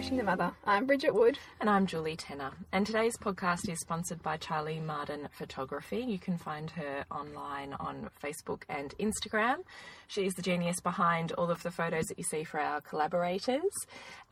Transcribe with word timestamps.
The 0.00 0.22
Mother. 0.22 0.52
I'm 0.64 0.86
Bridget 0.86 1.14
Wood. 1.14 1.38
And 1.60 1.68
I'm 1.68 1.86
Julie 1.86 2.16
Tenner. 2.16 2.52
And 2.72 2.86
today's 2.86 3.18
podcast 3.18 3.68
is 3.68 3.78
sponsored 3.80 4.22
by 4.22 4.38
Charlie 4.38 4.80
Marden 4.80 5.28
Photography. 5.30 5.98
You 5.98 6.18
can 6.18 6.38
find 6.38 6.70
her 6.70 7.04
online 7.10 7.74
on 7.74 8.08
Facebook 8.20 8.62
and 8.70 8.94
Instagram. 8.98 9.56
She 10.08 10.24
is 10.24 10.32
the 10.34 10.42
genius 10.42 10.80
behind 10.80 11.32
all 11.32 11.50
of 11.50 11.62
the 11.62 11.70
photos 11.70 12.06
that 12.06 12.16
you 12.16 12.24
see 12.24 12.44
for 12.44 12.58
our 12.58 12.80
collaborators. 12.80 13.70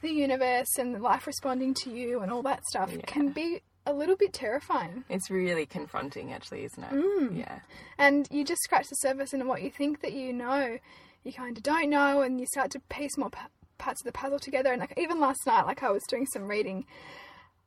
the 0.00 0.10
universe 0.10 0.78
and 0.78 1.00
life 1.00 1.26
responding 1.26 1.74
to 1.84 1.90
you 1.90 2.20
and 2.20 2.32
all 2.32 2.42
that 2.42 2.64
stuff 2.66 2.90
can 3.06 3.30
be 3.32 3.60
a 3.86 3.92
little 3.92 4.16
bit 4.16 4.32
terrifying. 4.32 5.04
it's 5.08 5.30
really 5.30 5.66
confronting, 5.66 6.32
actually, 6.32 6.64
isn't 6.64 6.84
it? 6.84 6.90
Mm. 6.92 7.38
Yeah. 7.38 7.60
And 7.98 8.28
you 8.30 8.44
just 8.44 8.62
scratch 8.62 8.88
the 8.88 8.94
surface 8.96 9.32
and 9.32 9.48
what 9.48 9.62
you 9.62 9.70
think 9.70 10.00
that 10.02 10.12
you 10.12 10.32
know, 10.32 10.78
you 11.24 11.32
kind 11.32 11.56
of 11.56 11.62
don't 11.62 11.90
know, 11.90 12.20
and 12.22 12.40
you 12.40 12.46
start 12.46 12.70
to 12.72 12.80
piece 12.88 13.16
more 13.18 13.30
pa- 13.30 13.48
parts 13.78 14.00
of 14.00 14.06
the 14.06 14.12
puzzle 14.12 14.38
together. 14.38 14.70
And 14.72 14.80
like 14.80 14.94
even 14.96 15.20
last 15.20 15.40
night, 15.46 15.66
like 15.66 15.82
I 15.82 15.90
was 15.90 16.02
doing 16.08 16.26
some 16.26 16.48
reading, 16.48 16.84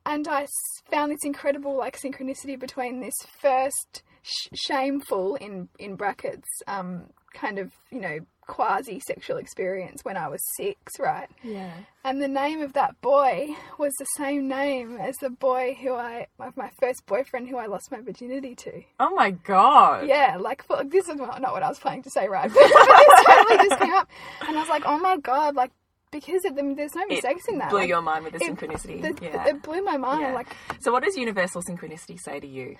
and 0.04 0.26
I 0.28 0.46
found 0.90 1.10
this 1.12 1.24
incredible 1.24 1.76
like 1.76 1.98
synchronicity 2.00 2.58
between 2.58 3.00
this 3.00 3.14
first 3.40 4.02
sh- 4.22 4.48
shameful 4.54 5.34
in 5.36 5.68
in 5.78 5.96
brackets, 5.96 6.48
um, 6.66 7.06
kind 7.34 7.58
of 7.58 7.72
you 7.90 8.00
know 8.00 8.18
quasi 8.46 9.00
sexual 9.00 9.36
experience 9.38 10.04
when 10.04 10.16
I 10.16 10.28
was 10.28 10.40
six, 10.56 10.98
right? 11.00 11.28
Yeah. 11.42 11.72
And 12.04 12.22
the 12.22 12.28
name 12.28 12.62
of 12.62 12.74
that 12.74 13.00
boy 13.00 13.48
was 13.78 13.92
the 13.98 14.06
same 14.16 14.46
name 14.48 14.98
as 14.98 15.16
the 15.16 15.30
boy 15.30 15.76
who 15.80 15.94
I, 15.94 16.26
my 16.38 16.70
first 16.80 17.04
boyfriend 17.06 17.48
who 17.48 17.56
I 17.56 17.66
lost 17.66 17.90
my 17.90 18.00
virginity 18.00 18.54
to. 18.56 18.82
Oh 19.00 19.14
my 19.14 19.30
God. 19.32 20.06
Yeah, 20.06 20.36
like 20.38 20.64
this 20.86 21.08
is 21.08 21.16
not 21.16 21.40
what 21.40 21.62
I 21.62 21.68
was 21.68 21.78
planning 21.78 22.02
to 22.04 22.10
say, 22.10 22.28
right? 22.28 22.50
But, 22.54 22.62
this 22.62 23.26
totally 23.26 23.68
just 23.68 23.80
came 23.80 23.94
up, 23.94 24.08
and 24.46 24.56
I 24.56 24.60
was 24.60 24.68
like, 24.68 24.82
oh 24.86 24.98
my 24.98 25.16
god, 25.18 25.56
like 25.56 25.72
because 26.12 26.44
of 26.44 26.54
them, 26.54 26.76
there's 26.76 26.94
no 26.94 27.02
It 27.02 27.08
mistakes 27.10 27.46
in 27.48 27.58
that. 27.58 27.70
blew 27.70 27.80
like, 27.80 27.88
your 27.88 28.00
mind 28.00 28.24
with 28.24 28.34
the 28.34 28.44
it- 28.44 28.54
synchronicity. 28.56 29.02
the- 29.02 29.24
yeah. 29.24 29.48
It 29.48 29.62
blew 29.62 29.82
my 29.82 29.96
mind. 29.96 30.20
Yeah. 30.22 30.32
Like, 30.34 30.46
so, 30.80 30.92
what 30.92 31.02
does 31.02 31.16
universal 31.16 31.62
synchronicity 31.62 32.18
say 32.18 32.38
to 32.40 32.46
you? 32.46 32.76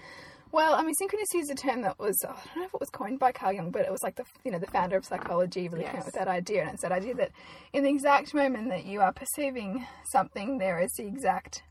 Well, 0.57 0.75
I 0.75 0.83
mean, 0.83 0.95
synchronicity 0.95 1.43
is 1.43 1.51
a 1.51 1.55
term 1.55 1.83
that 1.83 1.99
was 1.99 2.17
I 2.25 2.29
don't 2.29 2.57
know 2.57 2.65
if 2.65 2.75
it 2.75 2.81
was 2.81 2.89
coined 2.89 3.19
by 3.19 3.31
Carl 3.31 3.53
Jung, 3.53 3.71
but 3.71 3.83
it 3.83 3.93
was 3.93 4.03
like 4.03 4.17
the 4.17 4.25
you 4.43 4.51
know 4.51 4.59
the 4.59 4.67
founder 4.67 4.97
of 4.97 5.05
psychology 5.05 5.69
really 5.69 5.85
came 5.85 5.97
up 5.97 6.07
with 6.07 6.15
that 6.15 6.29
idea, 6.29 6.63
and 6.63 6.71
it's 6.73 6.83
that 6.83 6.93
idea 6.93 7.15
that 7.17 7.33
in 7.75 7.85
the 7.85 7.91
exact 7.91 8.33
moment 8.33 8.71
that 8.71 8.87
you 8.87 9.03
are 9.03 9.13
perceiving 9.13 9.87
something, 10.11 10.57
there 10.57 10.81
is 10.81 10.91
the 10.97 11.07
exact 11.07 11.63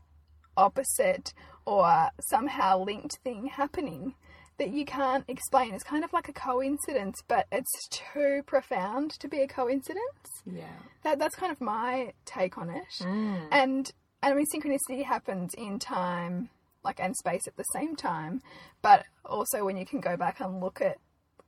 opposite 0.56 1.34
or 1.66 2.10
somehow 2.30 2.78
linked 2.78 3.18
thing 3.24 3.48
happening 3.48 4.14
that 4.58 4.70
you 4.70 4.84
can't 4.84 5.24
explain. 5.26 5.74
It's 5.74 5.82
kind 5.82 6.04
of 6.04 6.12
like 6.12 6.28
a 6.28 6.32
coincidence, 6.32 7.20
but 7.26 7.48
it's 7.50 7.88
too 7.88 8.42
profound 8.46 9.10
to 9.18 9.26
be 9.26 9.40
a 9.40 9.48
coincidence. 9.48 10.30
Yeah. 10.46 10.78
That 11.02 11.18
that's 11.18 11.34
kind 11.34 11.50
of 11.50 11.60
my 11.60 12.12
take 12.24 12.56
on 12.56 12.70
it. 12.70 12.94
Mm. 13.00 13.48
And 13.50 13.92
and 14.22 14.32
I 14.32 14.34
mean 14.34 14.46
synchronicity 14.54 15.04
happens 15.04 15.54
in 15.54 15.80
time 15.80 16.50
like 16.86 17.00
and 17.00 17.14
space 17.16 17.46
at 17.46 17.56
the 17.56 17.64
same 17.64 17.96
time, 17.96 18.40
but 18.80 19.04
also 19.24 19.64
when 19.64 19.76
you 19.76 19.84
can 19.84 20.00
go 20.00 20.16
back 20.16 20.40
and 20.40 20.60
look 20.60 20.80
at 20.80 20.96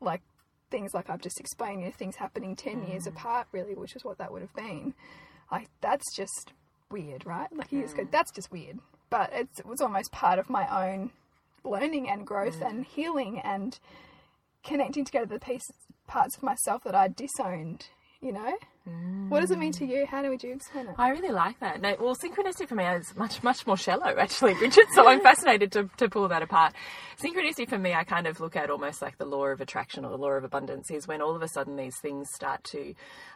like 0.01 0.21
things 0.71 0.93
like 0.93 1.09
I've 1.09 1.23
just 1.23 1.41
explained, 1.41 1.81
you 1.81 1.87
know, 1.87 1.93
things 1.93 2.17
happening 2.17 2.55
10 2.57 2.87
years 2.89 3.05
mm. 3.05 3.09
apart 3.09 3.47
really, 3.53 3.75
which 3.75 3.97
is 3.97 4.05
what 4.05 4.19
that 4.19 4.33
would 4.33 4.43
have 4.43 4.55
been. 4.55 4.95
Like 5.51 5.69
that's 5.81 6.15
just 6.15 6.53
weird, 6.91 7.25
right? 7.25 7.49
Like 7.55 7.73
you 7.73 7.83
just 7.83 7.97
go 7.97 8.03
mm. 8.03 8.11
that's 8.11 8.33
just 8.33 8.53
weird. 8.53 8.79
But 9.11 9.31
it's, 9.33 9.61
it 9.61 9.67
was 9.67 9.81
almost 9.81 10.13
part 10.13 10.39
of 10.39 10.51
my 10.51 10.91
own 10.91 11.11
learning 11.65 12.11
and 12.11 12.27
growth 12.27 12.61
mm. 12.61 12.69
and 12.69 12.85
healing 12.85 13.41
and 13.41 13.79
connecting 14.63 15.05
together 15.05 15.27
the 15.27 15.39
pieces 15.39 15.73
parts 16.09 16.37
of 16.37 16.43
myself 16.43 16.83
that 16.85 16.95
I 16.95 17.09
disowned, 17.09 17.87
you 18.21 18.33
know? 18.33 18.57
What 19.29 19.41
does 19.41 19.51
it 19.51 19.59
mean 19.59 19.73
to 19.73 19.85
mm. 19.85 19.91
you? 19.91 20.07
How 20.07 20.23
do 20.23 20.31
would 20.31 20.43
you 20.43 20.55
explain 20.55 20.87
it? 20.87 20.95
I 20.97 21.11
really 21.11 21.31
like 21.31 21.61
that. 21.61 21.81
No, 21.83 21.95
well, 22.01 22.17
synchronicity 22.17 22.67
for 22.67 22.75
me 22.75 22.85
is 22.85 23.15
much, 23.17 23.43
much 23.43 23.67
more 23.67 23.77
shallow, 23.77 24.17
actually, 24.19 24.55
Bridget. 24.55 24.87
So 24.95 25.07
I'm 25.07 25.21
fascinated 25.23 25.73
to, 25.73 25.91
to 25.99 26.09
pull 26.09 26.27
that 26.29 26.43
apart. 26.43 26.73
Synchronicity 27.23 27.69
for 27.69 27.77
me, 27.77 27.93
I 27.93 28.05
kind 28.05 28.27
of 28.27 28.41
look 28.41 28.57
at 28.57 28.71
almost 28.71 29.03
like 29.03 29.19
the 29.19 29.27
law 29.27 29.45
of 29.47 29.61
attraction 29.61 30.07
or 30.07 30.11
the 30.11 30.17
law 30.17 30.31
of 30.31 30.45
abundance 30.45 30.91
is 30.91 31.07
when 31.07 31.21
all 31.21 31.37
of 31.37 31.43
a 31.43 31.49
sudden 31.49 31.77
these 31.77 31.99
things 32.01 32.29
start 32.35 32.65
to 32.65 32.95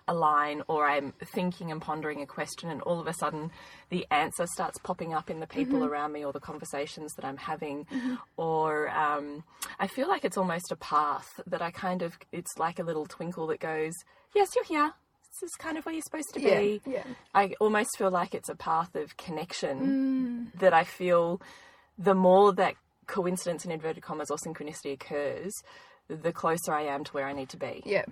align, 0.09 0.63
or 0.69 0.89
I'm 0.89 1.13
thinking 1.23 1.71
and 1.71 1.83
pondering 1.83 2.23
a 2.23 2.27
question, 2.27 2.71
and 2.71 2.81
all 2.81 2.99
of 2.99 3.07
a 3.07 3.13
sudden 3.13 3.51
the 3.91 4.07
answer 4.11 4.47
starts 4.47 4.79
popping 4.79 5.13
up 5.13 5.29
in 5.29 5.41
the 5.41 5.47
people 5.47 5.81
mm-hmm. 5.81 5.89
around 5.89 6.13
me 6.13 6.25
or 6.25 6.33
the 6.33 6.41
conversations 6.41 7.13
that 7.17 7.27
I'm 7.27 7.37
having, 7.37 7.85
mm-hmm. 7.85 8.15
or 8.39 8.89
um, 8.89 9.45
I 9.79 9.87
feel 9.87 10.09
like 10.09 10.25
it's 10.25 10.39
almost 10.39 10.73
a 10.73 10.77
path 10.77 11.41
that 11.47 11.61
I 11.61 11.71
kind 11.71 12.01
of, 12.01 12.19
it's 12.33 12.59
like 12.59 12.79
a 12.79 12.83
little 12.85 13.05
twinkle 13.05 13.47
that 13.49 13.61
goes, 13.61 13.93
Yes, 14.35 14.49
you're 14.55 14.65
here. 14.65 14.93
This 15.41 15.51
is 15.51 15.57
kind 15.59 15.79
of 15.79 15.85
where 15.87 15.95
you're 15.95 16.03
supposed 16.03 16.33
to 16.35 16.41
be. 16.41 16.81
yeah. 16.87 17.05
I 17.35 17.55
almost 17.61 17.97
feel 17.99 18.11
like 18.11 18.35
it's 18.35 18.49
a 18.49 18.55
path 18.55 18.95
of 18.95 19.17
Mm. 19.17 19.25
connection 19.25 20.53
that 20.59 20.73
I 20.75 20.85
feel 20.85 21.41
the 21.99 22.15
more 22.15 22.53
that 22.55 22.75
coincidence 23.07 23.65
in 23.65 23.71
inverted 23.71 24.03
commas 24.03 24.31
or 24.31 24.37
synchronicity 24.39 24.93
occurs, 24.93 25.53
the 26.09 26.33
closer 26.33 26.73
I 26.73 26.83
am 26.83 27.05
to 27.05 27.13
where 27.13 27.27
I 27.27 27.33
need 27.33 27.49
to 27.51 27.57
be. 27.57 27.83
Yeah. 27.85 28.05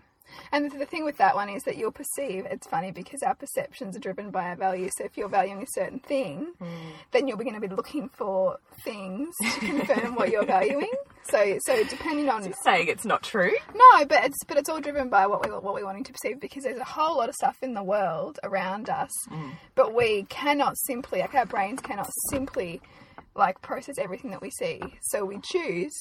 And 0.53 0.71
the, 0.71 0.87
thing 0.87 1.05
with 1.05 1.19
that 1.19 1.35
one 1.35 1.49
is 1.49 1.63
that 1.65 1.77
you'll 1.77 1.93
perceive, 1.93 2.47
it's 2.47 2.67
funny 2.67 2.91
because 2.91 3.23
our 3.23 3.35
perceptions 3.35 3.97
are 3.97 4.01
driven 4.01 4.31
by 4.31 4.49
our 4.49 4.57
values. 4.57 4.93
So 4.97 5.05
if 5.05 5.17
you're 5.17 5.29
valuing 5.29 5.63
a 5.63 5.67
certain 5.69 6.01
thing, 6.01 6.53
hmm. 6.59 6.91
then 7.13 7.29
you're 7.29 7.37
going 7.37 7.55
to 7.55 7.61
be 7.61 7.69
looking 7.69 8.09
for 8.09 8.59
things 8.85 9.35
to 9.41 9.61
confirm 9.61 10.15
what 10.15 10.31
you're 10.31 10.47
valuing. 10.47 10.91
So, 11.25 11.59
so 11.65 11.85
depending 11.85 12.29
on 12.29 12.53
Saying 12.65 12.89
it's 12.89 13.05
not 13.05 13.23
true. 13.23 13.53
no, 13.75 14.05
but 14.07 14.25
it's 14.25 14.43
but 14.45 14.57
it's 14.57 14.69
all 14.69 14.81
driven 14.81 15.09
by 15.11 15.27
what 15.27 15.45
we 15.45 15.51
what 15.51 15.75
we're 15.75 15.85
wanting 15.85 16.05
to 16.05 16.13
perceive 16.13 16.41
because 16.41 16.65
there's 16.65 16.81
a 16.81 16.85
whole 16.85 17.19
lot 17.19 17.29
of 17.29 17.35
stuff 17.35 17.59
in 17.63 17.75
the 17.75 17.83
world 17.83 18.41
around 18.43 18.89
us, 18.89 19.11
hmm. 19.29 19.51
but 19.75 19.95
we 19.95 20.25
cannot 20.25 20.77
simply 20.87 21.21
like 21.21 21.35
our 21.35 21.47
brains 21.47 21.81
cannot 21.81 22.11
simply 22.31 22.81
like 23.35 23.61
process 23.63 23.97
everything 23.99 24.31
that 24.31 24.43
we 24.43 24.51
see. 24.51 24.81
So 25.03 25.25
we 25.25 25.39
choose 25.43 25.93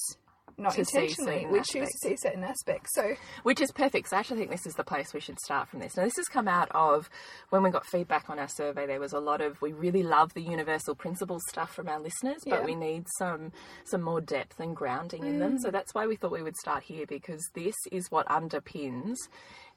not 0.60 0.74
To 0.74 0.84
see 0.84 0.98
intentionally. 0.98 1.36
certain 1.40 1.52
We 1.52 1.58
choose 1.58 1.66
to 1.72 1.80
aspects. 1.80 2.00
see 2.02 2.16
certain 2.16 2.44
aspects. 2.44 2.94
So 2.94 3.14
Which 3.42 3.60
is 3.60 3.72
perfect. 3.72 4.08
So 4.08 4.16
I 4.16 4.20
actually 4.20 4.38
think 4.38 4.50
this 4.50 4.66
is 4.66 4.74
the 4.74 4.84
place 4.84 5.12
we 5.14 5.20
should 5.20 5.40
start 5.40 5.68
from 5.68 5.80
this. 5.80 5.96
Now, 5.96 6.04
this 6.04 6.16
has 6.16 6.26
come 6.28 6.46
out 6.48 6.68
of 6.72 7.08
when 7.48 7.62
we 7.62 7.70
got 7.70 7.86
feedback 7.86 8.30
on 8.30 8.38
our 8.38 8.48
survey. 8.48 8.86
There 8.86 9.00
was 9.00 9.12
a 9.12 9.20
lot 9.20 9.40
of 9.40 9.60
we 9.62 9.72
really 9.72 10.02
love 10.02 10.34
the 10.34 10.42
universal 10.42 10.94
principles 10.94 11.42
stuff 11.48 11.74
from 11.74 11.88
our 11.88 11.98
listeners, 12.00 12.38
but 12.46 12.60
Yeah. 12.60 12.64
we 12.66 12.74
need 12.74 13.06
some 13.18 13.52
some 13.84 14.02
more 14.02 14.20
depth 14.20 14.60
and 14.60 14.76
grounding 14.76 15.24
in 15.26 15.38
them. 15.38 15.56
Mm. 15.56 15.60
So 15.60 15.70
that's 15.70 15.94
why 15.94 16.06
we 16.06 16.16
thought 16.16 16.32
we 16.32 16.42
would 16.42 16.56
start 16.56 16.82
here 16.84 17.06
because 17.06 17.42
this 17.54 17.74
is 17.90 18.10
what 18.10 18.26
underpins 18.28 19.16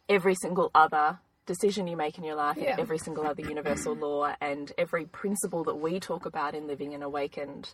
every 0.09 0.35
single 0.35 0.69
other 0.75 1.19
decision 1.45 1.87
you 1.87 1.97
make 1.97 2.17
in 2.17 2.23
your 2.23 2.35
life 2.35 2.57
Yeah. 2.57 2.71
and 2.71 2.79
every 2.79 2.97
single 2.97 3.25
other 3.27 3.41
universal 3.41 3.93
law 3.95 4.33
and 4.39 4.71
every 4.77 5.05
principle 5.05 5.63
that 5.65 5.75
we 5.75 5.99
talk 5.99 6.25
about 6.25 6.55
in 6.55 6.67
living 6.67 6.93
an 6.93 7.03
awakened 7.03 7.73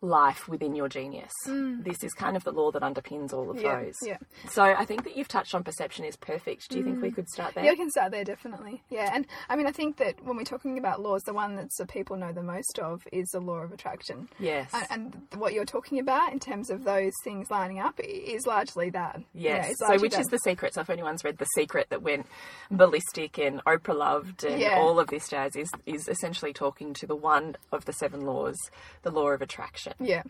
life 0.00 0.46
within 0.48 0.74
your 0.76 0.88
genius. 0.88 1.32
This 1.46 2.04
is 2.04 2.12
kind 2.14 2.36
of 2.36 2.44
the 2.44 2.52
law 2.52 2.70
that 2.70 2.82
underpins 2.82 3.32
all 3.32 3.50
of 3.50 3.56
Mm. 3.56 3.62
Yeah, 3.62 3.82
those. 3.82 3.94
yeah. 4.04 4.16
Mm. 4.44 4.50
So 4.50 4.62
I 4.62 4.84
think 4.84 5.02
that 5.04 5.16
you've 5.16 5.26
touched 5.28 5.54
on 5.54 5.64
perception 5.64 6.04
is 6.04 6.16
perfect. 6.16 6.68
Do 6.70 6.78
you 6.78 6.84
think 6.84 7.02
we 7.02 7.10
could 7.10 7.28
start 7.28 7.54
there? 7.54 7.64
Yeah, 7.64 7.72
I 7.72 7.74
can 7.74 7.90
start 7.90 8.12
there 8.12 8.22
definitely. 8.24 8.82
Yeah, 8.90 9.10
and 9.12 9.26
I 9.48 9.56
mean, 9.56 9.66
I 9.66 9.72
think 9.72 9.96
that 9.96 10.24
when 10.24 10.36
we're 10.36 10.44
talking 10.44 10.78
about 10.78 11.00
laws, 11.00 11.22
the 11.22 11.32
one 11.34 11.56
that 11.56 11.68
the 11.78 11.86
people 11.86 12.16
know 12.16 12.32
the 12.32 12.42
most 12.44 12.78
of 12.78 13.02
is 13.12 13.26
the 13.32 13.40
law 13.40 13.58
of 13.58 13.72
attraction. 13.72 14.28
Yes. 14.38 14.70
And, 14.72 15.14
and 15.32 15.40
what 15.40 15.52
you're 15.52 15.64
talking 15.64 15.98
about 15.98 16.32
in 16.32 16.38
terms 16.38 16.70
of 16.70 16.84
those 16.84 17.12
things 17.24 17.50
lining 17.50 17.80
up 17.80 17.98
is 17.98 18.46
largely 18.46 18.90
that. 18.90 19.20
Yeah, 19.34 19.56
Yes. 19.56 19.70
it's 19.70 19.80
so, 19.86 19.98
which 20.00 20.12
that. 20.12 20.20
is 20.20 20.26
the 20.28 20.38
secret? 20.38 20.74
So, 20.74 20.82
if 20.82 20.90
anyone's 20.90 21.24
read 21.24 21.38
The 21.38 21.46
Secret 21.56 21.88
that 21.90 22.02
went 22.02 22.26
ballistic 22.70 23.38
and 23.38 23.64
Oprah 23.64 23.96
loved 23.96 24.44
and 24.44 24.60
Yeah. 24.60 24.78
all 24.78 25.00
of 25.00 25.08
this 25.08 25.28
jazz, 25.28 25.56
is 25.56 25.70
is 25.86 26.06
essentially 26.08 26.52
talking 26.52 26.92
to 26.94 27.06
the 27.06 27.16
one 27.16 27.56
of 27.72 27.84
the 27.84 27.92
seven 27.92 28.20
laws, 28.26 28.56
the 29.02 29.10
law 29.10 29.28
of 29.30 29.42
attraction. 29.42 29.87
Yeah. 30.00 30.22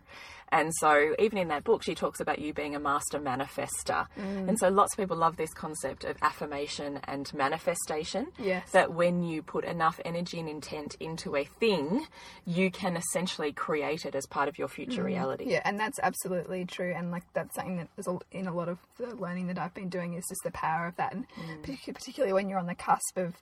And 0.51 0.73
so, 0.75 1.15
even 1.19 1.39
in 1.39 1.49
that 1.49 1.65
book, 1.65 1.83
she 1.83 1.95
talks 1.95 2.21
about 2.21 2.39
you 2.39 2.55
being 2.55 2.75
a 2.75 2.81
master 2.81 3.19
manifester. 3.19 4.07
Mm. 4.19 4.49
And 4.49 4.59
so, 4.59 4.69
lots 4.69 4.95
of 4.95 4.99
people 4.99 5.17
love 5.17 5.37
this 5.37 5.53
concept 5.53 6.05
of 6.05 6.17
affirmation 6.23 7.01
and 7.05 7.33
manifestation. 7.35 8.29
Yes. 8.39 8.71
That 8.71 8.93
when 8.93 9.23
you 9.23 9.43
put 9.43 9.65
enough 9.65 10.01
energy 10.05 10.41
and 10.41 10.49
intent 10.49 10.97
into 11.01 11.37
a 11.37 11.45
thing, 11.45 12.07
you 12.47 12.71
can 12.71 12.97
essentially 12.97 13.53
create 13.53 14.07
it 14.07 14.15
as 14.15 14.27
part 14.27 14.49
of 14.49 14.59
your 14.59 14.69
future 14.69 15.03
reality. 15.03 15.45
Mm. 15.45 15.51
Yeah, 15.51 15.63
and 15.65 15.79
that's 15.79 15.99
absolutely 16.03 16.65
true. 16.65 16.95
And 16.97 17.11
like 17.11 17.25
that's 17.35 17.55
something 17.55 17.77
that 17.77 17.89
is 17.99 18.09
in 18.33 18.47
a 18.47 18.55
lot 18.55 18.69
of 18.69 18.79
the 18.99 19.15
learning 19.17 19.49
that 19.49 19.59
I've 19.59 19.75
been 19.75 19.91
doing 19.91 20.15
is 20.15 20.25
just 20.29 20.41
the 20.45 20.51
power 20.51 20.87
of 20.87 20.97
that, 20.97 21.13
and 21.13 21.27
partic- 21.63 21.95
particularly 21.95 22.33
when 22.33 22.49
you're 22.49 22.59
on 22.59 22.67
the 22.67 22.75
cusp 22.75 23.17
of 23.17 23.35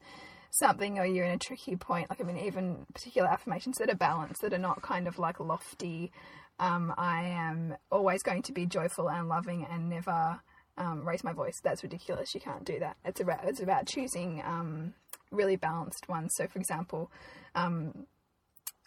something 0.58 0.99
or 0.99 1.06
you're 1.06 1.25
in 1.25 1.32
a 1.32 1.38
tricky 1.38 1.76
point. 1.76 2.11
Like 2.11 2.20
I 2.20 2.25
mean, 2.25 2.38
even 2.38 2.87
particular 2.94 3.29
affirmations 3.29 3.79
that 3.79 3.91
are 3.91 3.97
balanced, 3.97 4.43
that 4.43 4.53
are 4.53 4.58
not 4.58 4.82
kind 4.82 5.06
of 5.08 5.19
like 5.19 5.41
lofty. 5.41 6.12
Um, 6.58 6.94
I 6.97 7.25
am 7.25 7.76
always 7.91 8.23
going 8.23 8.43
to 8.43 8.53
be 8.53 8.67
joyful 8.67 9.11
and 9.11 9.29
loving 9.29 9.67
and 9.70 9.91
never 9.91 10.41
um, 10.79 11.06
raise 11.06 11.23
my 11.25 11.32
voice. 11.32 11.61
That's 11.62 11.82
ridiculous. 11.82 12.35
You 12.35 12.41
can't 12.41 12.64
do 12.64 12.79
that. 12.81 12.97
It's 13.05 13.20
about 13.20 13.44
it's 13.44 13.61
about 13.61 13.87
choosing 13.87 14.43
um, 14.44 14.94
really 15.31 15.56
balanced 15.56 16.08
ones. 16.08 16.32
So, 16.37 16.47
for 16.47 16.59
example. 16.59 17.11
Um, 17.55 18.06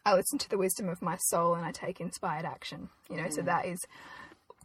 I 0.06 0.16
listen 0.16 0.40
to 0.40 0.50
the 0.50 0.58
wisdom 0.58 0.88
of 0.90 1.02
my 1.02 1.18
soul 1.18 1.54
and 1.54 1.66
I 1.66 1.72
take 1.72 2.00
inspired 2.00 2.46
action. 2.46 2.90
You 3.10 3.18
know, 3.18 3.30
so 3.30 3.42
that 3.42 3.66
is 3.66 3.80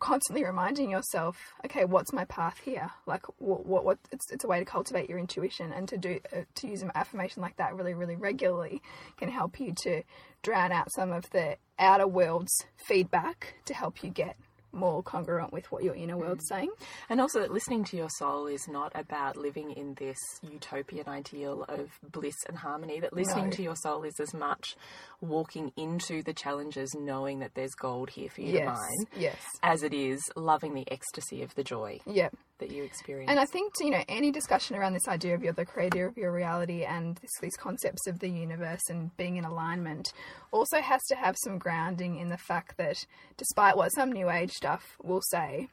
constantly 0.04 0.44
reminding 0.44 0.90
yourself, 0.90 1.54
okay, 1.64 1.86
what's 1.86 2.12
my 2.12 2.26
path 2.26 2.60
here? 2.62 2.90
Like, 3.06 3.22
what, 3.38 3.64
what, 3.64 3.86
what 3.86 3.98
it's, 4.12 4.30
it's 4.30 4.44
a 4.44 4.46
way 4.46 4.58
to 4.58 4.64
cultivate 4.66 5.08
your 5.08 5.18
intuition 5.18 5.72
and 5.72 5.88
to 5.88 5.96
do, 5.96 6.20
uh, 6.30 6.42
to 6.56 6.68
use 6.68 6.82
an 6.82 6.92
affirmation 6.94 7.40
like 7.40 7.56
that 7.56 7.74
really, 7.74 7.94
really 7.94 8.14
regularly 8.14 8.82
can 9.16 9.30
help 9.30 9.58
you 9.58 9.72
to 9.84 10.02
drown 10.42 10.72
out 10.72 10.92
some 10.92 11.10
of 11.10 11.30
the 11.30 11.56
outer 11.78 12.06
world's 12.06 12.52
feedback 12.86 13.54
to 13.64 13.72
help 13.72 14.04
you 14.04 14.10
get 14.10 14.36
more 14.74 15.02
congruent 15.02 15.52
with 15.52 15.70
what 15.70 15.82
your 15.84 15.94
inner 15.94 16.16
world's 16.16 16.44
mm. 16.50 16.56
saying. 16.56 16.70
And 17.08 17.20
also 17.20 17.40
that 17.40 17.52
listening 17.52 17.84
to 17.84 17.96
your 17.96 18.10
soul 18.18 18.46
is 18.46 18.66
not 18.68 18.92
about 18.94 19.36
living 19.36 19.72
in 19.72 19.94
this 19.94 20.18
utopian 20.42 21.08
ideal 21.08 21.64
of 21.68 21.90
bliss 22.12 22.36
and 22.48 22.58
harmony. 22.58 23.00
That 23.00 23.12
listening 23.12 23.46
No. 23.46 23.50
to 23.52 23.62
your 23.62 23.76
soul 23.76 24.02
is 24.04 24.14
as 24.20 24.34
much 24.34 24.76
walking 25.20 25.72
into 25.76 26.22
the 26.22 26.32
challenges 26.34 26.94
knowing 26.94 27.38
that 27.38 27.54
there's 27.54 27.74
gold 27.74 28.10
here 28.10 28.28
for 28.28 28.42
you 28.42 28.58
to 28.58 28.64
mine 28.66 29.06
Yes. 29.16 29.40
as 29.62 29.82
it 29.82 29.94
is 29.94 30.20
loving 30.36 30.74
the 30.74 30.90
ecstasy 30.90 31.42
of 31.42 31.54
the 31.54 31.64
joy 31.64 32.00
Yeah. 32.06 32.28
that 32.58 32.70
you 32.70 32.84
experience. 32.84 33.30
And 33.30 33.40
I 33.40 33.46
think 33.46 33.72
you 33.80 33.90
know 33.90 34.04
any 34.08 34.30
discussion 34.30 34.76
around 34.76 34.92
this 34.92 35.08
idea 35.08 35.34
of 35.34 35.42
you're 35.42 35.52
the 35.52 35.64
creator 35.64 36.06
of 36.06 36.16
your 36.16 36.32
reality 36.32 36.84
and 36.84 37.16
this, 37.16 37.30
these 37.40 37.56
concepts 37.56 38.06
of 38.06 38.18
the 38.18 38.28
universe 38.28 38.82
and 38.88 39.16
being 39.16 39.36
in 39.36 39.44
alignment 39.44 40.12
also 40.52 40.80
has 40.80 41.00
to 41.08 41.14
have 41.16 41.36
some 41.42 41.58
grounding 41.58 42.18
in 42.18 42.28
the 42.28 42.36
fact 42.36 42.76
that, 42.76 43.06
despite 43.36 43.76
what 43.76 43.88
some 43.94 44.12
new 44.12 44.30
age 44.30 44.52
stuff 44.64 44.96
will 45.02 45.20
say, 45.20 45.68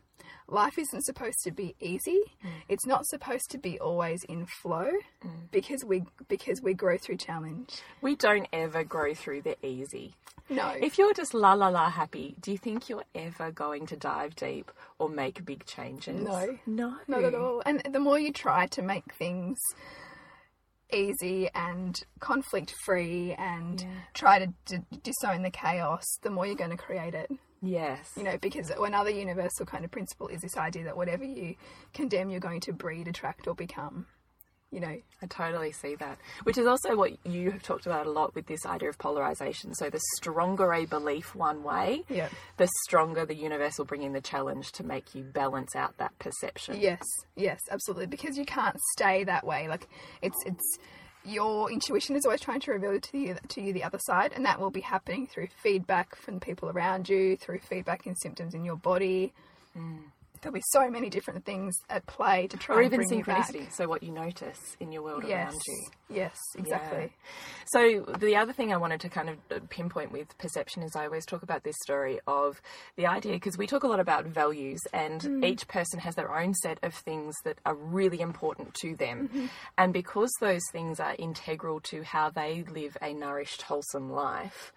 life 0.49 0.77
isn't 0.77 1.03
supposed 1.03 1.39
to 1.45 1.51
be 1.51 1.75
easy. 1.79 2.19
Mm. 2.43 2.49
It's 2.67 2.85
not 2.85 3.05
supposed 3.05 3.49
to 3.51 3.57
be 3.57 3.79
always 3.79 4.23
in 4.25 4.45
flow 4.45 4.91
mm. 5.25 5.51
because 5.51 5.85
we 5.85 6.03
because 6.27 6.61
we 6.61 6.73
grow 6.73 6.97
through 6.97 7.17
challenge. 7.17 7.69
we 8.01 8.15
don't 8.15 8.47
ever 8.51 8.83
grow 8.83 9.13
through 9.13 9.43
the 9.43 9.55
easy. 9.65 10.15
No, 10.49 10.73
If 10.81 10.97
you're 10.97 11.13
just 11.13 11.33
la 11.33 11.53
la 11.53 11.69
la 11.69 11.89
happy, 11.89 12.35
do 12.41 12.51
you 12.51 12.57
think 12.57 12.89
you're 12.89 13.05
ever 13.15 13.51
going 13.51 13.85
to 13.85 13.95
dive 13.95 14.35
deep 14.35 14.69
or 14.99 15.07
make 15.07 15.45
big 15.45 15.65
changes? 15.65 16.21
No. 16.21 16.57
No. 16.65 16.97
Not 17.07 17.23
at 17.23 17.33
all. 17.33 17.63
And 17.65 17.81
the 17.89 18.01
more 18.01 18.19
you 18.19 18.33
try 18.33 18.67
to 18.67 18.81
make 18.81 19.13
things 19.13 19.57
easy 20.91 21.49
and 21.55 22.03
conflict 22.19 22.73
free 22.83 23.33
and 23.37 23.85
try 24.13 24.39
to 24.39 24.47
d- 24.65 24.99
disown 25.01 25.43
the 25.43 25.49
chaos, 25.49 26.03
the 26.21 26.29
more 26.29 26.45
you're 26.45 26.55
going 26.55 26.71
to 26.71 26.75
create 26.75 27.13
it. 27.13 27.31
Yes. 27.61 28.11
You 28.17 28.23
know, 28.23 28.37
because 28.37 28.71
another 28.71 29.11
universal 29.11 29.65
kind 29.65 29.85
of 29.85 29.91
principle 29.91 30.27
is 30.27 30.41
this 30.41 30.57
idea 30.57 30.83
that 30.85 30.97
whatever 30.97 31.23
you 31.23 31.55
condemn, 31.93 32.29
you're 32.29 32.39
going 32.39 32.61
to 32.61 32.73
breed, 32.73 33.07
attract, 33.07 33.47
or 33.47 33.53
become. 33.55 34.07
You 34.71 34.79
know, 34.79 34.97
I 35.21 35.25
totally 35.27 35.73
see 35.73 35.95
that. 35.95 36.17
Which 36.43 36.57
is 36.57 36.65
also 36.65 36.95
what 36.95 37.25
you 37.25 37.51
have 37.51 37.61
talked 37.61 37.85
about 37.85 38.07
a 38.07 38.09
lot 38.09 38.33
with 38.35 38.47
this 38.47 38.65
idea 38.65 38.87
of 38.87 38.97
polarization. 38.97 39.75
So 39.75 39.89
the 39.89 39.99
stronger 40.15 40.73
a 40.73 40.85
belief 40.85 41.35
one 41.35 41.61
way, 41.61 42.03
Yeah. 42.07 42.29
the 42.55 42.69
stronger 42.85 43.25
the 43.25 43.35
universe 43.35 43.77
will 43.77 43.85
bring 43.85 44.01
in 44.01 44.13
the 44.13 44.21
challenge 44.21 44.71
to 44.73 44.85
make 44.85 45.13
you 45.13 45.23
balance 45.25 45.75
out 45.75 45.97
that 45.97 46.17
perception. 46.19 46.79
Yes, 46.79 47.03
yes, 47.35 47.59
absolutely. 47.69 48.07
Because 48.07 48.37
you 48.37 48.45
can't 48.45 48.77
stay 48.97 49.25
that 49.25 49.45
way. 49.45 49.67
Like 49.67 49.89
it's 50.21 50.37
it's 50.45 50.79
your 51.23 51.71
intuition 51.71 52.15
is 52.15 52.25
always 52.25 52.41
trying 52.41 52.59
to 52.61 52.71
reveal 52.71 52.99
to 52.99 53.17
you 53.17 53.35
to 53.49 53.61
you 53.61 53.73
the 53.73 53.83
other 53.83 53.99
side, 53.99 54.33
and 54.35 54.45
that 54.45 54.59
will 54.59 54.71
be 54.71 54.81
happening 54.81 55.27
through 55.27 55.47
feedback 55.61 56.15
from 56.15 56.35
the 56.35 56.39
people 56.39 56.69
around 56.69 57.09
you, 57.09 57.37
through 57.37 57.59
feedback 57.59 58.07
in 58.07 58.15
symptoms 58.15 58.53
in 58.53 58.63
your 58.63 58.75
body. 58.75 59.33
Hmm. 59.73 59.97
There'll 60.41 60.53
be 60.55 60.63
so 60.69 60.89
many 60.89 61.09
different 61.09 61.45
things 61.45 61.75
at 61.89 62.05
play 62.07 62.47
to 62.47 62.57
try 62.57 62.75
Or 62.75 62.79
and 62.79 62.87
even 62.87 62.97
bring 63.07 63.19
you 63.19 63.23
back. 63.23 63.51
synchronicity. 63.53 63.71
So 63.71 63.87
what 63.87 64.01
you 64.01 64.11
notice 64.11 64.75
in 64.79 64.91
your 64.91 65.03
world 65.03 65.23
Yes, 65.23 65.51
around 65.51 65.61
you. 65.67 65.85
yes, 66.09 66.35
exactly. 66.55 67.13
So 67.67 68.05
the 68.17 68.35
other 68.35 68.51
thing 68.51 68.73
I 68.73 68.77
wanted 68.77 69.01
to 69.01 69.09
kind 69.09 69.29
of 69.29 69.37
uh, 69.51 69.59
pinpoint 69.69 70.11
with 70.11 70.35
perception 70.39 70.81
is 70.81 70.95
I 70.95 71.05
always 71.05 71.25
talk 71.27 71.43
about 71.43 71.63
this 71.63 71.75
story 71.83 72.19
of 72.25 72.59
the 72.95 73.05
idea 73.05 73.33
because 73.33 73.55
we 73.57 73.67
talk 73.67 73.83
a 73.83 73.87
lot 73.87 73.99
about 73.99 74.25
values 74.25 74.79
and 74.91 75.43
each 75.45 75.67
person 75.67 75.99
has 75.99 76.15
their 76.15 76.35
own 76.35 76.55
set 76.55 76.79
of 76.81 76.95
things 76.95 77.35
that 77.45 77.59
are 77.65 77.75
really 77.75 78.19
important 78.19 78.73
to 78.81 78.95
them. 78.95 79.49
And 79.77 79.93
because 79.93 80.31
those 80.39 80.63
things 80.71 80.99
are 80.99 81.15
integral 81.19 81.79
to 81.81 82.03
how 82.03 82.31
they 82.31 82.63
live 82.67 82.97
a 83.01 83.13
nourished, 83.13 83.61
wholesome 83.61 84.11
life, 84.11 84.73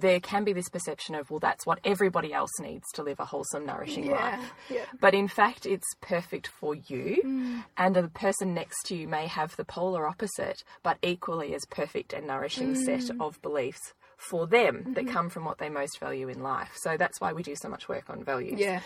there 0.00 0.20
can 0.20 0.44
be 0.44 0.52
this 0.52 0.68
perception 0.68 1.14
of, 1.14 1.30
well, 1.30 1.40
that's 1.40 1.66
what 1.66 1.80
everybody 1.84 2.32
else 2.32 2.50
needs 2.60 2.90
to 2.94 3.02
live 3.02 3.20
a 3.20 3.24
wholesome, 3.24 3.66
nourishing 3.66 4.06
Yeah, 4.06 4.12
life. 4.12 4.52
yeah. 4.70 4.84
But 5.00 5.14
in 5.14 5.28
fact, 5.28 5.66
it's 5.66 5.94
perfect 6.00 6.46
for 6.46 6.74
you, 6.74 7.22
mm. 7.24 7.64
and 7.76 7.96
the 7.96 8.08
person 8.08 8.54
next 8.54 8.84
to 8.86 8.96
you 8.96 9.08
may 9.08 9.26
have 9.26 9.56
the 9.56 9.64
polar 9.64 10.06
opposite, 10.06 10.64
but 10.82 10.98
equally 11.02 11.54
as 11.54 11.64
perfect 11.70 12.12
and 12.12 12.26
nourishing 12.26 12.74
set 12.74 13.00
mm. 13.00 13.20
of 13.20 13.40
beliefs 13.42 13.94
for 14.16 14.46
them 14.46 14.94
that 14.94 15.04
mm-hmm. 15.04 15.12
come 15.12 15.28
from 15.28 15.44
what 15.44 15.58
they 15.58 15.68
most 15.68 16.00
value 16.00 16.28
in 16.28 16.42
life. 16.42 16.72
So 16.76 16.96
that's 16.96 17.20
why 17.20 17.34
we 17.34 17.42
do 17.42 17.54
so 17.54 17.68
much 17.68 17.86
work 17.86 18.08
on 18.08 18.24
values. 18.24 18.58
Yeah, 18.58 18.80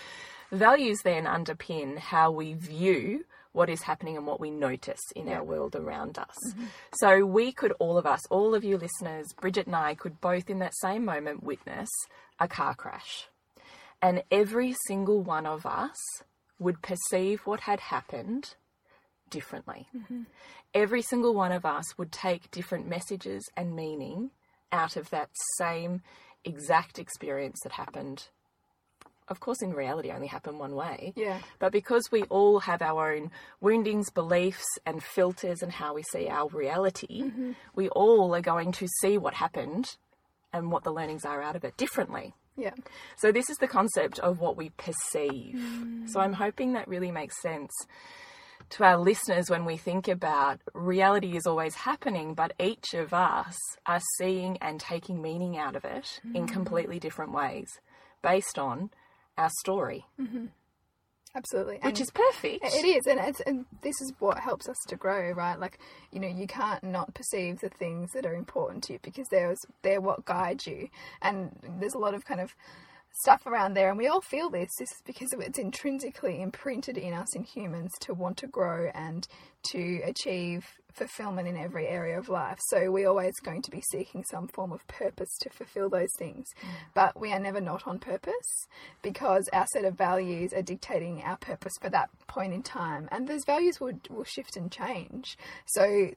Values 0.52 0.98
then 1.04 1.26
underpin 1.26 1.96
how 1.96 2.32
we 2.32 2.54
view 2.54 3.24
what 3.52 3.68
is 3.68 3.82
happening 3.82 4.16
and 4.16 4.26
what 4.26 4.40
we 4.40 4.50
notice 4.50 5.00
in 5.16 5.28
our 5.28 5.42
world 5.42 5.74
around 5.74 6.18
us. 6.18 6.36
Mm-hmm. 6.48 6.64
So 7.00 7.24
we 7.26 7.52
could, 7.52 7.72
all 7.78 7.98
of 7.98 8.06
us, 8.06 8.20
all 8.30 8.54
of 8.54 8.62
you 8.62 8.78
listeners, 8.78 9.26
Bridget 9.40 9.66
and 9.66 9.74
I, 9.74 9.94
could 9.94 10.20
both 10.20 10.48
in 10.48 10.60
that 10.60 10.74
same 10.76 11.04
moment 11.04 11.42
witness 11.42 11.88
a 12.38 12.46
car 12.46 12.74
crash. 12.74 13.28
And 14.00 14.22
every 14.30 14.74
single 14.86 15.20
one 15.22 15.46
of 15.46 15.66
us 15.66 15.96
would 16.58 16.80
perceive 16.82 17.40
what 17.40 17.60
had 17.60 17.80
happened 17.80 18.54
differently. 19.30 19.88
Mm-hmm. 19.96 20.22
Every 20.74 21.02
single 21.02 21.34
one 21.34 21.52
of 21.52 21.64
us 21.66 21.98
would 21.98 22.12
take 22.12 22.50
different 22.50 22.88
messages 22.88 23.42
and 23.56 23.74
meaning 23.74 24.30
out 24.70 24.96
of 24.96 25.10
that 25.10 25.30
same 25.58 26.02
exact 26.44 26.98
experience 26.98 27.58
that 27.64 27.72
happened. 27.72 28.28
Of 29.30 29.38
course, 29.38 29.62
in 29.62 29.72
reality, 29.72 30.10
only 30.10 30.26
happen 30.26 30.58
one 30.58 30.74
way. 30.74 31.12
yeah, 31.14 31.38
But 31.60 31.70
because 31.70 32.10
we 32.10 32.24
all 32.24 32.58
have 32.60 32.82
our 32.82 33.14
own 33.14 33.30
woundings, 33.60 34.10
beliefs, 34.10 34.66
and 34.84 35.02
filters 35.02 35.62
and 35.62 35.70
how 35.70 35.94
we 35.94 36.02
see 36.02 36.28
our 36.28 36.48
reality, 36.48 37.22
mm-hmm. 37.22 37.52
we 37.76 37.88
all 37.90 38.34
are 38.34 38.40
going 38.40 38.72
to 38.72 38.88
see 39.00 39.16
what 39.18 39.34
happened 39.34 39.96
and 40.52 40.72
what 40.72 40.82
the 40.82 40.92
learnings 40.92 41.24
are 41.24 41.40
out 41.40 41.54
of 41.54 41.64
it 41.64 41.76
differently. 41.76 42.34
yeah. 42.56 42.74
So, 43.16 43.30
this 43.30 43.48
is 43.48 43.56
the 43.58 43.68
concept 43.68 44.18
of 44.18 44.40
what 44.40 44.56
we 44.56 44.70
perceive. 44.70 45.54
So, 46.06 46.18
mm. 46.18 46.22
I'm 46.22 46.32
hoping 46.32 46.72
that 46.72 46.88
really 46.88 47.12
makes 47.12 47.40
sense 47.40 47.70
to 48.70 48.84
our 48.84 48.98
listeners 48.98 49.48
when 49.48 49.64
we 49.64 49.76
think 49.76 50.08
about 50.08 50.60
reality 50.74 51.36
is 51.36 51.46
always 51.46 51.74
happening, 51.74 52.34
but 52.34 52.52
each 52.60 52.94
of 52.94 53.12
us 53.12 53.56
are 53.86 54.00
seeing 54.18 54.58
and 54.60 54.80
taking 54.80 55.22
meaning 55.22 55.56
out 55.56 55.76
of 55.76 55.84
it 55.84 56.20
in 56.34 56.46
mm. 56.46 56.52
completely 56.52 56.98
different 56.98 57.32
ways 57.32 57.68
based 58.22 58.58
on 58.58 58.90
our 59.40 59.50
story. 59.60 60.04
Mm-hmm. 60.20 60.46
Absolutely. 61.34 61.74
which 61.76 61.84
And- 61.84 62.00
is 62.00 62.10
perfect. 62.10 62.64
It 62.64 62.84
is, 62.84 63.06
and, 63.06 63.20
it's, 63.20 63.40
and 63.42 63.64
this 63.82 64.00
is 64.00 64.12
what 64.18 64.38
helps 64.38 64.68
us 64.68 64.76
to 64.88 64.96
grow, 64.96 65.30
right? 65.30 65.58
Like, 65.60 65.78
you 66.10 66.18
know, 66.18 66.26
you 66.28 66.48
can't 66.48 66.82
not 66.82 67.14
perceive 67.14 67.60
the 67.60 67.68
things 67.68 68.10
that 68.14 68.26
are 68.26 68.34
important 68.34 68.82
to 68.84 68.94
you 68.94 68.98
because 69.00 69.28
they're 69.30 69.54
they're 69.82 70.00
what 70.00 70.24
guide 70.24 70.66
you. 70.66 70.88
And 71.22 71.50
there's 71.78 71.94
a 71.94 71.98
lot 71.98 72.14
of 72.14 72.24
kind 72.24 72.40
of 72.40 72.52
stuff 73.12 73.46
around 73.46 73.74
there, 73.74 73.88
and 73.88 73.98
we 73.98 74.08
all 74.08 74.20
feel 74.20 74.50
this. 74.50 74.70
This 74.78 74.90
is 74.90 75.02
because 75.04 75.32
it's 75.32 75.58
intrinsically 75.58 76.40
imprinted 76.40 76.96
in 76.96 77.12
us 77.12 77.34
in 77.34 77.44
humans 77.44 77.92
to 78.00 78.14
want 78.14 78.36
to 78.38 78.46
grow 78.46 78.90
and 78.94 79.26
to 79.72 80.00
achieve 80.04 80.66
fulfillment 80.92 81.46
in 81.46 81.56
every 81.56 81.86
area 81.86 82.18
of 82.18 82.28
life. 82.28 82.58
So 82.68 82.90
we're 82.90 83.08
always 83.08 83.38
going 83.40 83.62
to 83.62 83.70
be 83.70 83.82
seeking 83.90 84.24
some 84.24 84.48
form 84.48 84.72
of 84.72 84.86
purpose 84.86 85.36
to 85.40 85.50
fulfill 85.50 85.88
those 85.88 86.12
things. 86.18 86.46
Mm. 86.62 86.68
But 86.94 87.20
we 87.20 87.32
are 87.32 87.38
never 87.38 87.60
not 87.60 87.86
on 87.86 87.98
purpose 87.98 88.66
because 89.02 89.48
our 89.52 89.66
set 89.72 89.84
of 89.84 89.96
values 89.96 90.52
are 90.52 90.62
dictating 90.62 91.22
our 91.22 91.36
purpose 91.36 91.74
for 91.80 91.90
that 91.90 92.10
point 92.26 92.52
in 92.52 92.62
time. 92.62 93.08
And 93.12 93.28
those 93.28 93.44
values 93.44 93.80
will, 93.80 94.00
will 94.08 94.24
shift 94.24 94.56
and 94.56 94.70
change. 94.70 95.38
So 95.66 96.10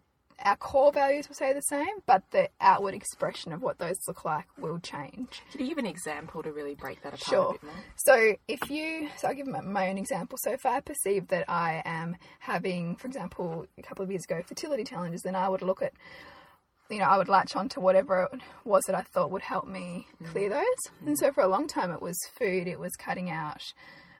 our 0.43 0.55
core 0.57 0.91
values 0.91 1.27
will 1.27 1.35
stay 1.35 1.53
the 1.53 1.61
same, 1.61 2.01
but 2.05 2.23
the 2.31 2.49
outward 2.59 2.93
expression 2.93 3.53
of 3.53 3.61
what 3.61 3.77
those 3.79 3.95
look 4.07 4.25
like 4.25 4.45
will 4.57 4.79
change. 4.79 5.41
Can 5.51 5.61
you 5.61 5.67
give 5.69 5.77
an 5.77 5.85
example 5.85 6.43
to 6.43 6.51
really 6.51 6.75
break 6.75 7.01
that 7.03 7.13
apart 7.13 7.21
Sure. 7.21 7.71
So 7.95 8.35
if 8.47 8.69
you, 8.69 9.09
so 9.17 9.29
I'll 9.29 9.33
give 9.33 9.47
my, 9.47 9.61
my 9.61 9.89
own 9.89 9.97
example. 9.97 10.37
So 10.41 10.51
if 10.51 10.65
I 10.65 10.81
perceive 10.81 11.27
that 11.29 11.49
I 11.49 11.81
am 11.85 12.17
having, 12.39 12.95
for 12.95 13.07
example, 13.07 13.65
a 13.77 13.81
couple 13.81 14.03
of 14.03 14.11
years 14.11 14.25
ago, 14.25 14.41
fertility 14.45 14.83
challenges, 14.83 15.21
then 15.21 15.35
I 15.35 15.47
would 15.47 15.61
look 15.61 15.81
at, 15.81 15.93
you 16.89 16.99
know, 16.99 17.05
I 17.05 17.17
would 17.17 17.29
latch 17.29 17.55
on 17.55 17.69
to 17.69 17.79
whatever 17.79 18.29
it 18.33 18.41
was 18.65 18.83
that 18.87 18.95
I 18.95 19.01
thought 19.01 19.31
would 19.31 19.41
help 19.41 19.67
me 19.67 20.07
clear 20.25 20.49
mm. 20.49 20.53
those. 20.53 20.93
And 21.05 21.15
mm. 21.15 21.19
so 21.19 21.31
for 21.31 21.41
a 21.41 21.47
long 21.47 21.67
time, 21.67 21.91
it 21.91 22.01
was 22.01 22.17
food, 22.37 22.67
it 22.67 22.79
was 22.79 22.91
cutting 22.97 23.29
out 23.29 23.73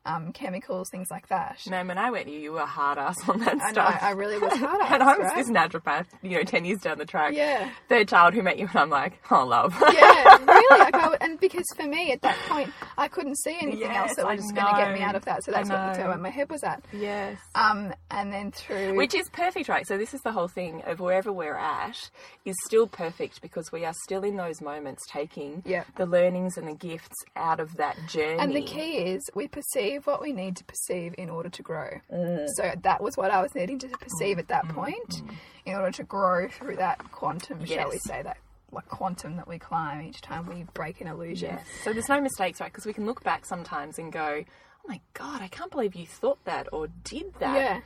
um, 0.06 0.32
chemicals, 0.34 0.90
things 0.90 1.10
like 1.10 1.28
that. 1.30 1.60
Man, 1.70 1.88
when 1.88 1.98
I 1.98 2.12
went 2.12 2.26
to 2.28 2.32
you, 2.34 2.40
you 2.40 2.52
were 2.54 2.62
a 2.62 2.66
hard 2.66 2.98
ass 2.98 3.18
on 3.30 3.40
that 3.40 3.62
I, 3.62 3.72
stuff. 3.72 4.00
I 4.02 4.12
really 4.12 4.38
was 4.38 4.54
hard 4.54 4.82
at 4.82 4.92
and 4.94 5.04
I 5.04 5.18
was 5.18 5.28
right? 5.28 5.36
this 5.36 5.50
naturopath, 5.50 6.06
you 6.22 6.32
know, 6.32 6.44
10 6.44 6.66
years 6.66 6.80
down 6.82 6.98
the 6.98 7.06
track. 7.06 7.34
Yeah. 7.34 7.70
Third 7.90 8.08
child 8.10 8.34
who 8.34 8.42
met 8.44 8.58
you, 8.60 8.68
and 8.68 8.76
I'm 8.78 8.90
like, 8.90 9.14
oh, 9.32 9.46
love. 9.46 9.74
yeah, 9.94 10.38
really. 10.46 10.80
Like 10.80 10.96
I 10.96 11.18
and 11.22 11.40
because 11.40 11.66
for 11.76 11.84
me 11.88 12.12
at 12.12 12.22
that 12.22 12.38
point, 12.50 12.70
I 12.98 13.08
couldn't 13.08 13.38
see 13.38 13.58
anything 13.62 13.80
Yes, 13.82 14.10
else 14.10 14.16
that 14.18 14.26
I 14.26 14.36
was 14.36 14.52
going 14.52 14.66
to 14.68 14.82
get 14.82 14.94
me 14.94 15.02
out 15.02 15.16
of 15.16 15.26
that. 15.26 15.44
So 15.44 15.52
that's 15.52 15.70
what, 15.70 15.98
know. 15.98 16.08
where 16.10 16.18
my 16.18 16.30
head 16.30 16.50
was 16.50 16.64
at. 16.64 16.84
yes. 16.92 17.38
Um, 17.56 17.94
and 18.12 18.32
then 18.32 18.52
through 18.52 18.96
Which 18.98 19.16
is 19.16 19.30
perfect, 19.30 19.70
right? 19.70 19.88
So 19.88 19.98
this 19.98 20.14
is 20.14 20.22
the 20.22 20.32
whole 20.32 20.48
thing 20.48 20.82
of 20.86 21.00
wherever 21.00 21.32
we're 21.32 21.58
at 21.58 22.10
is 22.46 22.56
still 22.66 22.88
perfect 22.88 23.42
because 23.42 23.72
we 23.72 23.86
are 23.86 23.94
still 24.04 24.24
in 24.24 24.36
those 24.38 24.62
moments 24.62 25.04
taking 25.10 25.62
Yeah. 25.66 25.84
the 25.96 26.06
learnings 26.06 26.58
and 26.58 26.68
the 26.68 26.76
gifts 26.76 27.16
out 27.36 27.60
of 27.60 27.76
that 27.78 27.96
journey. 28.08 28.40
And 28.40 28.54
the 28.56 28.62
key 28.64 28.98
is 28.98 29.22
we 29.36 29.48
perceive 29.48 29.93
what 30.00 30.22
we 30.22 30.34
need 30.34 30.56
to 30.58 30.64
perceive 30.64 31.16
in 31.18 31.30
order 31.30 31.50
to 31.50 31.62
grow. 31.62 31.90
Mm. 32.12 32.48
So 32.56 32.72
that 32.82 33.02
was 33.02 33.16
what 33.16 33.32
I 33.32 33.42
was 33.42 33.54
needing 33.56 33.80
to 33.80 33.88
perceive 33.88 34.40
at 34.40 34.48
that 34.48 34.66
mm, 34.66 34.76
point 34.76 35.10
mm, 35.10 35.28
mm. 35.28 35.36
in 35.66 35.76
order 35.76 35.92
to 35.92 36.04
grow 36.04 36.48
through 36.50 36.78
that 36.78 37.12
quantum, 37.12 37.66
shall 37.66 37.90
we 37.90 38.00
say, 38.00 38.22
that 38.22 38.38
like 38.72 38.88
quantum 38.88 39.38
that 39.38 39.48
we 39.48 39.60
climb 39.60 40.02
each 40.02 40.22
time 40.22 40.48
we 40.48 40.66
break 40.74 41.00
an 41.02 41.08
illusion. 41.08 41.52
Yes. 41.52 41.66
So 41.84 41.94
there's 41.94 42.10
no 42.10 42.20
mistakes, 42.20 42.60
right? 42.60 42.72
Because 42.72 42.86
we 42.86 42.94
can 42.94 43.06
look 43.06 43.24
back 43.24 43.46
sometimes 43.46 44.00
and 44.00 44.12
go, 44.12 44.44
"Oh 44.44 44.88
my 44.88 45.00
god, 45.14 45.42
I 45.42 45.48
can't 45.48 45.72
believe 45.72 45.96
you 45.96 46.08
thought 46.08 46.44
that 46.46 46.68
or 46.74 46.88
did 47.04 47.34
that." 47.40 47.56
Yeah. 47.56 47.82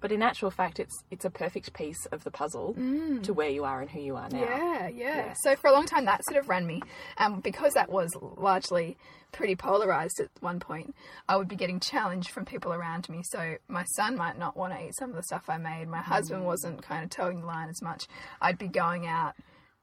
But 0.00 0.12
in 0.12 0.22
actual 0.22 0.50
fact, 0.50 0.80
it's 0.80 1.04
it's 1.10 1.24
a 1.24 1.30
perfect 1.30 1.72
piece 1.72 2.06
of 2.06 2.24
the 2.24 2.30
puzzle 2.30 2.74
to 3.22 3.32
where 3.32 3.50
you 3.50 3.64
are 3.64 3.80
and 3.80 3.90
who 3.90 4.00
you 4.00 4.16
are 4.16 4.28
now. 4.30 4.38
Mm. 4.38 4.48
Yeah, 4.48 4.88
yeah, 4.88 5.16
Yeah. 5.16 5.34
So 5.42 5.56
for 5.56 5.68
a 5.68 5.72
long 5.72 5.86
time, 5.86 6.06
that 6.06 6.24
sort 6.24 6.38
of 6.38 6.48
ran 6.48 6.66
me. 6.66 6.82
Um, 7.18 7.40
because 7.40 7.74
that 7.74 7.90
was 7.90 8.16
largely 8.36 8.96
pretty 9.32 9.54
polarized 9.54 10.18
at 10.20 10.28
one 10.40 10.58
point, 10.58 10.94
I 11.28 11.36
would 11.36 11.48
be 11.48 11.56
getting 11.56 11.80
challenged 11.80 12.30
from 12.30 12.44
people 12.44 12.72
around 12.72 13.08
me. 13.08 13.22
So 13.24 13.56
my 13.68 13.84
son 13.84 14.16
might 14.16 14.38
not 14.38 14.56
want 14.56 14.72
to 14.72 14.84
eat 14.84 14.96
some 14.96 15.10
of 15.10 15.16
the 15.16 15.22
stuff 15.22 15.44
I 15.48 15.58
made. 15.58 15.88
My 15.88 16.00
husband 16.02 16.44
wasn't 16.44 16.82
kind 16.82 17.04
of 17.04 17.10
toeing 17.10 17.40
the 17.40 17.46
line 17.46 17.68
as 17.68 17.80
much. 17.82 18.06
I'd 18.40 18.58
be 18.58 18.68
going 18.68 19.06
out 19.06 19.34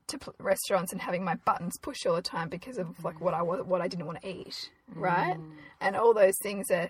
to 0.08 0.20
restaurants 0.40 0.92
and 0.94 1.02
having 1.02 1.24
my 1.24 1.36
buttons 1.46 1.78
pushed 1.82 2.06
all 2.08 2.16
the 2.16 2.22
time 2.22 2.50
because 2.50 2.78
of 2.78 3.04
like 3.04 3.20
what 3.20 3.34
I 3.34 3.42
what 3.42 3.82
I 3.82 3.88
didn't 3.88 4.06
want 4.06 4.22
to 4.22 4.28
eat, 4.30 4.70
right? 4.96 5.38
And 5.82 5.96
all 5.96 6.14
those 6.14 6.38
things 6.42 6.72
are, 6.72 6.90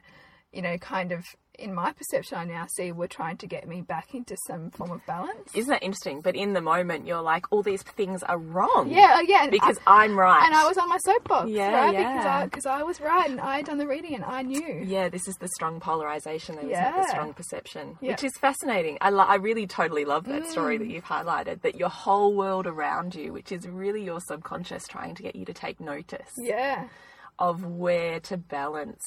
you 0.54 0.62
know, 0.62 0.78
kind 0.78 1.12
of 1.12 1.24
in 1.60 1.74
my 1.74 1.92
perception, 1.92 2.38
I 2.38 2.46
now 2.46 2.68
see 2.76 2.92
were 2.92 3.08
trying 3.08 3.38
to 3.38 3.48
get 3.48 3.68
me 3.68 3.82
back 3.82 4.14
into 4.14 4.38
some 4.46 4.70
form 4.70 4.92
of 4.92 5.04
balance. 5.08 5.50
Isn't 5.56 5.72
that 5.72 5.82
interesting? 5.82 6.22
But 6.22 6.36
in 6.36 6.54
the 6.54 6.62
moment, 6.62 7.08
you're 7.08 7.22
like, 7.22 7.46
all 7.52 7.64
these 7.64 7.82
things 7.82 8.22
are 8.22 8.38
wrong. 8.38 8.92
Yeah, 8.92 9.16
uh, 9.18 9.22
yeah. 9.22 9.50
Because 9.50 9.80
I, 9.88 10.04
I'm 10.04 10.18
right. 10.18 10.46
and 10.46 10.54
I 10.54 10.68
was 10.68 10.78
on 10.78 10.88
my 10.88 11.00
soapbox, 11.00 11.50
Yeah, 11.50 11.72
right? 11.74 11.94
yeah. 11.94 12.14
Because 12.14 12.26
I 12.28 12.46
because 12.46 12.66
I 12.68 12.84
was 12.84 13.02
right 13.02 13.28
and 13.28 13.42
I 13.42 13.58
had 13.58 13.66
done 13.66 13.80
the 13.80 13.88
reading 13.88 14.14
and 14.14 14.24
I 14.24 14.44
knew. 14.44 14.84
Yeah, 14.86 15.10
this 15.10 15.28
is 15.28 15.36
the 15.38 15.48
strong 15.56 15.80
polarization, 15.80 16.58
isn't? 16.60 16.70
Yeah. 16.70 16.96
The 17.02 17.08
strong 17.10 17.34
perception, 17.34 17.98
Yeah. 18.02 18.12
which 18.12 18.24
is 18.24 18.34
fascinating. 18.40 19.00
I, 19.02 19.10
lo- 19.10 19.24
I 19.28 19.36
really 19.36 19.66
totally 19.66 20.06
love 20.06 20.26
that 20.26 20.46
story 20.48 20.76
Mm. 20.78 20.80
that 20.82 20.90
you've 20.90 21.06
highlighted. 21.06 21.64
That 21.64 21.76
your 21.76 21.90
whole 21.90 22.36
world 22.36 22.68
around 22.68 23.16
you, 23.16 23.34
which 23.34 23.52
is 23.52 23.68
really 23.68 24.04
your 24.04 24.20
subconscious 24.22 24.88
trying 24.88 25.16
to 25.16 25.24
get 25.24 25.36
you 25.36 25.44
to 25.46 25.54
take 25.54 25.80
notice 25.80 26.30
Yeah, 26.38 26.88
of 27.40 27.66
where 27.66 28.20
to 28.22 28.38
balance 28.38 29.02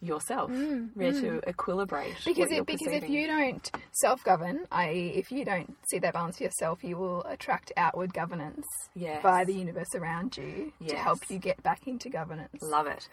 yourself, 0.00 0.50
where 0.94 1.12
to 1.12 1.40
equilibrate. 1.46 2.14
Mm, 2.14 2.24
because 2.24 2.52
it, 2.52 2.66
because 2.66 2.92
if 2.92 3.08
you 3.08 3.26
don't 3.26 3.70
self 3.92 4.22
govern, 4.24 4.66
i.e., 4.70 5.12
if 5.16 5.30
you 5.32 5.44
don't 5.44 5.74
see 5.88 5.98
that 5.98 6.14
balance 6.14 6.38
for 6.38 6.44
yourself, 6.44 6.82
you 6.84 6.96
will 6.96 7.22
attract 7.24 7.72
outward 7.76 8.14
governance 8.14 8.66
Yes. 8.94 9.22
by 9.22 9.44
the 9.44 9.52
universe 9.54 9.94
around 9.94 10.36
you 10.36 10.72
to 10.86 10.96
help 10.96 11.18
you 11.30 11.38
get 11.38 11.62
back 11.62 11.86
into 11.86 12.08
governance. 12.08 12.50
Love 12.62 12.86
it. 12.86 13.08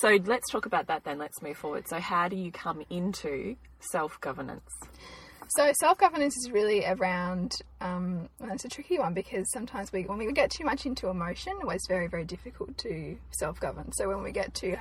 So 0.00 0.18
let's 0.24 0.50
talk 0.50 0.66
about 0.66 0.86
that 0.88 1.04
then. 1.04 1.18
Let's 1.18 1.40
move 1.42 1.56
forward. 1.56 1.86
So, 1.88 2.00
how 2.00 2.28
do 2.28 2.36
you 2.36 2.50
come 2.50 2.82
into 2.90 3.56
self 3.80 4.20
governance? 4.20 4.68
So 5.56 5.70
self 5.78 5.98
governance 5.98 6.36
is 6.36 6.50
really 6.50 6.84
around. 6.84 7.54
Um, 7.80 8.28
well, 8.40 8.50
it's 8.52 8.64
a 8.64 8.68
tricky 8.68 8.98
one 8.98 9.14
because 9.14 9.48
sometimes 9.52 9.92
we, 9.92 10.02
when 10.02 10.18
we 10.18 10.32
get 10.32 10.50
too 10.50 10.64
much 10.64 10.84
into 10.84 11.08
emotion, 11.08 11.52
it's 11.68 11.86
very 11.86 12.08
very 12.08 12.24
difficult 12.24 12.76
to 12.78 13.16
self 13.30 13.60
govern. 13.60 13.92
So 13.92 14.08
when 14.08 14.24
we 14.24 14.32
get 14.32 14.52
too 14.52 14.76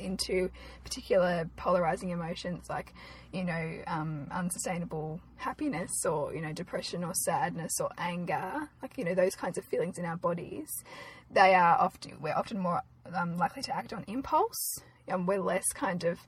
into 0.00 0.50
particular 0.82 1.48
polarizing 1.56 2.10
emotions 2.10 2.68
like 2.68 2.92
you 3.32 3.44
know 3.44 3.82
um, 3.86 4.26
unsustainable 4.32 5.20
happiness 5.36 6.04
or 6.06 6.34
you 6.34 6.40
know 6.40 6.54
depression 6.54 7.04
or 7.04 7.12
sadness 7.12 7.78
or 7.78 7.90
anger, 7.98 8.70
like 8.80 8.96
you 8.96 9.04
know 9.04 9.14
those 9.14 9.34
kinds 9.34 9.58
of 9.58 9.64
feelings 9.66 9.98
in 9.98 10.06
our 10.06 10.16
bodies, 10.16 10.70
they 11.30 11.54
are 11.54 11.76
often 11.78 12.16
we're 12.22 12.34
often 12.34 12.58
more 12.58 12.80
um, 13.14 13.36
likely 13.36 13.60
to 13.60 13.76
act 13.76 13.92
on 13.92 14.04
impulse, 14.08 14.78
and 15.06 15.28
we're 15.28 15.38
less 15.38 15.66
kind 15.74 16.04
of 16.04 16.18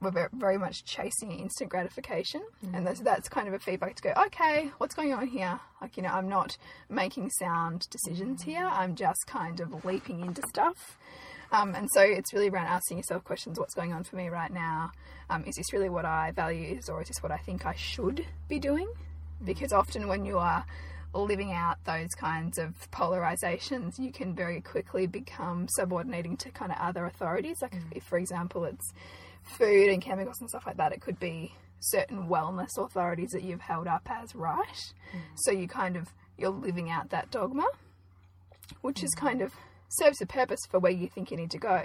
we're 0.00 0.28
very, 0.32 0.58
much 0.58 0.84
chasing 0.84 1.32
instant 1.32 1.70
gratification, 1.70 2.42
and 2.72 2.86
that's, 2.86 3.00
that's 3.00 3.28
kind 3.28 3.48
of 3.48 3.54
a 3.54 3.58
feedback 3.58 3.96
to 3.96 4.02
go, 4.02 4.12
okay, 4.26 4.70
what's 4.78 4.94
going 4.94 5.12
on 5.12 5.26
here? 5.26 5.60
Like, 5.80 5.96
you 5.96 6.02
know, 6.02 6.10
I'm 6.10 6.28
not 6.28 6.56
making 6.88 7.30
sound 7.38 7.86
decisions 7.90 8.42
here. 8.42 8.64
I'm 8.64 8.94
just 8.94 9.26
kind 9.26 9.60
of 9.60 9.84
leaping 9.84 10.20
into 10.20 10.42
stuff. 10.48 10.98
Um, 11.52 11.74
and 11.74 11.88
so 11.92 12.00
it's 12.00 12.32
really 12.32 12.48
around 12.48 12.66
asking 12.66 12.98
yourself 12.98 13.24
questions: 13.24 13.58
What's 13.58 13.74
going 13.74 13.92
on 13.92 14.04
for 14.04 14.16
me 14.16 14.28
right 14.28 14.52
now? 14.52 14.92
Um, 15.28 15.44
is 15.44 15.56
this 15.56 15.72
really 15.72 15.88
what 15.88 16.04
I 16.04 16.30
value, 16.30 16.78
or 16.88 17.02
is 17.02 17.08
this 17.08 17.22
what 17.22 17.32
I 17.32 17.38
think 17.38 17.66
I 17.66 17.74
should 17.74 18.24
be 18.48 18.58
doing? 18.58 18.88
Because 19.44 19.72
often 19.72 20.06
when 20.06 20.24
you 20.24 20.38
are 20.38 20.64
living 21.12 21.52
out 21.52 21.76
those 21.84 22.10
kinds 22.16 22.56
of 22.56 22.88
polarizations, 22.92 23.98
you 23.98 24.12
can 24.12 24.32
very 24.32 24.60
quickly 24.60 25.06
become 25.06 25.66
subordinating 25.68 26.36
to 26.36 26.50
kind 26.50 26.70
of 26.70 26.78
other 26.78 27.04
authorities. 27.06 27.62
Like, 27.62 27.74
if, 27.74 27.82
if 27.96 28.02
for 28.04 28.18
example, 28.18 28.64
it's 28.64 28.92
food 29.50 29.88
and 29.88 30.02
chemicals 30.02 30.40
and 30.40 30.48
stuff 30.48 30.66
like 30.66 30.76
that, 30.76 30.92
it 30.92 31.00
could 31.00 31.18
be 31.18 31.54
certain 31.80 32.28
wellness 32.28 32.76
authorities 32.78 33.30
that 33.30 33.42
you've 33.42 33.60
held 33.60 33.86
up 33.86 34.08
as 34.10 34.34
right. 34.34 34.92
Mm. 35.14 35.20
So 35.36 35.50
you 35.50 35.66
kind 35.66 35.96
of 35.96 36.08
you're 36.36 36.50
living 36.50 36.90
out 36.90 37.10
that 37.10 37.30
dogma, 37.30 37.66
which 38.80 39.02
is 39.02 39.14
mm. 39.16 39.20
kind 39.20 39.42
of 39.42 39.52
serves 39.88 40.20
a 40.20 40.26
purpose 40.26 40.60
for 40.70 40.78
where 40.78 40.92
you 40.92 41.08
think 41.08 41.30
you 41.30 41.36
need 41.36 41.50
to 41.50 41.58
go, 41.58 41.84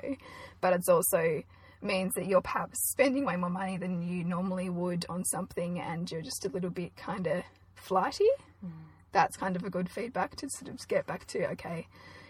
but 0.61 0.73
it's 0.73 0.89
also 0.89 1.43
means 1.81 2.13
that 2.15 2.25
you're 2.25 2.41
perhaps 2.41 2.77
spending 2.91 3.25
way 3.25 3.35
more 3.35 3.49
money 3.49 3.77
than 3.77 4.01
you 4.01 4.23
normally 4.23 4.69
would 4.69 5.05
on 5.09 5.23
something, 5.25 5.79
and 5.79 6.09
you're 6.11 6.21
just 6.21 6.45
a 6.45 6.49
little 6.49 6.69
bit 6.69 6.95
kind 6.95 7.27
of 7.27 7.43
flighty. 7.75 8.29
Mm. 8.65 8.71
That's 9.11 9.37
kind 9.37 9.55
of 9.55 9.63
a 9.63 9.69
good 9.69 9.89
feedback 9.89 10.35
to 10.37 10.49
sort 10.49 10.69
of 10.69 10.87
get 10.87 11.05
back 11.05 11.25
to 11.27 11.49
okay. 11.51 11.87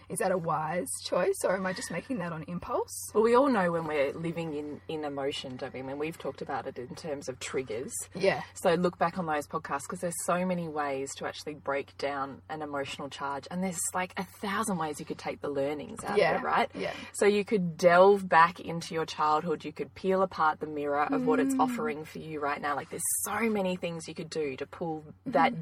Is 0.08 0.18
that 0.18 0.30
a 0.30 0.38
wise 0.38 0.88
choice, 1.04 1.34
or 1.44 1.56
am 1.56 1.66
I 1.66 1.72
just 1.72 1.90
making 1.90 2.18
that 2.18 2.32
on 2.32 2.44
impulse? 2.44 3.10
Well, 3.12 3.24
we 3.24 3.34
all 3.34 3.48
know 3.48 3.72
when 3.72 3.86
we're 3.86 4.12
living 4.12 4.54
in, 4.54 4.80
in 4.88 5.04
emotion, 5.04 5.56
don't 5.56 5.74
we? 5.74 5.80
I 5.80 5.82
mean, 5.82 5.98
we've 5.98 6.16
talked 6.18 6.42
about 6.42 6.66
it 6.66 6.78
in 6.78 6.94
terms 6.94 7.28
of 7.28 7.40
triggers. 7.40 7.92
Yeah, 8.14 8.42
So 8.54 8.74
look 8.74 8.98
back 8.98 9.18
on 9.18 9.26
those 9.26 9.46
podcasts 9.48 9.82
because 9.88 10.00
there's 10.00 10.24
so 10.24 10.46
many 10.46 10.68
ways 10.68 11.12
to 11.16 11.26
actually 11.26 11.54
break 11.54 11.96
down 11.98 12.42
an 12.48 12.62
emotional 12.62 13.08
charge, 13.08 13.48
and 13.50 13.62
there's 13.64 13.80
like 13.94 14.12
a 14.16 14.24
thousand 14.40 14.78
ways 14.78 15.00
you 15.00 15.06
could 15.06 15.18
take 15.18 15.40
the 15.40 15.48
learnings 15.48 16.04
out 16.04 16.16
Yeah, 16.18 16.36
of 16.36 16.42
it, 16.42 16.44
right? 16.44 16.70
yeah. 16.74 16.92
So 17.14 17.26
you 17.26 17.44
could 17.44 17.76
delve 17.76 18.28
back 18.28 18.60
into 18.60 18.94
your 18.94 19.06
childhood. 19.06 19.64
You 19.64 19.72
could 19.72 19.94
peel 19.94 20.22
apart 20.22 20.60
the 20.60 20.66
mirror 20.66 21.02
of 21.12 21.26
what 21.26 21.40
Mm. 21.40 21.46
it's 21.46 21.56
offering 21.58 22.04
for 22.04 22.18
you 22.18 22.40
right 22.40 22.60
now. 22.62 22.76
Like 22.76 22.90
there's 22.90 23.02
so 23.24 23.40
many 23.50 23.76
things 23.76 24.06
you 24.08 24.14
could 24.14 24.30
do 24.30 24.56
to 24.56 24.66
pull 24.66 25.04
that 25.26 25.52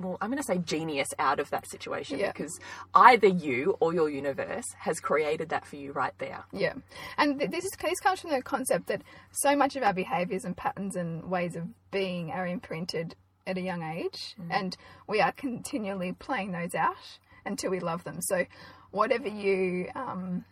well, 0.00 0.18
I'm 0.20 0.28
going 0.30 0.38
to 0.42 0.44
say 0.44 0.58
genius 0.58 1.08
out 1.18 1.40
of 1.40 1.50
that 1.50 1.68
situation 1.68 2.18
Yeah. 2.18 2.32
because 2.32 2.58
either 2.94 3.26
you 3.28 3.76
or 3.80 3.94
your 3.94 4.10
universe 4.10 4.64
has 4.78 5.00
created 5.00 5.50
that 5.50 5.64
for 5.66 5.76
you 5.76 5.92
right 5.92 6.14
there. 6.18 6.44
Yeah, 6.52 6.74
and 7.18 7.38
th- 7.38 7.50
this 7.50 7.64
is 7.64 7.70
this 7.80 8.00
comes 8.00 8.20
from 8.20 8.30
the 8.30 8.42
concept 8.42 8.86
that 8.88 9.02
so 9.32 9.54
much 9.56 9.76
of 9.76 9.82
our 9.82 9.92
behaviours 9.94 10.44
and 10.44 10.56
patterns 10.56 10.96
and 10.96 11.30
ways 11.30 11.56
of 11.56 11.64
being 11.90 12.30
are 12.30 12.46
imprinted 12.46 13.14
at 13.46 13.58
a 13.58 13.60
young 13.60 13.82
age, 13.82 14.34
and 14.50 14.76
we 15.06 15.20
are 15.20 15.32
continually 15.32 16.12
playing 16.12 16.52
those 16.52 16.74
out 16.74 16.96
until 17.44 17.70
we 17.70 17.78
love 17.80 18.02
them. 18.04 18.20
So, 18.22 18.46
whatever 18.90 19.28
you 19.28 19.88
um, 19.94 20.44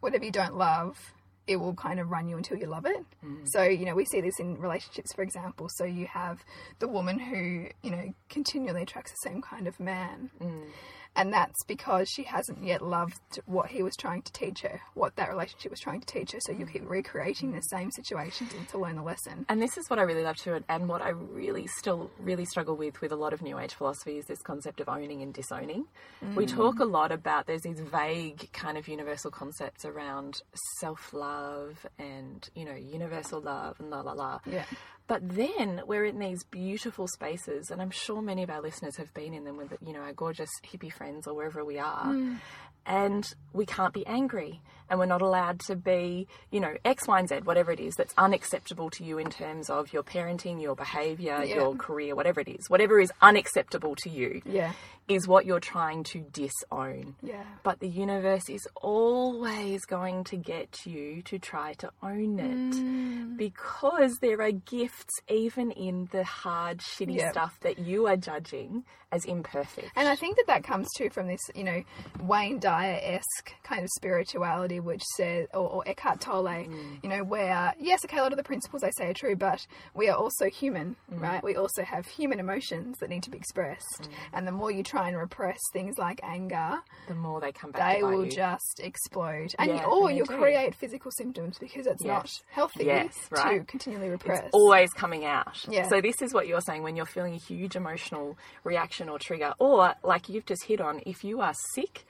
whatever 0.00 0.24
you 0.24 0.32
don't 0.32 0.56
love, 0.56 0.98
it 1.46 1.56
will 1.56 1.74
kind 1.74 1.98
of 1.98 2.10
run 2.10 2.28
you 2.28 2.36
until 2.36 2.58
you 2.58 2.66
love 2.66 2.86
it. 2.86 3.04
Mm. 3.24 3.46
So, 3.46 3.62
you 3.62 3.84
know, 3.84 3.94
we 3.94 4.04
see 4.04 4.20
this 4.20 4.38
in 4.38 4.58
relationships, 4.58 5.12
for 5.12 5.22
example. 5.22 5.68
So, 5.68 5.84
you 5.84 6.06
have 6.06 6.44
the 6.78 6.88
woman 6.88 7.18
who, 7.18 7.68
you 7.82 7.90
know, 7.90 8.14
continually 8.28 8.82
attracts 8.82 9.12
the 9.12 9.28
same 9.28 9.42
kind 9.42 9.66
of 9.66 9.78
man. 9.80 10.30
Mm. 10.40 10.64
And 11.14 11.32
that's 11.32 11.62
because 11.64 12.08
she 12.08 12.22
hasn't 12.22 12.64
yet 12.64 12.82
loved 12.82 13.40
what 13.46 13.68
he 13.68 13.82
was 13.82 13.94
trying 13.96 14.22
to 14.22 14.32
teach 14.32 14.62
her, 14.62 14.80
what 14.94 15.16
that 15.16 15.28
relationship 15.28 15.70
was 15.70 15.80
trying 15.80 16.00
to 16.00 16.06
teach 16.06 16.32
her. 16.32 16.38
So, 16.40 16.52
you 16.52 16.66
keep 16.66 16.88
recreating 16.88 17.52
the 17.52 17.60
same 17.60 17.90
situations 17.90 18.52
to 18.70 18.78
learn 18.78 18.96
the 18.96 19.02
lesson. 19.02 19.44
And 19.48 19.60
this 19.60 19.76
is 19.76 19.88
what 19.90 19.98
I 19.98 20.02
really 20.02 20.22
love 20.22 20.36
too, 20.36 20.54
and- 20.54 20.64
and 20.68 20.88
what 20.88 21.02
I 21.02 21.10
really 21.10 21.66
still 21.66 22.10
really 22.18 22.44
struggle 22.44 22.76
with 22.76 23.00
with 23.00 23.12
a 23.12 23.16
lot 23.16 23.32
of 23.32 23.42
New 23.42 23.58
Age 23.58 23.74
philosophy 23.74 24.18
is 24.18 24.26
this 24.26 24.42
concept 24.42 24.80
of 24.80 24.88
owning 24.88 25.22
and 25.22 25.32
disowning. 25.34 25.86
We 26.34 26.46
mm. 26.46 26.54
talk 26.54 26.80
a 26.80 26.84
lot 26.84 27.12
about 27.12 27.46
there's 27.46 27.62
these 27.62 27.80
vague 27.80 28.50
kind 28.52 28.78
of 28.78 28.88
universal 28.88 29.30
concepts 29.30 29.84
around 29.84 30.42
self 30.78 31.12
love 31.12 31.86
and 31.98 32.48
you 32.54 32.64
know 32.64 32.74
universal 32.74 33.40
love 33.40 33.78
and 33.80 33.90
la 33.90 34.00
la 34.00 34.12
la. 34.12 34.40
Yeah. 34.46 34.64
But 35.12 35.36
then 35.36 35.82
we're 35.86 36.06
in 36.06 36.18
these 36.18 36.42
beautiful 36.44 37.06
spaces, 37.06 37.70
and 37.70 37.82
I'm 37.82 37.90
sure 37.90 38.22
many 38.22 38.44
of 38.44 38.48
our 38.48 38.62
listeners 38.62 38.96
have 38.96 39.12
been 39.12 39.34
in 39.34 39.44
them 39.44 39.58
with, 39.58 39.76
you 39.84 39.92
know, 39.92 40.00
our 40.00 40.14
gorgeous 40.14 40.48
hippie 40.64 40.90
friends 40.90 41.26
or 41.26 41.34
wherever 41.34 41.62
we 41.62 41.78
are. 41.78 42.06
Mm. 42.06 42.38
And 42.86 43.34
we 43.52 43.66
can't 43.66 43.92
be 43.92 44.06
angry, 44.06 44.62
and 44.90 44.98
we're 44.98 45.06
not 45.06 45.22
allowed 45.22 45.60
to 45.60 45.76
be, 45.76 46.26
you 46.50 46.60
know, 46.60 46.74
X, 46.84 47.06
Y, 47.08 47.18
and 47.18 47.28
Z, 47.28 47.40
whatever 47.44 47.70
it 47.72 47.80
is 47.80 47.94
that's 47.96 48.14
unacceptable 48.18 48.90
to 48.90 49.04
you 49.04 49.18
in 49.18 49.30
terms 49.30 49.70
of 49.70 49.92
your 49.92 50.02
parenting, 50.02 50.60
your 50.60 50.74
behavior, 50.76 51.42
Yeah. 51.44 51.54
your 51.56 51.74
career, 51.74 52.14
whatever 52.14 52.40
it 52.40 52.48
is. 52.48 52.68
Whatever 52.68 53.00
is 53.00 53.12
unacceptable 53.20 53.94
to 53.96 54.10
you 54.10 54.42
Yeah. 54.44 54.72
is 55.08 55.26
what 55.26 55.46
you're 55.46 55.60
trying 55.60 56.04
to 56.04 56.20
disown. 56.20 57.16
Yeah. 57.22 57.44
But 57.62 57.80
the 57.80 57.88
universe 57.88 58.48
is 58.48 58.66
always 59.12 59.84
going 59.84 60.24
to 60.24 60.36
get 60.36 60.86
you 60.86 61.22
to 61.22 61.38
try 61.38 61.72
to 61.74 61.90
own 62.02 62.38
it 62.38 62.74
Mm. 62.76 63.36
because 63.36 64.16
there 64.20 64.40
are 64.42 64.52
gifts 64.52 65.14
even 65.28 65.70
in 65.72 66.08
the 66.12 66.24
hard, 66.24 66.78
shitty 66.78 67.16
Yep. 67.16 67.32
stuff 67.32 67.60
that 67.60 67.78
you 67.78 68.06
are 68.06 68.16
judging 68.16 68.84
as 69.10 69.24
imperfect. 69.24 69.90
And 69.96 70.08
I 70.08 70.16
think 70.16 70.36
that 70.36 70.46
that 70.46 70.64
comes 70.64 70.88
too 70.96 71.10
from 71.10 71.26
this, 71.26 71.40
you 71.54 71.64
know, 71.64 71.82
Wayne 72.20 72.58
Dyer 72.58 72.98
esque 73.02 73.52
kind 73.62 73.82
of 73.82 73.90
spirituality, 73.96 74.80
which 74.84 75.02
says, 75.16 75.46
or, 75.54 75.68
or 75.68 75.82
Eckhart 75.88 76.20
Tolle, 76.20 76.42
Mm. 76.44 77.02
you 77.02 77.08
know, 77.08 77.24
where, 77.24 77.74
yes, 77.78 78.04
okay, 78.04 78.18
a 78.18 78.22
lot 78.22 78.32
of 78.32 78.36
the 78.38 78.44
principles 78.44 78.82
I 78.82 78.90
say 78.90 79.10
are 79.10 79.14
true, 79.14 79.36
but 79.36 79.66
we 79.94 80.08
are 80.08 80.16
also 80.16 80.46
human, 80.48 80.96
Mm. 81.12 81.20
right? 81.20 81.42
We 81.42 81.56
also 81.56 81.82
have 81.82 82.06
human 82.06 82.40
emotions 82.40 82.98
that 82.98 83.08
need 83.10 83.22
to 83.24 83.30
be 83.30 83.38
expressed. 83.38 84.02
Mm. 84.02 84.08
And 84.32 84.46
the 84.46 84.52
more 84.52 84.70
you 84.70 84.82
try 84.82 85.08
and 85.08 85.16
repress 85.16 85.58
things 85.72 85.98
like 85.98 86.20
anger, 86.22 86.80
the 87.08 87.14
more 87.14 87.40
they 87.40 87.52
come 87.52 87.70
back 87.70 87.96
they 87.96 88.02
will 88.02 88.24
you. 88.24 88.30
just 88.30 88.80
explode. 88.82 89.54
And 89.58 89.70
Yeah, 89.70 89.84
or 89.84 90.10
you'll 90.10 90.26
do. 90.26 90.36
create 90.36 90.74
physical 90.74 91.10
symptoms 91.10 91.58
because 91.58 91.86
it's 91.86 92.02
not 92.04 92.30
healthy 92.50 92.84
Yes, 92.84 93.14
to 93.34 93.64
continually 93.66 94.08
repress. 94.08 94.40
It's 94.40 94.50
always 94.54 94.92
coming 94.92 95.24
out. 95.24 95.64
Yeah. 95.68 95.88
So 95.88 96.00
this 96.00 96.20
is 96.22 96.32
what 96.34 96.46
you're 96.46 96.60
saying 96.60 96.82
when 96.82 96.96
you're 96.96 97.06
feeling 97.06 97.34
a 97.34 97.38
huge 97.38 97.76
emotional 97.76 98.36
reaction 98.64 99.08
or 99.08 99.18
trigger, 99.18 99.54
or 99.58 99.94
like 100.02 100.28
you've 100.28 100.46
just 100.46 100.64
hit 100.64 100.80
on, 100.80 101.00
if 101.06 101.24
you 101.24 101.40
are 101.40 101.54
sick, 101.74 102.04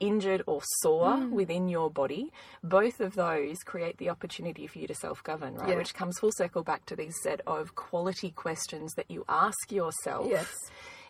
injured, 0.00 0.42
or 0.46 0.60
sore 0.80 1.14
Mm. 1.16 1.30
within 1.30 1.68
your 1.68 1.90
body, 1.90 2.32
both 2.62 3.00
of 3.00 3.14
those 3.14 3.58
create 3.64 3.98
the 3.98 4.10
opportunity 4.10 4.66
for 4.66 4.78
you 4.78 4.86
to 4.86 4.94
self-govern, 4.94 5.54
right? 5.56 5.70
Yeah. 5.70 5.76
Which 5.76 5.94
comes 5.94 6.18
full 6.18 6.32
circle 6.32 6.62
back 6.62 6.84
to 6.86 6.96
these 6.96 7.14
set 7.22 7.40
of 7.46 7.74
quality 7.74 8.30
questions 8.30 8.92
that 8.94 9.10
you 9.10 9.24
ask 9.28 9.70
yourself. 9.72 10.26
Yes. 10.28 10.52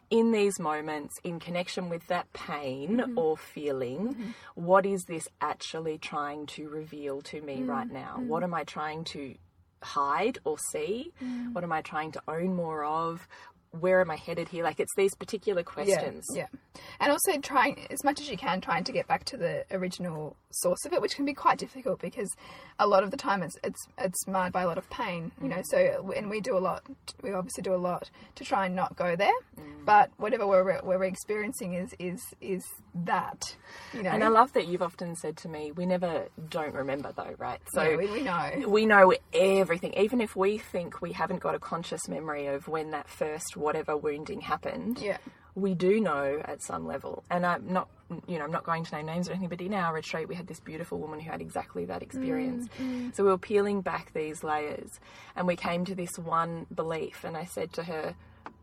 In 0.08 0.30
these 0.30 0.60
moments, 0.60 1.14
in 1.24 1.40
connection 1.40 1.88
with 1.88 2.06
that 2.06 2.32
pain 2.32 2.98
Mm-hmm. 2.98 3.18
or 3.18 3.36
feeling, 3.36 4.34
what 4.54 4.86
is 4.86 5.02
this 5.08 5.26
actually 5.40 5.98
trying 5.98 6.46
to 6.46 6.68
reveal 6.68 7.22
to 7.22 7.40
me 7.42 7.62
Mm, 7.62 7.68
right 7.68 7.90
now? 7.90 8.20
What 8.24 8.44
am 8.44 8.54
I 8.54 8.62
trying 8.62 9.02
to 9.14 9.34
hide 9.82 10.38
or 10.44 10.56
see? 10.70 11.12
Mm. 11.22 11.52
What 11.54 11.64
am 11.64 11.72
I 11.72 11.82
trying 11.82 12.12
to 12.12 12.22
own 12.28 12.54
more 12.54 12.84
of? 12.84 13.26
Where 13.72 14.00
am 14.00 14.10
I 14.10 14.16
headed 14.16 14.48
here? 14.48 14.64
Like 14.64 14.80
it's 14.80 14.94
these 14.96 15.14
particular 15.14 15.62
questions. 15.62 16.24
Yeah, 16.32 16.46
yeah. 16.52 16.80
And 17.00 17.12
also 17.12 17.38
trying 17.40 17.86
as 17.90 18.04
much 18.04 18.20
as 18.20 18.30
you 18.30 18.36
can, 18.36 18.60
trying 18.60 18.84
to 18.84 18.92
get 18.92 19.06
back 19.06 19.24
to 19.26 19.36
the 19.36 19.64
original 19.70 20.36
source 20.50 20.84
of 20.86 20.92
it, 20.92 21.02
which 21.02 21.14
can 21.14 21.24
be 21.24 21.34
quite 21.34 21.58
difficult 21.58 22.00
because 22.00 22.34
a 22.78 22.86
lot 22.86 23.02
of 23.02 23.10
the 23.10 23.16
time 23.16 23.42
it's 23.42 23.56
it's 23.62 23.86
it's 23.98 24.26
marred 24.26 24.52
by 24.52 24.62
a 24.62 24.66
lot 24.66 24.78
of 24.78 24.88
pain, 24.90 25.32
you 25.42 25.48
know. 25.48 25.62
So 25.64 26.12
and 26.16 26.30
we 26.30 26.40
do 26.40 26.56
a 26.56 26.60
lot. 26.60 26.82
We 27.22 27.32
obviously 27.32 27.62
do 27.62 27.74
a 27.74 27.76
lot 27.76 28.10
to 28.36 28.44
try 28.44 28.66
and 28.66 28.74
not 28.74 28.96
go 28.96 29.16
there. 29.16 29.32
Mm. 29.58 29.84
But 29.84 30.10
whatever 30.16 30.46
we're 30.46 30.80
we're 30.82 31.04
experiencing 31.04 31.74
is 31.74 31.94
is 31.98 32.20
is 32.40 32.64
that, 33.04 33.56
you 33.92 34.02
know. 34.02 34.10
And 34.10 34.24
I 34.24 34.28
love 34.28 34.52
that 34.54 34.66
you've 34.68 34.82
often 34.82 35.14
said 35.16 35.36
to 35.38 35.48
me, 35.48 35.72
we 35.72 35.86
never 35.86 36.28
don't 36.48 36.74
remember 36.74 37.12
though, 37.16 37.34
right? 37.38 37.60
So 37.72 37.82
Yeah, 37.82 37.96
we, 37.96 38.06
we 38.10 38.22
know. 38.22 38.68
we 38.68 38.86
know 38.86 39.12
everything, 39.32 39.94
even 39.94 40.20
if 40.20 40.36
we 40.36 40.58
think 40.58 41.00
we 41.00 41.12
haven't 41.12 41.40
got 41.40 41.54
a 41.54 41.58
conscious 41.58 42.08
memory 42.08 42.46
of 42.46 42.68
when 42.68 42.90
that 42.90 43.08
first 43.08 43.55
whatever 43.56 43.96
wounding 43.96 44.40
happened. 44.40 45.00
Yeah. 45.00 45.18
We 45.54 45.74
do 45.74 46.00
know 46.00 46.42
at 46.44 46.62
some 46.62 46.86
level, 46.86 47.24
and 47.30 47.46
I'm 47.46 47.72
not, 47.72 47.88
you 48.28 48.38
know, 48.38 48.44
I'm 48.44 48.52
not 48.52 48.64
going 48.64 48.84
to 48.84 48.96
name 48.96 49.06
names 49.06 49.28
or 49.28 49.32
anything, 49.32 49.48
but 49.48 49.60
in 49.62 49.72
our 49.72 49.94
retreat, 49.94 50.28
we 50.28 50.34
had 50.34 50.46
this 50.46 50.60
beautiful 50.60 50.98
woman 50.98 51.18
who 51.18 51.30
had 51.30 51.40
exactly 51.40 51.86
that 51.86 52.02
experience. 52.02 52.68
Mm, 52.78 52.90
mm. 52.90 53.16
So 53.16 53.24
we 53.24 53.30
were 53.30 53.38
peeling 53.38 53.80
back 53.80 54.12
these 54.12 54.44
layers, 54.44 55.00
and 55.34 55.46
we 55.46 55.56
came 55.56 55.86
to 55.86 55.94
this 55.94 56.18
one 56.18 56.66
belief, 56.74 57.24
and 57.24 57.38
I 57.38 57.46
said 57.46 57.72
to 57.74 57.84
her, 57.84 58.14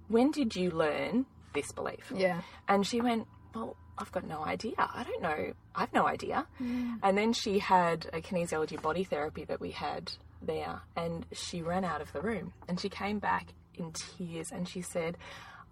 "When 0.07 0.29
did 0.29 0.55
you 0.55 0.69
learn 0.69 1.25
this 1.53 1.71
belief?" 1.71 2.11
Yeah. 2.15 2.41
And 2.67 2.85
she 2.85 3.01
went, 3.01 3.25
Well, 3.55 3.75
I've 3.97 4.11
got 4.11 4.27
no 4.27 4.43
idea. 4.43 4.73
I 4.77 5.03
don't 5.03 5.21
know. 5.21 5.53
I've 5.75 5.93
no 5.93 6.07
idea. 6.07 6.47
Mm. 6.61 6.99
And 7.01 7.17
then 7.17 7.33
she 7.33 7.59
had 7.59 8.07
a 8.13 8.21
kinesiology 8.21 8.81
body 8.81 9.03
therapy 9.03 9.45
that 9.45 9.59
we 9.59 9.71
had 9.71 10.11
there, 10.41 10.81
and 10.95 11.25
she 11.31 11.61
ran 11.61 11.85
out 11.85 12.01
of 12.01 12.11
the 12.13 12.21
room 12.21 12.53
and 12.67 12.79
she 12.79 12.89
came 12.89 13.19
back 13.19 13.53
in 13.77 13.91
tears 13.91 14.51
and 14.51 14.67
she 14.67 14.81
said, 14.81 15.17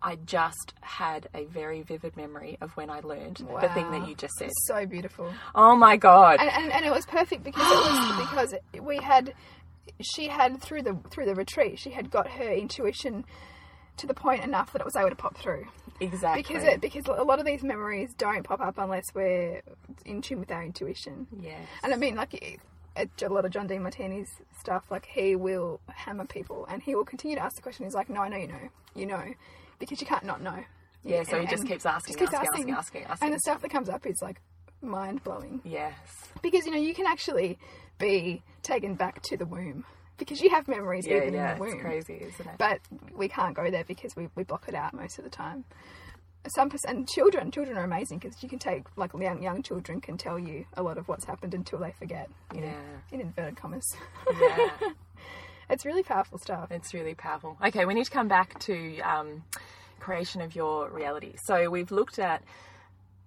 I 0.03 0.15
just 0.15 0.73
had 0.81 1.29
a 1.35 1.45
very 1.45 1.83
vivid 1.83 2.17
memory 2.17 2.57
of 2.59 2.71
when 2.71 2.89
I 2.89 3.01
learned 3.01 3.37
the 3.37 3.69
thing 3.69 3.91
that 3.91 4.07
you 4.07 4.15
just 4.15 4.33
said. 4.35 4.49
So 4.65 4.85
beautiful. 4.87 5.31
Oh 5.53 5.75
my 5.75 5.95
God. 5.97 6.39
and, 6.39 6.49
and, 6.49 6.71
and 6.71 6.85
it 6.85 6.91
was 6.91 7.05
perfect 7.05 7.43
because 7.43 7.61
it 7.61 7.75
was 7.75 8.17
because 8.29 8.83
we 8.83 8.97
had 8.97 9.33
she 10.01 10.27
had 10.27 10.59
through 10.61 10.81
the 10.83 10.97
through 11.11 11.25
the 11.25 11.35
retreat 11.35 11.77
she 11.79 11.89
had 11.91 12.09
got 12.09 12.27
her 12.27 12.51
intuition 12.51 13.25
to 13.97 14.07
the 14.07 14.13
point 14.13 14.43
enough 14.43 14.71
that 14.73 14.81
it 14.81 14.85
was 14.85 14.95
able 14.95 15.09
to 15.09 15.15
pop 15.15 15.37
through 15.37 15.65
exactly. 15.99 16.41
because 16.41 16.63
it 16.63 16.81
because 16.81 17.03
a 17.07 17.23
lot 17.23 17.39
of 17.39 17.45
these 17.45 17.61
memories 17.63 18.13
don't 18.17 18.43
pop 18.43 18.61
up 18.61 18.77
unless 18.77 19.03
we're 19.13 19.61
in 20.05 20.21
tune 20.21 20.39
with 20.39 20.51
our 20.51 20.63
intuition 20.63 21.27
Yes. 21.39 21.59
and 21.83 21.93
I 21.93 21.97
mean 21.97 22.15
like 22.15 22.59
a 22.97 23.29
lot 23.29 23.45
of 23.45 23.51
John 23.51 23.67
Demartini's 23.67 24.29
stuff 24.59 24.83
like 24.91 25.05
he 25.05 25.35
will 25.35 25.79
hammer 25.87 26.25
people 26.25 26.65
and 26.69 26.81
he 26.81 26.95
will 26.95 27.05
continue 27.05 27.35
to 27.37 27.43
ask 27.43 27.55
the 27.55 27.61
question 27.61 27.85
he's 27.85 27.93
like 27.93 28.09
no 28.09 28.21
I 28.21 28.29
know 28.29 28.37
you 28.37 28.47
know 28.47 28.69
you 28.95 29.05
know 29.05 29.23
because 29.79 30.01
you 30.01 30.07
can't 30.07 30.25
not 30.25 30.41
know 30.41 30.63
Yeah, 31.03 31.23
so 31.23 31.39
he 31.39 31.47
just 31.47 31.65
keeps 31.67 31.85
asking, 31.85 32.15
keeps 32.17 32.33
asking, 32.33 32.49
asking, 32.53 32.73
asking, 32.73 33.03
asking. 33.05 33.25
and 33.27 33.33
the 33.35 33.39
stuff 33.39 33.61
that 33.61 33.71
comes 33.71 33.89
up 33.89 34.05
is 34.05 34.21
like 34.21 34.41
mind 34.81 35.23
blowing 35.23 35.61
Yes. 35.63 35.93
because 36.41 36.65
you 36.65 36.71
know 36.71 36.77
you 36.79 36.93
can 36.93 37.05
actually 37.07 37.57
be 37.97 38.41
taken 38.63 38.95
back 38.95 39.21
to 39.23 39.37
the 39.37 39.45
womb 39.45 39.85
because 40.17 40.41
you 40.41 40.49
have 40.51 40.67
memories 40.67 41.07
Yeah, 41.07 41.17
even 41.17 41.33
yeah. 41.33 41.53
in 41.53 41.57
the 41.57 41.63
womb. 41.63 41.73
It's 41.73 41.81
crazy, 41.81 42.13
isn't 42.23 42.47
it? 42.47 42.55
But 42.59 42.79
we 43.15 43.27
can't 43.27 43.55
go 43.55 43.71
there 43.71 43.83
because 43.83 44.15
we, 44.15 44.27
we 44.35 44.43
block 44.43 44.65
it 44.67 44.75
out 44.75 44.93
most 44.93 45.17
of 45.17 45.23
the 45.23 45.31
time. 45.31 45.63
Some 46.47 46.69
percent 46.69 47.07
children 47.07 47.51
children 47.51 47.77
are 47.77 47.83
amazing 47.83 48.17
because 48.19 48.41
you 48.41 48.49
can 48.49 48.57
take 48.59 48.83
like 48.97 49.11
young 49.13 49.43
young 49.43 49.61
children 49.61 50.01
can 50.01 50.17
tell 50.17 50.39
you 50.39 50.65
a 50.75 50.81
lot 50.81 50.97
of 50.97 51.07
what's 51.07 51.25
happened 51.25 51.53
until 51.53 51.79
they 51.79 51.91
forget. 51.91 52.29
You 52.53 52.61
know, 52.61 52.67
Yeah. 52.67 52.99
in 53.13 53.21
inverted 53.21 53.55
commas. 53.57 53.85
yeah. 54.41 54.69
it's 55.69 55.85
really 55.85 56.03
powerful 56.03 56.39
stuff. 56.39 56.71
It's 56.71 56.93
really 56.93 57.13
powerful. 57.13 57.57
Okay, 57.63 57.85
we 57.85 57.93
need 57.93 58.05
to 58.05 58.11
come 58.11 58.27
back 58.27 58.57
to 58.61 58.99
um, 59.01 59.43
creation 59.99 60.41
of 60.41 60.55
your 60.55 60.89
reality. 60.89 61.33
So 61.45 61.69
we've 61.69 61.91
looked 61.91 62.17
at 62.17 62.43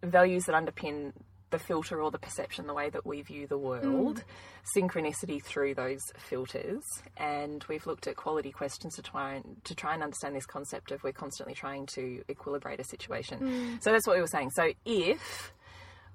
values 0.02 0.44
that 0.46 0.54
underpin 0.54 1.12
the 1.54 1.58
filter 1.60 2.02
or 2.02 2.10
the 2.10 2.18
perception, 2.18 2.66
the 2.66 2.74
way 2.74 2.90
that 2.90 3.06
we 3.06 3.22
view 3.22 3.46
the 3.46 3.56
world, 3.56 4.24
mm. 4.24 4.76
synchronicity 4.76 5.40
through 5.40 5.72
those 5.72 6.00
filters, 6.18 6.82
and 7.16 7.64
we've 7.68 7.86
looked 7.86 8.08
at 8.08 8.16
quality 8.16 8.50
questions 8.50 8.96
to 8.96 9.02
try 9.02 9.34
and 9.34 9.62
to 9.62 9.72
try 9.72 9.94
and 9.94 10.02
understand 10.02 10.34
this 10.34 10.46
concept 10.46 10.90
of 10.90 11.04
we're 11.04 11.12
constantly 11.12 11.54
trying 11.54 11.86
to 11.86 12.24
equilibrate 12.28 12.80
a 12.80 12.84
situation. 12.84 13.38
Mm. 13.38 13.82
So 13.84 13.92
that's 13.92 14.04
what 14.04 14.16
we 14.16 14.20
were 14.20 14.26
saying. 14.26 14.50
So 14.50 14.72
if 14.84 15.52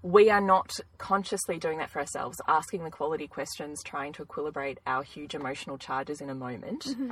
we 0.01 0.29
are 0.29 0.41
not 0.41 0.71
consciously 0.97 1.57
doing 1.57 1.77
that 1.77 1.89
for 1.89 1.99
ourselves, 1.99 2.37
asking 2.45 2.83
the 2.83 2.91
quality 2.91 3.27
questions, 3.27 3.81
trying 3.81 4.11
to 4.13 4.25
equilibrate 4.25 4.77
our 4.85 5.03
huge 5.03 5.35
emotional 5.35 5.77
charges 5.77 6.19
in 6.19 6.29
a 6.29 6.35
moment. 6.35 6.83
Mm-hmm. 6.83 7.11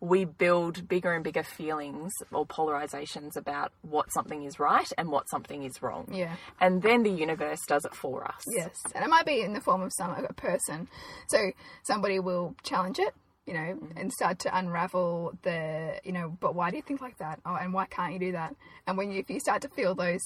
We 0.00 0.24
build 0.24 0.88
bigger 0.88 1.12
and 1.12 1.24
bigger 1.24 1.42
feelings 1.42 2.12
or 2.32 2.46
polarizations 2.46 3.36
about 3.36 3.72
what 3.82 4.12
something 4.12 4.44
is 4.44 4.58
right 4.58 4.90
and 4.98 5.10
what 5.10 5.28
something 5.30 5.62
is 5.62 5.82
wrong. 5.82 6.08
Yeah. 6.12 6.36
And 6.60 6.82
then 6.82 7.02
the 7.02 7.10
universe 7.10 7.60
does 7.66 7.84
it 7.84 7.94
for 7.94 8.24
us. 8.26 8.42
Yes, 8.54 8.76
and 8.94 9.04
it 9.04 9.08
might 9.08 9.26
be 9.26 9.40
in 9.40 9.54
the 9.54 9.60
form 9.60 9.82
of 9.82 9.92
some 9.96 10.10
a 10.10 10.32
person. 10.34 10.88
So 11.28 11.38
somebody 11.82 12.18
will 12.18 12.54
challenge 12.62 12.98
it, 12.98 13.14
you 13.46 13.54
know, 13.54 13.60
mm. 13.60 13.92
and 13.96 14.12
start 14.12 14.38
to 14.40 14.56
unravel 14.56 15.32
the, 15.42 15.98
you 16.04 16.12
know, 16.12 16.36
but 16.40 16.54
why 16.54 16.70
do 16.70 16.76
you 16.76 16.82
think 16.82 17.00
like 17.00 17.18
that? 17.18 17.40
Oh, 17.46 17.56
and 17.56 17.72
why 17.72 17.86
can't 17.86 18.12
you 18.12 18.18
do 18.18 18.32
that? 18.32 18.54
And 18.86 18.98
when 18.98 19.10
you 19.10 19.20
if 19.20 19.30
you 19.30 19.40
start 19.40 19.62
to 19.62 19.68
feel 19.68 19.94
those 19.94 20.20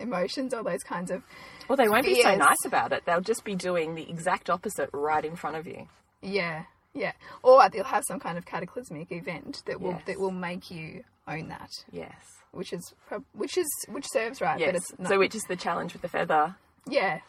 emotions 0.00 0.52
or 0.52 0.64
those 0.64 0.82
kinds 0.82 1.10
of 1.12 1.22
Well, 1.68 1.76
they 1.76 1.88
won't 1.88 2.04
be 2.04 2.20
so 2.20 2.34
nice 2.34 2.64
about 2.64 2.92
it. 2.92 3.04
They'll 3.06 3.20
just 3.20 3.44
be 3.44 3.54
doing 3.54 3.94
the 3.94 4.08
exact 4.10 4.50
opposite 4.50 4.90
right 4.92 5.24
in 5.24 5.36
front 5.36 5.56
of 5.56 5.66
you. 5.66 5.86
yeah, 6.22 6.64
yeah, 6.94 7.12
or 7.42 7.68
they'll 7.70 7.84
have 7.84 8.04
some 8.06 8.20
kind 8.20 8.36
of 8.38 8.44
cataclysmic 8.46 9.10
event 9.12 9.62
that 9.66 9.80
will 9.80 9.92
Yes. 9.92 10.02
that 10.06 10.20
will 10.20 10.30
make 10.30 10.70
you 10.70 11.04
own 11.28 11.48
that, 11.48 11.70
Yes. 11.90 12.14
which 12.52 12.72
is 12.72 12.94
which 13.32 13.56
is 13.56 13.66
which 13.88 14.06
serves 14.12 14.40
right, 14.40 14.58
but 14.58 14.74
Yes. 14.74 14.76
it's 14.90 14.98
not. 14.98 15.08
So, 15.08 15.18
which 15.18 15.34
is 15.34 15.42
the 15.44 15.56
challenge 15.56 15.92
with 15.92 16.02
the 16.02 16.08
feather, 16.08 16.56
yeah, 16.86 17.20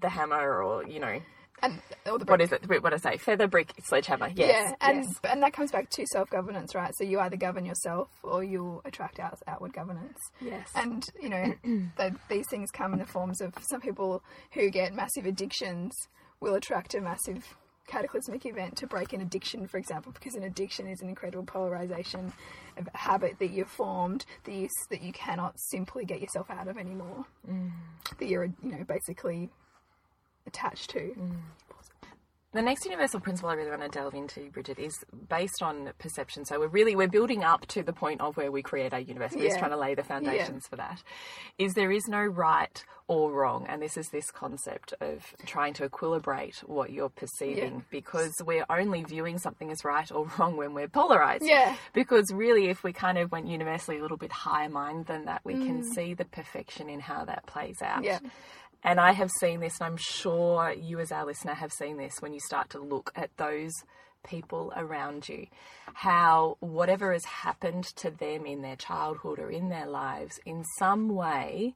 the 0.00 0.08
hammer, 0.10 0.62
or, 0.62 0.86
you 0.86 1.00
know, 1.00 1.20
and 1.62 1.80
or 2.06 2.18
the 2.18 2.24
what 2.24 2.40
is 2.40 2.52
it? 2.52 2.66
What 2.82 2.94
I 2.94 2.96
say? 2.96 3.16
Feather, 3.18 3.46
brick, 3.46 3.72
sledgehammer. 3.84 4.28
Yes. 4.34 4.48
Yeah, 4.70 4.88
and 4.88 5.04
yes. 5.04 5.20
and 5.24 5.42
that 5.42 5.52
comes 5.52 5.70
back 5.72 5.90
to 5.90 6.06
self 6.06 6.30
governance, 6.30 6.74
right? 6.74 6.92
So 6.96 7.04
you 7.04 7.20
either 7.20 7.36
govern 7.36 7.64
yourself 7.66 8.08
or 8.22 8.42
you'll 8.44 8.80
attract 8.84 9.18
out, 9.20 9.38
outward 9.46 9.72
governance. 9.74 10.18
Yes. 10.40 10.70
And 10.74 11.04
you 11.20 11.28
know, 11.28 11.54
the, 11.96 12.14
these 12.28 12.46
things 12.48 12.70
come 12.70 12.92
in 12.94 12.98
the 12.98 13.06
forms 13.06 13.40
of 13.42 13.52
some 13.68 13.80
people 13.80 14.22
who 14.52 14.70
get 14.70 14.94
massive 14.94 15.26
addictions 15.26 15.92
will 16.40 16.54
attract 16.54 16.94
a 16.94 17.00
massive 17.02 17.56
cataclysmic 17.90 18.46
event 18.46 18.76
to 18.76 18.86
break 18.86 19.12
an 19.12 19.20
addiction, 19.20 19.66
for 19.66 19.78
example, 19.78 20.12
because 20.12 20.34
an 20.36 20.44
addiction 20.44 20.86
is 20.86 21.02
an 21.02 21.08
incredible 21.08 21.44
polarization 21.44 22.32
of 22.76 22.88
a 22.94 22.96
habit 22.96 23.38
that 23.40 23.50
you've 23.50 23.68
formed 23.68 24.24
that 24.44 24.54
you 24.54 24.68
that 24.90 25.02
you 25.02 25.12
cannot 25.12 25.58
simply 25.58 26.04
get 26.04 26.20
yourself 26.20 26.48
out 26.50 26.68
of 26.68 26.78
anymore. 26.78 27.26
Mm. 27.50 27.70
That 28.18 28.28
you're 28.28 28.44
you 28.44 28.72
know 28.72 28.84
basically 28.84 29.50
attached 30.46 30.90
to. 30.90 31.00
Mm. 31.00 31.36
The 32.52 32.62
next 32.62 32.84
universal 32.84 33.20
principle 33.20 33.48
I 33.50 33.54
really 33.54 33.70
want 33.70 33.82
to 33.82 33.88
delve 33.88 34.12
into, 34.14 34.50
Bridget, 34.50 34.80
is 34.80 35.04
based 35.28 35.62
on 35.62 35.92
perception. 35.98 36.44
So 36.44 36.58
we're 36.58 36.66
really 36.66 36.96
we're 36.96 37.06
building 37.06 37.44
up 37.44 37.64
to 37.68 37.84
the 37.84 37.92
point 37.92 38.20
of 38.20 38.36
where 38.36 38.50
we 38.50 38.60
create 38.60 38.92
our 38.92 38.98
universe. 38.98 39.32
We're 39.36 39.46
just 39.46 39.60
trying 39.60 39.70
to 39.70 39.76
lay 39.76 39.94
the 39.94 40.02
foundations 40.02 40.66
for 40.66 40.74
that. 40.74 41.00
Is 41.58 41.74
there 41.74 41.92
is 41.92 42.08
no 42.08 42.20
right 42.24 42.84
or 43.06 43.32
wrong, 43.32 43.66
and 43.68 43.80
this 43.80 43.96
is 43.96 44.08
this 44.08 44.30
concept 44.32 44.94
of 45.00 45.32
trying 45.46 45.74
to 45.74 45.88
equilibrate 45.88 46.58
what 46.64 46.90
you're 46.90 47.08
perceiving, 47.08 47.74
Yeah. 47.74 47.80
because 47.90 48.40
we're 48.44 48.66
only 48.70 49.02
viewing 49.04 49.38
something 49.38 49.70
as 49.70 49.84
right 49.84 50.10
or 50.12 50.28
wrong 50.38 50.56
when 50.56 50.74
we're 50.74 50.88
polarized. 50.88 51.44
Yeah. 51.44 51.76
Because 51.92 52.32
really, 52.32 52.68
if 52.68 52.82
we 52.84 52.92
kind 52.92 53.18
of 53.18 53.30
went 53.32 53.46
universally 53.46 53.98
a 53.98 54.02
little 54.02 54.16
bit 54.16 54.30
higher 54.32 54.68
mind 54.68 55.06
than 55.06 55.24
that, 55.26 55.40
we 55.44 55.54
can 55.54 55.82
Mm. 55.82 55.94
see 55.94 56.14
the 56.14 56.24
perfection 56.24 56.88
in 56.88 56.98
how 57.00 57.24
that 57.24 57.46
plays 57.46 57.80
out. 57.82 58.02
Yeah. 58.04 58.18
And 58.82 58.98
I 58.98 59.12
have 59.12 59.30
seen 59.40 59.60
this, 59.60 59.78
and 59.80 59.86
I'm 59.88 59.96
sure 59.98 60.72
you, 60.72 61.00
as 61.00 61.12
our 61.12 61.26
listener, 61.26 61.54
have 61.54 61.72
seen 61.72 61.96
this 61.98 62.14
when 62.20 62.32
you 62.32 62.40
start 62.40 62.70
to 62.70 62.78
look 62.78 63.12
at 63.14 63.36
those 63.36 63.72
people 64.26 64.72
around 64.76 65.28
you. 65.28 65.46
How 65.94 66.56
whatever 66.60 67.12
has 67.12 67.24
happened 67.24 67.84
to 67.96 68.10
them 68.10 68.46
in 68.46 68.62
their 68.62 68.76
childhood 68.76 69.38
or 69.38 69.50
in 69.50 69.68
their 69.68 69.86
lives, 69.86 70.40
in 70.46 70.64
some 70.78 71.08
way, 71.08 71.74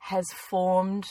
has 0.00 0.24
formed 0.50 1.06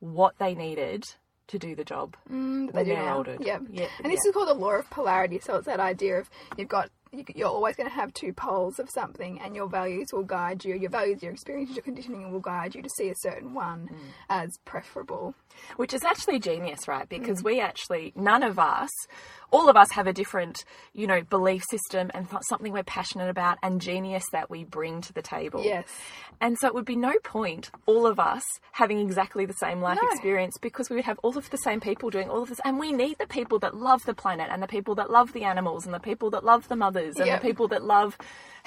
what 0.00 0.34
they 0.38 0.54
needed 0.54 1.04
to 1.48 1.58
do 1.58 1.74
the 1.74 1.84
job 1.84 2.16
Mm, 2.30 2.72
they 2.72 2.84
do 2.84 2.94
now. 2.94 3.16
older. 3.18 3.36
Yeah. 3.40 3.58
Yeah, 3.70 3.86
And 4.02 4.10
this 4.12 4.20
yeah. 4.24 4.28
is 4.30 4.32
called 4.34 4.48
the 4.48 4.54
law 4.54 4.72
of 4.72 4.88
polarity. 4.90 5.38
So 5.38 5.56
it's 5.56 5.66
that 5.66 5.80
idea 5.80 6.18
of 6.18 6.30
you've 6.56 6.68
got 6.68 6.88
you're 7.34 7.48
always 7.48 7.76
going 7.76 7.88
to 7.88 7.94
have 7.94 8.12
two 8.14 8.32
poles 8.32 8.78
of 8.78 8.88
something, 8.90 9.38
and 9.40 9.54
your 9.54 9.68
values 9.68 10.08
will 10.12 10.22
guide 10.22 10.64
you. 10.64 10.74
Your 10.74 10.90
values, 10.90 11.22
your 11.22 11.32
experiences, 11.32 11.76
your 11.76 11.82
conditioning 11.82 12.32
will 12.32 12.40
guide 12.40 12.74
you 12.74 12.82
to 12.82 12.88
see 12.96 13.08
a 13.10 13.14
certain 13.16 13.54
one 13.54 13.88
Mm. 13.92 13.98
as 14.30 14.58
preferable. 14.64 15.34
Which 15.76 15.92
is 15.92 16.02
actually 16.04 16.38
genius, 16.38 16.88
right? 16.88 17.08
Because 17.08 17.42
Mm. 17.42 17.44
we 17.44 17.60
actually, 17.60 18.12
none 18.16 18.42
of 18.42 18.58
us, 18.58 18.90
all 19.52 19.68
of 19.68 19.76
us 19.76 19.92
have 19.92 20.06
a 20.08 20.12
different, 20.12 20.64
you 20.94 21.06
know, 21.06 21.20
belief 21.22 21.62
system 21.70 22.10
and 22.14 22.28
th- 22.28 22.42
something 22.48 22.72
we're 22.72 22.82
passionate 22.82 23.28
about 23.28 23.58
and 23.62 23.80
genius 23.80 24.24
that 24.32 24.50
we 24.50 24.64
bring 24.64 25.00
to 25.02 25.12
the 25.12 25.22
table. 25.22 25.62
Yes. 25.62 25.86
And 26.40 26.58
so 26.58 26.66
it 26.66 26.74
would 26.74 26.84
be 26.86 26.96
no 26.96 27.12
point 27.22 27.70
all 27.86 28.06
of 28.06 28.18
us 28.18 28.42
having 28.72 28.98
exactly 28.98 29.44
the 29.46 29.52
same 29.52 29.80
life 29.80 29.98
No. 30.02 30.08
experience 30.10 30.56
because 30.60 30.90
we 30.90 30.96
would 30.96 31.04
have 31.04 31.20
all 31.22 31.38
of 31.38 31.48
the 31.50 31.58
same 31.58 31.80
people 31.80 32.10
doing 32.10 32.28
all 32.28 32.42
of 32.42 32.48
this. 32.48 32.60
And 32.64 32.78
we 32.80 32.90
need 32.92 33.18
the 33.18 33.26
people 33.28 33.58
that 33.60 33.76
love 33.76 34.02
the 34.06 34.14
planet 34.14 34.48
and 34.50 34.62
the 34.62 34.66
people 34.66 34.94
that 34.96 35.10
love 35.10 35.32
the 35.32 35.44
animals 35.44 35.84
and 35.84 35.94
the 35.94 36.00
people 36.00 36.30
that 36.30 36.44
love 36.44 36.66
the 36.68 36.76
mothers 36.76 37.14
and 37.16 37.26
Yep. 37.26 37.40
the 37.42 37.46
people 37.46 37.68
that 37.68 37.84
love 37.84 38.16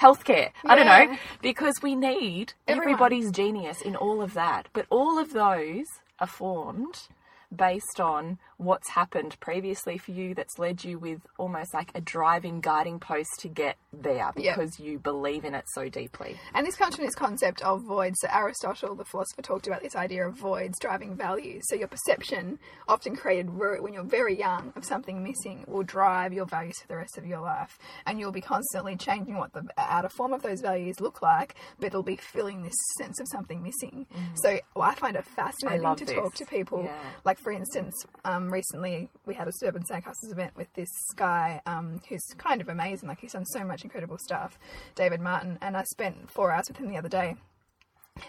healthcare. 0.00 0.50
I 0.64 0.74
don't 0.76 0.86
know. 0.86 1.16
Because 1.42 1.74
we 1.82 1.94
need 1.94 2.54
Everyone. 2.68 2.88
everybody's 2.94 3.30
genius 3.32 3.82
in 3.82 3.96
all 3.96 4.22
of 4.22 4.34
that. 4.34 4.68
But 4.72 4.86
all 4.90 5.18
of 5.18 5.32
those 5.32 5.86
are 6.20 6.26
formed 6.26 7.08
based 7.54 8.00
on 8.00 8.38
what's 8.58 8.88
happened 8.90 9.38
previously 9.40 9.98
for 9.98 10.12
you 10.12 10.34
that's 10.34 10.58
led 10.58 10.82
you 10.84 10.98
with 10.98 11.20
almost 11.38 11.74
like 11.74 11.90
a 11.94 12.00
driving 12.00 12.60
guiding 12.60 12.98
post 12.98 13.30
to 13.40 13.48
get 13.48 13.76
there 13.92 14.16
Yep. 14.16 14.56
because 14.56 14.78
you 14.80 14.98
believe 14.98 15.44
in 15.44 15.54
it 15.54 15.64
so 15.74 15.88
deeply. 15.88 16.36
And 16.54 16.66
this 16.66 16.76
comes 16.76 16.96
from 16.96 17.04
this 17.04 17.14
concept 17.14 17.62
of 17.62 17.82
voids. 17.82 18.18
So 18.20 18.28
Aristotle, 18.32 18.94
the 18.94 19.04
philosopher, 19.04 19.42
talked 19.42 19.66
about 19.66 19.82
this 19.82 19.94
idea 19.96 20.26
of 20.26 20.34
voids 20.34 20.78
driving 20.78 21.14
values. 21.16 21.64
So 21.68 21.76
your 21.76 21.88
perception, 21.88 22.58
often 22.88 23.14
created 23.16 23.50
when 23.56 23.92
you're 23.92 24.04
very 24.04 24.38
young, 24.38 24.72
of 24.76 24.84
something 24.84 25.22
missing, 25.22 25.64
will 25.66 25.82
drive 25.82 26.32
your 26.32 26.46
values 26.46 26.78
for 26.80 26.88
the 26.88 26.96
rest 26.96 27.18
of 27.18 27.26
your 27.26 27.40
life, 27.40 27.78
and 28.06 28.18
you'll 28.18 28.32
be 28.32 28.40
constantly 28.40 28.96
changing 28.96 29.36
what 29.36 29.52
the 29.52 29.64
outer 29.76 30.08
form 30.08 30.32
of 30.32 30.42
those 30.42 30.60
values 30.60 31.00
look 31.00 31.20
like, 31.22 31.54
but 31.78 31.86
it'll 31.88 32.02
be 32.02 32.16
filling 32.16 32.62
this 32.62 32.74
sense 32.98 33.20
of 33.20 33.26
something 33.30 33.62
missing. 33.62 34.06
So 34.36 34.58
well, 34.74 34.88
I 34.88 34.94
find 34.94 35.16
it 35.16 35.24
fascinating 35.26 35.94
to 35.96 36.04
this. 36.04 36.14
talk 36.14 36.34
to 36.34 36.46
people. 36.46 36.82
Yeah. 36.84 36.96
Like 37.24 37.38
for 37.38 37.52
instance, 37.52 37.94
um, 38.24 38.45
recently 38.50 39.10
we 39.26 39.34
had 39.34 39.48
a 39.48 39.52
Suburban 39.52 39.82
Sandcastles 39.84 40.32
event 40.32 40.56
with 40.56 40.72
this 40.74 40.90
guy 41.16 41.60
um, 41.66 42.00
who's 42.08 42.24
kind 42.38 42.60
of 42.60 42.68
amazing. 42.68 43.08
Like 43.08 43.20
he's 43.20 43.32
done 43.32 43.44
so 43.46 43.64
much 43.64 43.84
incredible 43.84 44.18
stuff, 44.18 44.58
David 44.94 45.20
Martin, 45.20 45.58
and 45.62 45.76
I 45.76 45.84
spent 45.84 46.30
four 46.30 46.50
hours 46.52 46.66
with 46.68 46.76
him 46.78 46.88
the 46.88 46.96
other 46.98 47.08
day. 47.08 47.36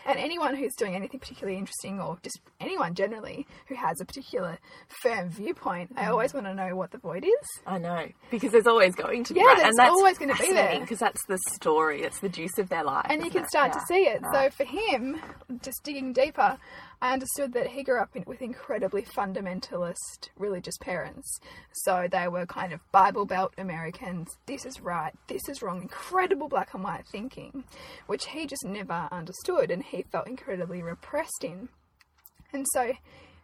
And 0.05 0.19
anyone 0.19 0.53
who's 0.53 0.75
doing 0.75 0.95
anything 0.95 1.21
particularly 1.21 1.57
interesting, 1.57 2.01
or 2.01 2.17
just 2.21 2.41
anyone 2.59 2.93
generally 2.93 3.47
who 3.69 3.75
has 3.75 4.01
a 4.01 4.05
particular 4.05 4.57
firm 5.01 5.29
viewpoint, 5.29 5.93
I 5.95 6.07
always 6.07 6.33
want 6.33 6.45
to 6.45 6.53
know 6.53 6.75
what 6.75 6.91
the 6.91 6.97
void 6.97 7.23
is. 7.23 7.61
I 7.65 7.77
know 7.77 8.07
because 8.29 8.51
there's 8.51 8.67
always 8.67 8.95
going 8.95 9.23
to 9.23 9.33
be, 9.33 9.39
Yeah, 9.39 9.45
right? 9.45 9.55
there's 9.59 9.69
and 9.69 9.77
that's 9.77 9.89
always 9.91 10.17
gonna 10.17 10.35
be 10.35 10.51
there. 10.51 10.81
because 10.81 10.99
that's 10.99 11.25
the 11.27 11.37
story. 11.53 12.01
It's 12.01 12.19
the 12.19 12.27
juice 12.27 12.57
of 12.57 12.67
their 12.67 12.83
life, 12.83 13.05
and 13.09 13.23
you 13.23 13.31
can 13.31 13.43
it? 13.43 13.47
start 13.49 13.71
to 13.71 13.79
see 13.87 14.01
it. 14.07 14.21
So 14.33 14.49
for 14.49 14.65
him, 14.65 15.21
just 15.61 15.81
digging 15.85 16.11
deeper, 16.11 16.57
I 17.01 17.13
understood 17.13 17.53
that 17.53 17.67
he 17.67 17.83
grew 17.83 18.01
up 18.01 18.15
in, 18.15 18.23
with 18.25 18.41
incredibly 18.41 19.03
fundamentalist 19.03 20.29
religious 20.35 20.77
parents. 20.77 21.39
So 21.71 22.07
they 22.09 22.27
were 22.27 22.45
kind 22.47 22.73
of 22.73 22.79
Bible 22.91 23.25
Belt 23.25 23.53
Americans. 23.57 24.35
This 24.47 24.65
is 24.65 24.81
right. 24.81 25.13
This 25.27 25.47
is 25.47 25.61
wrong. 25.61 25.81
Incredible 25.81 26.49
black 26.49 26.73
and 26.73 26.83
white 26.83 27.05
thinking, 27.11 27.65
which 28.07 28.27
he 28.27 28.47
just 28.47 28.65
never 28.65 29.07
understood, 29.11 29.69
and 29.69 29.83
he 29.83 30.03
felt 30.11 30.27
incredibly 30.27 30.81
repressed 30.81 31.43
in. 31.43 31.69
And 32.51 32.65
so, 32.73 32.93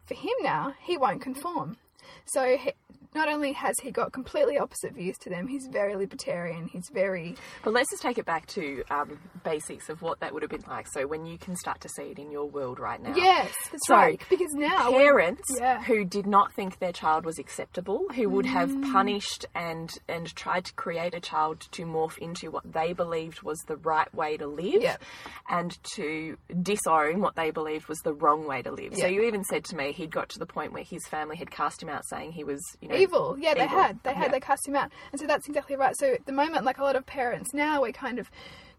for 0.05 0.15
him 0.15 0.33
now, 0.41 0.73
he 0.81 0.97
won't 0.97 1.21
conform. 1.21 1.77
So 2.25 2.57
he, 2.57 2.71
not 3.15 3.29
only 3.29 3.53
has 3.53 3.75
he 3.81 3.91
got 3.91 4.11
completely 4.11 4.57
opposite 4.57 4.93
views 4.93 5.17
to 5.19 5.29
them, 5.29 5.47
he's 5.47 5.67
very 5.71 5.95
libertarian. 5.95 6.67
He's 6.67 6.89
very 6.93 7.35
But 7.63 7.73
let's 7.73 7.89
just 7.89 8.01
take 8.01 8.17
it 8.17 8.25
back 8.25 8.45
to 8.47 8.83
um, 8.89 9.19
basics 9.43 9.89
of 9.89 10.01
what 10.01 10.19
that 10.21 10.33
would 10.33 10.41
have 10.43 10.51
been 10.51 10.63
like. 10.67 10.87
So 10.93 11.07
when 11.07 11.25
you 11.25 11.37
can 11.37 11.55
start 11.55 11.81
to 11.81 11.89
see 11.89 12.03
it 12.03 12.19
in 12.19 12.31
your 12.31 12.45
world 12.45 12.79
right 12.79 13.01
now. 13.01 13.15
yes, 13.15 13.53
that's 13.71 13.87
So, 13.87 13.95
right. 13.95 14.21
Because 14.29 14.51
now 14.53 14.91
Parents 14.91 15.43
Yeah. 15.59 15.81
who 15.83 16.03
did 16.05 16.25
not 16.27 16.53
think 16.53 16.79
their 16.79 16.91
child 16.91 17.25
was 17.25 17.39
acceptable, 17.39 18.05
who 18.15 18.29
would 18.29 18.45
have 18.45 18.69
Mm. 18.69 18.91
punished 18.91 19.45
and 19.55 19.91
and 20.07 20.33
tried 20.35 20.65
to 20.65 20.73
create 20.73 21.13
a 21.13 21.19
child 21.19 21.61
to 21.71 21.85
morph 21.85 22.17
into 22.17 22.49
what 22.51 22.63
they 22.71 22.93
believed 22.93 23.41
was 23.41 23.59
the 23.67 23.77
right 23.77 24.13
way 24.13 24.37
to 24.37 24.47
live, 24.47 24.81
Yep. 24.81 25.01
and 25.49 25.77
to 25.95 26.37
disown 26.61 27.19
what 27.21 27.35
they 27.35 27.51
believed 27.51 27.87
was 27.87 27.99
the 27.99 28.13
wrong 28.13 28.47
way 28.47 28.61
to 28.61 28.71
live. 28.71 28.95
So 28.95 29.07
you 29.07 29.23
even 29.23 29.43
said 29.43 29.63
to 29.65 29.75
me 29.75 29.91
he'd 29.91 30.11
got 30.11 30.29
to 30.29 30.39
the 30.39 30.45
point 30.45 30.73
where 30.73 30.83
his 30.83 31.05
family 31.07 31.35
had 31.35 31.51
cast 31.51 31.81
him 31.81 31.89
out, 31.89 32.05
saying 32.07 32.31
he 32.33 32.43
was 32.43 32.61
you 32.81 32.87
know 32.87 32.95
evil. 33.03 33.37
Yeah, 33.39 33.53
they 33.53 33.67
had. 33.67 33.99
They 34.03 34.13
had. 34.13 34.25
Yeah. 34.25 34.31
They 34.31 34.39
cast 34.39 34.67
him 34.67 34.75
out. 34.75 34.91
And 35.11 35.19
so 35.19 35.27
that's 35.27 35.47
exactly 35.47 35.75
right. 35.75 35.95
So 35.97 36.13
at 36.13 36.25
the 36.25 36.31
moment, 36.31 36.65
like 36.65 36.77
a 36.77 36.83
lot 36.83 36.95
of 36.95 37.05
parents 37.05 37.53
now, 37.53 37.81
we're 37.81 37.91
kind 37.91 38.19
of 38.19 38.29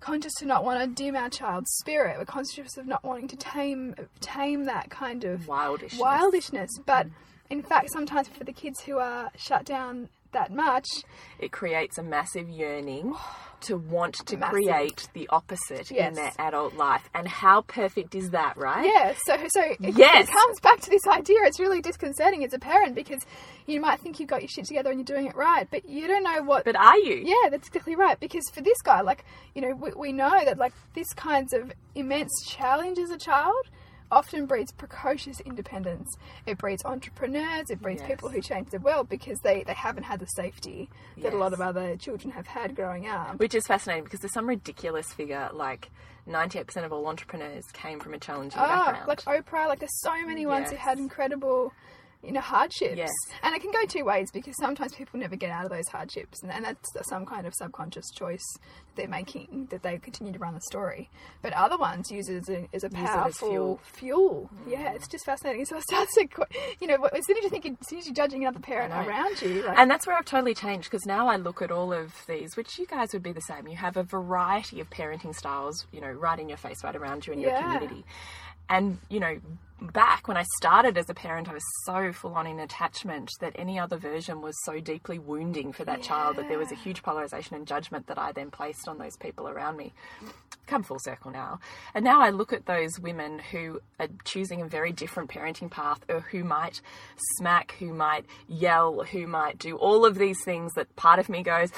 conscious 0.00 0.34
to 0.34 0.46
not 0.46 0.64
want 0.64 0.80
to 0.80 0.86
dim 0.86 1.16
our 1.16 1.30
child's 1.30 1.70
spirit. 1.78 2.18
We're 2.18 2.26
conscious 2.26 2.76
of 2.76 2.86
not 2.86 3.04
wanting 3.04 3.28
to 3.28 3.36
tame 3.36 3.94
tame 4.20 4.64
that 4.64 4.90
kind 4.90 5.24
of 5.24 5.46
Wildishness. 5.46 5.98
wildishness. 5.98 6.68
But 6.84 7.06
mm. 7.06 7.12
in 7.50 7.62
fact, 7.62 7.90
sometimes 7.92 8.28
for 8.28 8.44
the 8.44 8.52
kids 8.52 8.80
who 8.80 8.98
are 8.98 9.30
shut 9.36 9.64
down, 9.64 10.08
that 10.32 10.52
much, 10.52 10.86
it 11.38 11.52
creates 11.52 11.96
a 11.96 12.02
massive 12.02 12.48
yearning 12.50 13.12
oh, 13.14 13.36
to 13.64 13.76
want 13.76 14.14
to 14.26 14.36
Massive. 14.36 14.52
create 14.52 15.08
the 15.12 15.28
opposite 15.28 15.90
in 15.90 16.14
their 16.14 16.32
adult 16.38 16.74
life. 16.74 17.08
And 17.14 17.26
how 17.28 17.62
perfect 17.62 18.14
is 18.14 18.30
that, 18.30 18.56
right? 18.56 18.86
Yeah, 18.86 19.14
so 19.26 19.36
so 19.48 19.62
it, 19.62 19.78
Yes. 19.96 20.28
it 20.28 20.32
comes 20.32 20.60
back 20.60 20.80
to 20.82 20.90
this 20.90 21.06
idea. 21.06 21.38
It's 21.42 21.60
really 21.60 21.80
disconcerting 21.80 22.44
as 22.44 22.52
a 22.54 22.58
parent 22.58 22.94
because 22.94 23.22
you 23.66 23.80
might 23.80 24.00
think 24.00 24.20
you've 24.20 24.28
got 24.28 24.42
your 24.42 24.48
shit 24.48 24.64
together 24.66 24.90
and 24.90 24.98
you're 24.98 25.04
doing 25.04 25.26
it 25.26 25.34
right, 25.36 25.66
but 25.70 25.88
you 25.88 26.06
don't 26.06 26.22
know 26.24 26.42
what. 26.42 26.64
But 26.64 26.76
are 26.76 26.98
you? 26.98 27.22
yeah, 27.24 27.48
that's 27.50 27.68
exactly 27.68 27.96
right. 27.96 28.18
Because 28.18 28.44
for 28.52 28.60
this 28.60 28.80
guy, 28.82 29.00
like 29.02 29.24
you 29.54 29.62
know, 29.62 29.74
we, 29.74 29.90
we 29.96 30.12
know 30.12 30.44
that 30.44 30.58
like 30.58 30.72
this 30.94 31.12
kinds 31.14 31.52
of 31.52 31.72
immense 31.94 32.32
challenge 32.46 32.98
as 32.98 33.10
a 33.10 33.18
child 33.18 33.64
often 34.10 34.46
breeds 34.46 34.70
precocious 34.72 35.40
independence. 35.40 36.16
It 36.46 36.58
breeds 36.58 36.84
entrepreneurs. 36.84 37.70
It 37.70 37.80
breeds 37.82 38.00
Yes. 38.02 38.10
people 38.10 38.28
who 38.28 38.40
change 38.40 38.70
the 38.70 38.78
world 38.78 39.08
because 39.08 39.38
they 39.40 39.62
they 39.64 39.74
haven't 39.74 40.04
had 40.04 40.20
the 40.20 40.26
safety 40.26 40.88
that 41.18 41.32
a 41.32 41.36
lot 41.36 41.52
of 41.52 41.60
other 41.60 41.96
children 41.96 42.32
have 42.32 42.46
had 42.46 42.74
growing 42.76 43.06
up. 43.08 43.38
Which 43.38 43.54
is 43.54 43.66
fascinating 43.66 44.04
because 44.04 44.20
there's 44.20 44.32
some 44.34 44.48
ridiculous 44.48 45.12
figure 45.12 45.48
like 45.52 45.90
98% 46.28 46.84
of 46.84 46.92
all 46.92 47.06
entrepreneurs 47.06 47.64
came 47.72 48.00
from 48.00 48.14
a 48.14 48.18
challenging 48.18 48.58
Ah, 48.58 48.92
background. 48.92 49.08
like 49.08 49.20
Oprah, 49.24 49.68
like 49.68 49.78
there's 49.80 50.00
so 50.00 50.14
many 50.26 50.46
ones 50.46 50.70
who 50.70 50.76
had 50.76 50.98
incredible, 50.98 51.72
you 52.24 52.32
know, 52.32 52.40
hardships. 52.40 52.96
Yes. 52.96 53.10
And 53.42 53.54
it 53.54 53.60
can 53.60 53.70
go 53.70 53.84
two 53.86 54.04
ways 54.04 54.30
because 54.32 54.54
sometimes 54.58 54.94
people 54.94 55.20
never 55.20 55.36
get 55.36 55.50
out 55.50 55.64
of 55.64 55.70
those 55.70 55.88
hardships, 55.88 56.42
and, 56.42 56.52
and 56.52 56.64
that's 56.64 57.08
some 57.08 57.26
kind 57.26 57.46
of 57.46 57.54
subconscious 57.54 58.10
choice 58.10 58.44
they're 58.96 59.08
making 59.08 59.66
that 59.70 59.82
they 59.82 59.98
continue 59.98 60.32
to 60.32 60.38
run 60.38 60.54
the 60.54 60.60
story. 60.60 61.10
But 61.42 61.52
other 61.52 61.76
ones 61.76 62.10
use 62.10 62.28
it 62.28 62.36
as 62.36 62.48
a, 62.48 62.68
as 62.72 62.84
a 62.84 62.86
it 62.86 62.94
as 62.94 63.08
powerful 63.08 63.48
fuel. 63.48 63.80
fuel. 63.82 64.50
Mm. 64.66 64.70
Yeah, 64.70 64.92
it's 64.92 65.08
just 65.08 65.24
fascinating. 65.24 65.64
So 65.64 65.76
it 65.76 65.82
starts 65.82 66.14
to, 66.14 66.28
you 66.80 66.86
know, 66.86 67.02
as 67.04 67.26
soon 67.26 67.38
as 67.38 67.44
you 67.44 67.50
think, 67.50 67.66
as 67.66 67.88
soon 67.88 67.98
as 67.98 68.06
you're 68.06 68.14
judging 68.14 68.42
another 68.42 68.60
parent 68.60 68.92
around 68.92 69.42
you, 69.42 69.62
like, 69.62 69.78
And 69.78 69.90
that's 69.90 70.06
where 70.06 70.16
I've 70.16 70.24
totally 70.24 70.54
changed 70.54 70.90
because 70.90 71.06
now 71.06 71.28
I 71.28 71.36
look 71.36 71.60
at 71.60 71.70
all 71.70 71.92
of 71.92 72.14
these, 72.28 72.56
which 72.56 72.78
you 72.78 72.86
guys 72.86 73.12
would 73.12 73.22
be 73.22 73.32
the 73.32 73.40
same. 73.42 73.66
You 73.66 73.76
have 73.76 73.96
a 73.96 74.04
variety 74.04 74.80
of 74.80 74.90
parenting 74.90 75.34
styles, 75.34 75.86
you 75.92 76.00
know, 76.00 76.10
right 76.10 76.38
in 76.38 76.48
your 76.48 76.58
face, 76.58 76.84
right 76.84 76.94
around 76.94 77.26
you 77.26 77.32
in 77.32 77.40
your 77.40 77.58
community. 77.58 78.04
And, 78.68 78.98
you 79.10 79.20
know, 79.20 79.38
back 79.80 80.28
when 80.28 80.36
I 80.36 80.44
started 80.56 80.96
as 80.96 81.10
a 81.10 81.14
parent, 81.14 81.48
I 81.48 81.52
was 81.52 81.64
so 81.84 82.12
full 82.12 82.34
on 82.34 82.46
in 82.46 82.60
attachment 82.60 83.30
that 83.40 83.52
any 83.56 83.78
other 83.78 83.96
version 83.96 84.40
was 84.40 84.54
so 84.64 84.80
deeply 84.80 85.18
wounding 85.18 85.72
for 85.72 85.84
that 85.84 86.02
child 86.02 86.36
that 86.36 86.48
there 86.48 86.58
was 86.58 86.72
a 86.72 86.76
huge 86.76 87.02
polarization 87.02 87.56
and 87.56 87.66
judgment 87.66 88.06
that 88.06 88.18
I 88.18 88.32
then 88.32 88.50
placed 88.50 88.88
on 88.88 88.98
those 88.98 89.16
people 89.16 89.48
around 89.48 89.76
me. 89.76 89.92
Come 90.66 90.82
full 90.82 90.98
circle 91.00 91.30
now. 91.30 91.60
And 91.94 92.04
now 92.04 92.22
I 92.22 92.30
look 92.30 92.52
at 92.52 92.66
those 92.66 92.98
women 92.98 93.38
who 93.38 93.80
are 94.00 94.08
choosing 94.24 94.62
a 94.62 94.66
very 94.66 94.92
different 94.92 95.30
parenting 95.30 95.70
path 95.70 95.98
or 96.08 96.20
who 96.20 96.44
might 96.44 96.80
smack, 97.38 97.74
who 97.78 97.92
might 97.92 98.24
yell, 98.48 99.02
who 99.02 99.26
might 99.26 99.58
do 99.58 99.76
all 99.76 100.06
of 100.06 100.16
these 100.16 100.38
things 100.44 100.72
that 100.74 100.94
part 100.96 101.18
of 101.18 101.28
me 101.28 101.42
goes, 101.42 101.70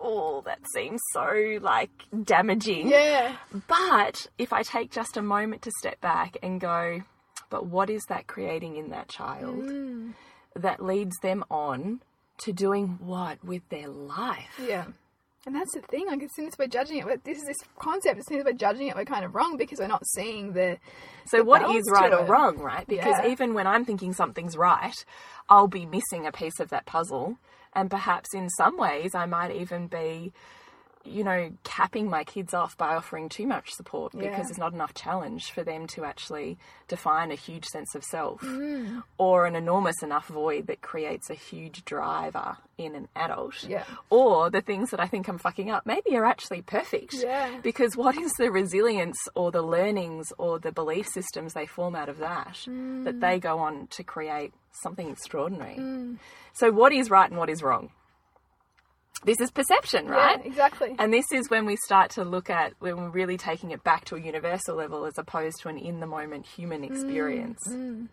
oh, 0.00 0.42
that 0.44 0.60
seems 0.74 1.00
so 1.12 1.58
like 1.60 1.90
damaging. 2.22 2.88
yeah, 2.88 3.36
But 3.66 4.26
if 4.38 4.52
I 4.52 4.62
take 4.62 4.90
just 4.90 5.16
a 5.16 5.22
moment 5.22 5.62
to 5.62 5.72
step 5.78 6.00
back 6.00 6.36
and 6.42 6.60
go, 6.60 7.02
but 7.50 7.66
what 7.66 7.90
is 7.90 8.02
that 8.08 8.26
creating 8.26 8.76
in 8.76 8.90
that 8.90 9.08
child 9.08 9.64
mm. 9.64 10.14
that 10.54 10.82
leads 10.82 11.16
them 11.18 11.44
on 11.50 12.00
to 12.38 12.52
doing 12.52 12.98
what 13.00 13.44
with 13.44 13.68
their 13.68 13.88
life? 13.88 14.58
Yeah. 14.64 14.86
And 15.46 15.54
that's 15.54 15.72
the 15.74 15.80
thing, 15.80 16.06
like 16.06 16.22
as 16.22 16.30
soon 16.34 16.46
as 16.48 16.58
we're 16.58 16.66
judging 16.66 16.98
it, 16.98 17.06
we're- 17.06 17.18
this 17.24 17.38
is 17.38 17.44
this 17.46 17.56
concept, 17.78 18.18
as 18.18 18.26
soon 18.26 18.38
as 18.38 18.44
we're 18.44 18.52
judging 18.52 18.88
it, 18.88 18.96
we're 18.96 19.06
kind 19.06 19.24
of 19.24 19.34
wrong 19.34 19.56
because 19.56 19.78
we're 19.78 19.86
not 19.86 20.06
seeing 20.06 20.52
the. 20.52 20.78
So 21.26 21.42
what 21.42 21.62
balance 21.62 21.86
is 21.86 21.90
right 21.90 22.12
or 22.12 22.24
wrong, 22.26 22.58
right? 22.58 22.86
Because 22.86 23.16
Yeah. 23.22 23.30
even 23.30 23.54
when 23.54 23.66
I'm 23.66 23.84
thinking 23.86 24.12
something's 24.12 24.56
right, 24.56 24.94
I'll 25.48 25.66
be 25.68 25.86
missing 25.86 26.26
a 26.26 26.32
piece 26.32 26.60
of 26.60 26.68
that 26.70 26.84
puzzle. 26.84 27.38
And 27.72 27.90
perhaps 27.90 28.34
in 28.34 28.50
some 28.50 28.76
ways, 28.76 29.14
I 29.14 29.26
might 29.26 29.52
even 29.54 29.86
be, 29.86 30.32
you 31.02 31.24
know, 31.24 31.50
capping 31.64 32.10
my 32.10 32.24
kids 32.24 32.52
off 32.52 32.76
by 32.76 32.94
offering 32.94 33.30
too 33.30 33.46
much 33.46 33.70
support 33.72 34.12
Yeah. 34.14 34.28
because 34.28 34.48
there's 34.48 34.58
not 34.58 34.74
enough 34.74 34.92
challenge 34.92 35.50
for 35.50 35.64
them 35.64 35.86
to 35.88 36.04
actually 36.04 36.58
define 36.88 37.30
a 37.30 37.34
huge 37.36 37.64
sense 37.64 37.94
of 37.94 38.04
self 38.04 38.42
Mm. 38.42 39.02
or 39.16 39.46
an 39.46 39.56
enormous 39.56 40.02
enough 40.02 40.26
void 40.26 40.66
that 40.66 40.82
creates 40.82 41.30
a 41.30 41.34
huge 41.34 41.86
driver 41.86 42.58
in 42.76 42.94
an 42.94 43.08
adult. 43.16 43.64
Yeah. 43.64 43.84
Or 44.10 44.50
the 44.50 44.60
things 44.60 44.90
that 44.90 45.00
I 45.00 45.06
think 45.06 45.26
I'm 45.26 45.38
fucking 45.38 45.70
up 45.70 45.86
maybe 45.86 46.14
are 46.18 46.24
actually 46.26 46.60
perfect. 46.62 47.14
Yeah. 47.14 47.60
Because 47.62 47.96
what 47.96 48.16
is 48.18 48.32
the 48.34 48.50
resilience 48.50 49.18
or 49.34 49.50
the 49.50 49.62
learnings 49.62 50.32
or 50.36 50.58
the 50.58 50.70
belief 50.72 51.06
systems 51.08 51.54
they 51.54 51.64
form 51.66 51.96
out 51.96 52.10
of 52.10 52.18
that 52.18 52.58
that 52.66 53.20
they 53.20 53.38
go 53.40 53.58
on 53.58 53.86
to 53.88 54.04
create 54.04 54.52
something 54.72 55.08
extraordinary? 55.10 56.18
So, 56.52 56.70
what 56.72 56.92
is 56.92 57.08
right 57.10 57.28
and 57.30 57.38
what 57.38 57.48
is 57.48 57.62
wrong? 57.62 57.90
This 59.24 59.40
is 59.40 59.50
perception, 59.50 60.06
right? 60.06 60.38
Yeah, 60.40 60.46
exactly. 60.46 60.96
And 60.98 61.12
this 61.12 61.26
is 61.32 61.50
when 61.50 61.66
we 61.66 61.76
start 61.76 62.10
to 62.12 62.24
look 62.24 62.48
at 62.48 62.72
when 62.78 62.96
we're 62.96 63.10
really 63.10 63.36
taking 63.36 63.70
it 63.70 63.84
back 63.84 64.04
to 64.06 64.16
a 64.16 64.20
universal 64.20 64.76
level 64.76 65.04
as 65.04 65.18
opposed 65.18 65.60
to 65.60 65.68
an 65.68 65.78
in 65.78 66.00
the 66.00 66.06
moment 66.06 66.46
human 66.46 66.84
experience. 66.84 67.60
Mm-hmm. 67.68 68.06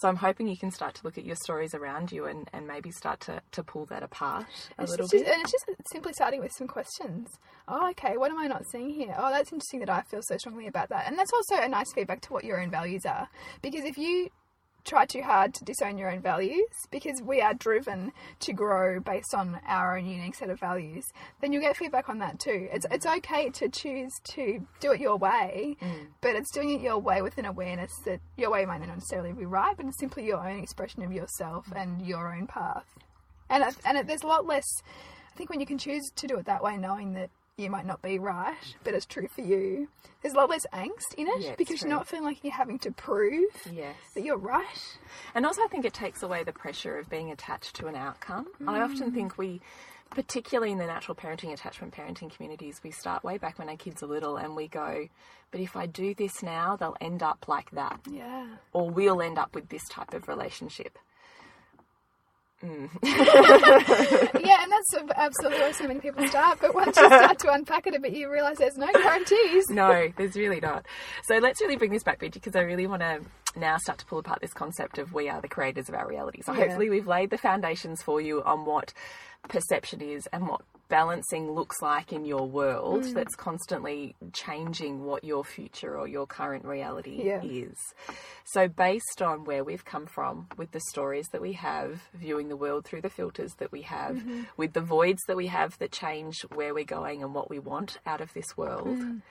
So 0.00 0.08
I'm 0.08 0.16
hoping 0.16 0.46
you 0.46 0.56
can 0.56 0.70
start 0.70 0.94
to 0.94 1.00
look 1.02 1.18
at 1.18 1.24
your 1.24 1.34
stories 1.34 1.74
around 1.74 2.12
you 2.12 2.26
and, 2.26 2.48
and 2.52 2.68
maybe 2.68 2.92
start 2.92 3.18
to, 3.22 3.42
to 3.50 3.64
pull 3.64 3.84
that 3.86 4.04
apart 4.04 4.46
a 4.78 4.82
It's 4.82 4.92
little 4.92 5.08
just, 5.08 5.24
bit. 5.24 5.32
and 5.32 5.42
it's 5.42 5.50
just 5.50 5.64
simply 5.90 6.12
starting 6.12 6.40
with 6.40 6.52
some 6.56 6.68
questions. 6.68 7.28
Oh, 7.66 7.90
okay, 7.90 8.16
what 8.16 8.30
am 8.30 8.38
I 8.38 8.46
not 8.46 8.62
seeing 8.70 8.90
here? 8.90 9.12
Oh, 9.18 9.30
that's 9.32 9.52
interesting 9.52 9.80
that 9.80 9.90
I 9.90 10.02
feel 10.02 10.20
so 10.22 10.36
strongly 10.36 10.68
about 10.68 10.90
that. 10.90 11.08
And 11.08 11.18
that's 11.18 11.32
also 11.32 11.56
a 11.56 11.68
nice 11.68 11.92
feedback 11.92 12.20
to 12.22 12.32
what 12.32 12.44
your 12.44 12.60
own 12.60 12.70
values 12.70 13.04
are. 13.06 13.28
Because 13.60 13.84
if 13.84 13.98
you 13.98 14.28
try 14.88 15.04
too 15.04 15.22
hard 15.22 15.54
to 15.54 15.64
disown 15.64 15.98
your 15.98 16.10
own 16.10 16.20
values, 16.20 16.70
because 16.90 17.20
we 17.22 17.40
are 17.40 17.54
driven 17.54 18.12
to 18.40 18.52
grow 18.52 18.98
based 19.00 19.34
on 19.34 19.60
our 19.66 19.96
own 19.98 20.06
unique 20.06 20.34
set 20.34 20.50
of 20.50 20.58
values, 20.58 21.04
then 21.40 21.52
you'll 21.52 21.62
get 21.62 21.76
feedback 21.76 22.08
on 22.08 22.18
that 22.18 22.40
too. 22.40 22.68
It's, 22.72 22.86
it's 22.90 23.06
okay 23.06 23.50
to 23.50 23.68
choose 23.68 24.12
to 24.34 24.66
do 24.80 24.92
it 24.92 25.00
your 25.00 25.16
way, 25.16 25.76
mm. 25.80 26.06
but 26.20 26.34
it's 26.34 26.50
doing 26.50 26.70
it 26.70 26.80
your 26.80 26.98
way 26.98 27.22
with 27.22 27.36
an 27.38 27.44
awareness 27.44 27.92
that 28.06 28.20
your 28.36 28.50
way 28.50 28.64
might 28.64 28.78
not 28.78 28.88
necessarily 28.88 29.32
be 29.32 29.44
right, 29.44 29.76
but 29.76 29.86
it's 29.86 29.98
simply 29.98 30.26
your 30.26 30.48
own 30.48 30.58
expression 30.58 31.02
of 31.02 31.12
yourself 31.12 31.66
and 31.76 32.06
your 32.06 32.34
own 32.34 32.46
path. 32.46 32.86
And 33.50 33.62
it, 33.62 33.76
and 33.84 33.98
it, 33.98 34.06
there's 34.06 34.22
a 34.22 34.26
lot 34.26 34.46
less. 34.46 34.66
I 35.32 35.36
think 35.36 35.50
when 35.50 35.60
you 35.60 35.66
can 35.66 35.78
choose 35.78 36.10
to 36.16 36.26
do 36.26 36.36
it 36.38 36.46
that 36.46 36.62
way, 36.62 36.76
knowing 36.76 37.12
that 37.14 37.30
you 37.58 37.70
might 37.70 37.86
not 37.86 38.00
be 38.02 38.18
right, 38.18 38.56
but 38.84 38.94
it's 38.94 39.06
true 39.06 39.28
for 39.28 39.40
you, 39.42 39.88
there's 40.22 40.34
a 40.34 40.36
lot 40.36 40.50
less 40.50 40.66
angst 40.72 41.14
in 41.16 41.26
it 41.28 41.40
Yeah, 41.40 41.54
because 41.56 41.80
true. 41.80 41.88
you're 41.88 41.96
not 41.96 42.06
feeling 42.06 42.24
like 42.24 42.42
you're 42.44 42.52
having 42.52 42.78
to 42.80 42.90
prove 42.92 43.50
Yes. 43.72 43.96
that 44.14 44.22
you're 44.22 44.38
right. 44.38 44.98
And 45.34 45.44
also, 45.44 45.62
I 45.62 45.66
think 45.68 45.84
it 45.84 45.94
takes 45.94 46.22
away 46.22 46.44
the 46.44 46.52
pressure 46.52 46.98
of 46.98 47.08
being 47.10 47.30
attached 47.30 47.74
to 47.76 47.86
an 47.86 47.96
outcome. 47.96 48.46
I 48.66 48.78
mm. 48.78 48.84
often 48.84 49.12
think 49.12 49.36
we, 49.38 49.60
particularly 50.10 50.72
in 50.72 50.78
the 50.78 50.86
natural 50.86 51.14
parenting, 51.14 51.52
attachment 51.52 51.92
parenting 51.94 52.34
communities, 52.34 52.80
we 52.82 52.90
start 52.90 53.24
way 53.24 53.38
back 53.38 53.58
when 53.58 53.68
our 53.68 53.76
kids 53.76 54.02
are 54.02 54.06
little 54.06 54.36
and 54.36 54.54
we 54.56 54.68
go, 54.68 55.08
but 55.50 55.60
if 55.60 55.76
I 55.76 55.86
do 55.86 56.14
this 56.14 56.42
now, 56.42 56.76
they'll 56.76 56.96
end 57.00 57.22
up 57.22 57.46
like 57.48 57.70
that, 57.72 58.00
Yeah. 58.08 58.46
or 58.72 58.88
we'll 58.90 59.20
end 59.22 59.38
up 59.38 59.54
with 59.54 59.68
this 59.68 59.88
type 59.88 60.14
of 60.14 60.28
relationship. 60.28 60.98
Mm. 62.64 62.88
yeah, 63.02 64.62
and 64.62 64.72
that's 64.72 64.94
absolutely 65.16 65.58
where 65.60 65.72
so 65.72 65.86
many 65.86 66.00
people 66.00 66.26
start. 66.26 66.58
But 66.60 66.74
once 66.74 66.96
you 66.96 67.06
start 67.06 67.38
to 67.40 67.52
unpack 67.52 67.86
it 67.86 67.94
a 67.94 68.00
bit, 68.00 68.12
you 68.12 68.30
realise 68.32 68.58
there's 68.58 68.76
no 68.76 68.90
guarantees. 68.92 69.68
no, 69.70 70.08
there's 70.16 70.34
really 70.34 70.58
not. 70.60 70.84
So 71.24 71.38
let's 71.38 71.60
really 71.60 71.76
bring 71.76 71.92
this 71.92 72.02
back, 72.02 72.18
Bridget, 72.18 72.42
because 72.42 72.56
I 72.56 72.62
really 72.62 72.86
want 72.86 73.02
to 73.02 73.20
now 73.56 73.76
start 73.78 73.98
to 74.00 74.06
pull 74.06 74.18
apart 74.18 74.40
this 74.40 74.52
concept 74.52 74.98
of 74.98 75.12
we 75.12 75.28
are 75.28 75.40
the 75.40 75.48
creators 75.48 75.88
of 75.88 75.94
our 75.94 76.08
reality. 76.08 76.42
So 76.42 76.52
Yeah. 76.52 76.64
hopefully 76.64 76.90
we've 76.90 77.06
laid 77.06 77.30
the 77.30 77.38
foundations 77.38 78.02
for 78.02 78.20
you 78.20 78.42
on 78.42 78.64
what 78.64 78.92
perception 79.48 80.00
is 80.00 80.26
and 80.32 80.48
what 80.48 80.62
balancing 80.88 81.50
looks 81.52 81.80
like 81.82 82.12
in 82.12 82.24
your 82.24 82.46
world 82.48 83.02
Mm. 83.04 83.14
that's 83.14 83.34
constantly 83.34 84.14
changing 84.32 85.04
what 85.04 85.22
your 85.24 85.44
future 85.44 85.98
or 85.98 86.08
your 86.08 86.26
current 86.26 86.64
reality 86.64 87.22
Yeah. 87.24 87.42
is. 87.42 87.76
So 88.44 88.68
based 88.68 89.20
on 89.22 89.44
where 89.44 89.62
we've 89.64 89.84
come 89.84 90.06
from 90.06 90.48
with 90.56 90.70
the 90.72 90.80
stories 90.90 91.26
that 91.32 91.40
we 91.42 91.52
have, 91.54 92.02
viewing 92.14 92.48
the 92.48 92.56
world 92.56 92.84
through 92.86 93.02
the 93.02 93.10
filters 93.10 93.52
that 93.58 93.70
we 93.72 93.82
have, 93.82 94.16
Mm-hmm. 94.16 94.42
with 94.56 94.72
the 94.72 94.80
voids 94.80 95.20
that 95.28 95.36
we 95.36 95.48
have 95.48 95.78
that 95.78 95.92
change 95.92 96.42
where 96.54 96.72
we're 96.74 96.84
going 96.84 97.22
and 97.22 97.34
what 97.34 97.50
we 97.50 97.58
want 97.58 97.98
out 98.06 98.20
of 98.20 98.32
this 98.32 98.56
world, 98.56 98.98
Mm. 98.98 99.22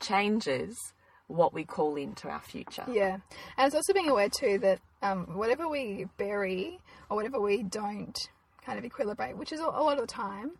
changes 0.00 0.92
what 1.28 1.52
we 1.52 1.64
call 1.64 1.96
into 1.96 2.28
our 2.28 2.40
future. 2.40 2.84
Yeah, 2.88 3.18
and 3.56 3.66
it's 3.66 3.74
also 3.74 3.92
being 3.92 4.08
aware 4.08 4.28
too 4.28 4.58
that 4.58 4.80
um, 5.02 5.36
whatever 5.36 5.68
we 5.68 6.06
bury 6.18 6.78
or 7.10 7.16
whatever 7.16 7.40
we 7.40 7.62
don't 7.64 8.16
kind 8.64 8.78
of 8.78 8.84
equilibrate, 8.84 9.34
which 9.36 9.52
is 9.52 9.60
a 9.60 9.64
a 9.64 9.82
lot 9.82 9.94
of 9.98 10.00
the 10.00 10.06
time, 10.06 10.52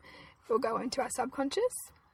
will 0.49 0.59
go 0.59 0.79
into 0.79 1.01
our 1.01 1.11
subconscious. 1.11 1.63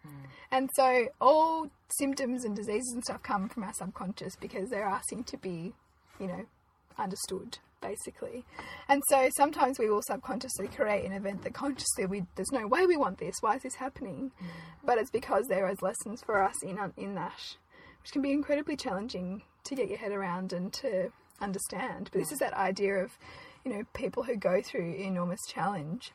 Hmm. 0.03 0.25
And 0.51 0.71
so 0.75 1.09
all 1.21 1.69
symptoms 1.99 2.45
and 2.45 2.57
diseases 2.57 2.93
and 2.95 3.05
stuff 3.05 3.23
come 3.23 3.49
from 3.49 3.65
our 3.65 3.73
subconscious 3.75 4.37
because 4.37 4.69
they're 4.71 4.85
asking 4.85 5.25
to 5.25 5.37
be, 5.37 5.73
you 6.19 6.27
know, 6.27 6.47
understood 6.99 7.59
basically. 7.81 8.45
And 8.89 9.03
so 9.09 9.29
sometimes 9.37 9.79
we 9.79 9.91
will 9.91 10.03
subconsciously 10.03 10.69
create 10.69 11.05
an 11.05 11.13
event 11.13 11.43
that 11.43 11.53
consciously 11.53 12.07
we 12.07 12.23
there's 12.37 12.53
no 12.53 12.67
way 12.67 12.87
we 12.87 12.97
want 12.97 13.19
this. 13.19 13.35
Why 13.41 13.57
is 13.57 13.63
this 13.63 13.75
happening? 13.75 14.31
Hmm. 14.39 14.47
But 14.85 14.99
it's 14.99 15.11
because 15.11 15.47
there 15.49 15.69
is 15.69 15.83
lessons 15.83 16.23
for 16.23 16.43
us 16.43 16.63
in 16.63 16.79
um, 16.79 16.93
in 16.97 17.15
that, 17.17 17.57
which 18.01 18.13
can 18.13 18.23
be 18.23 18.33
incredibly 18.33 18.77
challenging 18.77 19.43
to 19.65 19.75
get 19.75 19.89
your 19.89 19.99
head 19.99 20.13
around 20.13 20.53
and 20.53 20.73
to 20.75 21.13
understand. 21.41 22.09
But 22.13 22.21
this 22.21 22.33
is 22.33 22.39
that 22.39 22.55
idea 22.55 22.95
of, 22.97 23.19
you 23.65 23.73
know, 23.73 23.83
people 23.95 24.23
who 24.23 24.37
go 24.37 24.63
through 24.63 24.95
enormous 24.95 25.41
challenge 25.49 26.13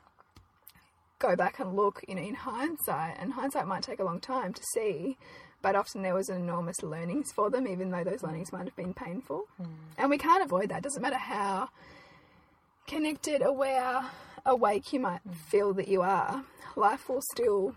go 1.19 1.35
back 1.35 1.59
and 1.59 1.75
look, 1.75 2.03
you 2.07 2.15
know, 2.15 2.21
in 2.21 2.35
hindsight, 2.35 3.17
and 3.19 3.33
hindsight 3.33 3.67
might 3.67 3.83
take 3.83 3.99
a 3.99 4.03
long 4.03 4.19
time 4.19 4.53
to 4.53 4.63
see, 4.73 5.17
but 5.61 5.75
often 5.75 6.01
there 6.01 6.13
was 6.13 6.29
enormous 6.29 6.83
learnings 6.83 7.31
for 7.31 7.49
them, 7.49 7.67
even 7.67 7.89
though 7.89 8.03
those 8.03 8.23
learnings 8.23 8.51
might 8.51 8.65
have 8.65 8.75
been 8.75 8.93
painful. 8.93 9.45
Hmm. 9.57 9.65
And 9.97 10.09
we 10.09 10.17
can't 10.17 10.43
avoid 10.43 10.69
that. 10.69 10.83
Doesn't 10.83 11.01
matter 11.01 11.17
how 11.17 11.69
connected, 12.85 13.41
aware, 13.41 14.05
awake 14.45 14.93
you 14.93 14.99
might 14.99 15.21
hmm. 15.21 15.33
feel 15.33 15.73
that 15.73 15.87
you 15.87 16.01
are, 16.01 16.43
life 16.75 17.09
will 17.09 17.21
still, 17.21 17.75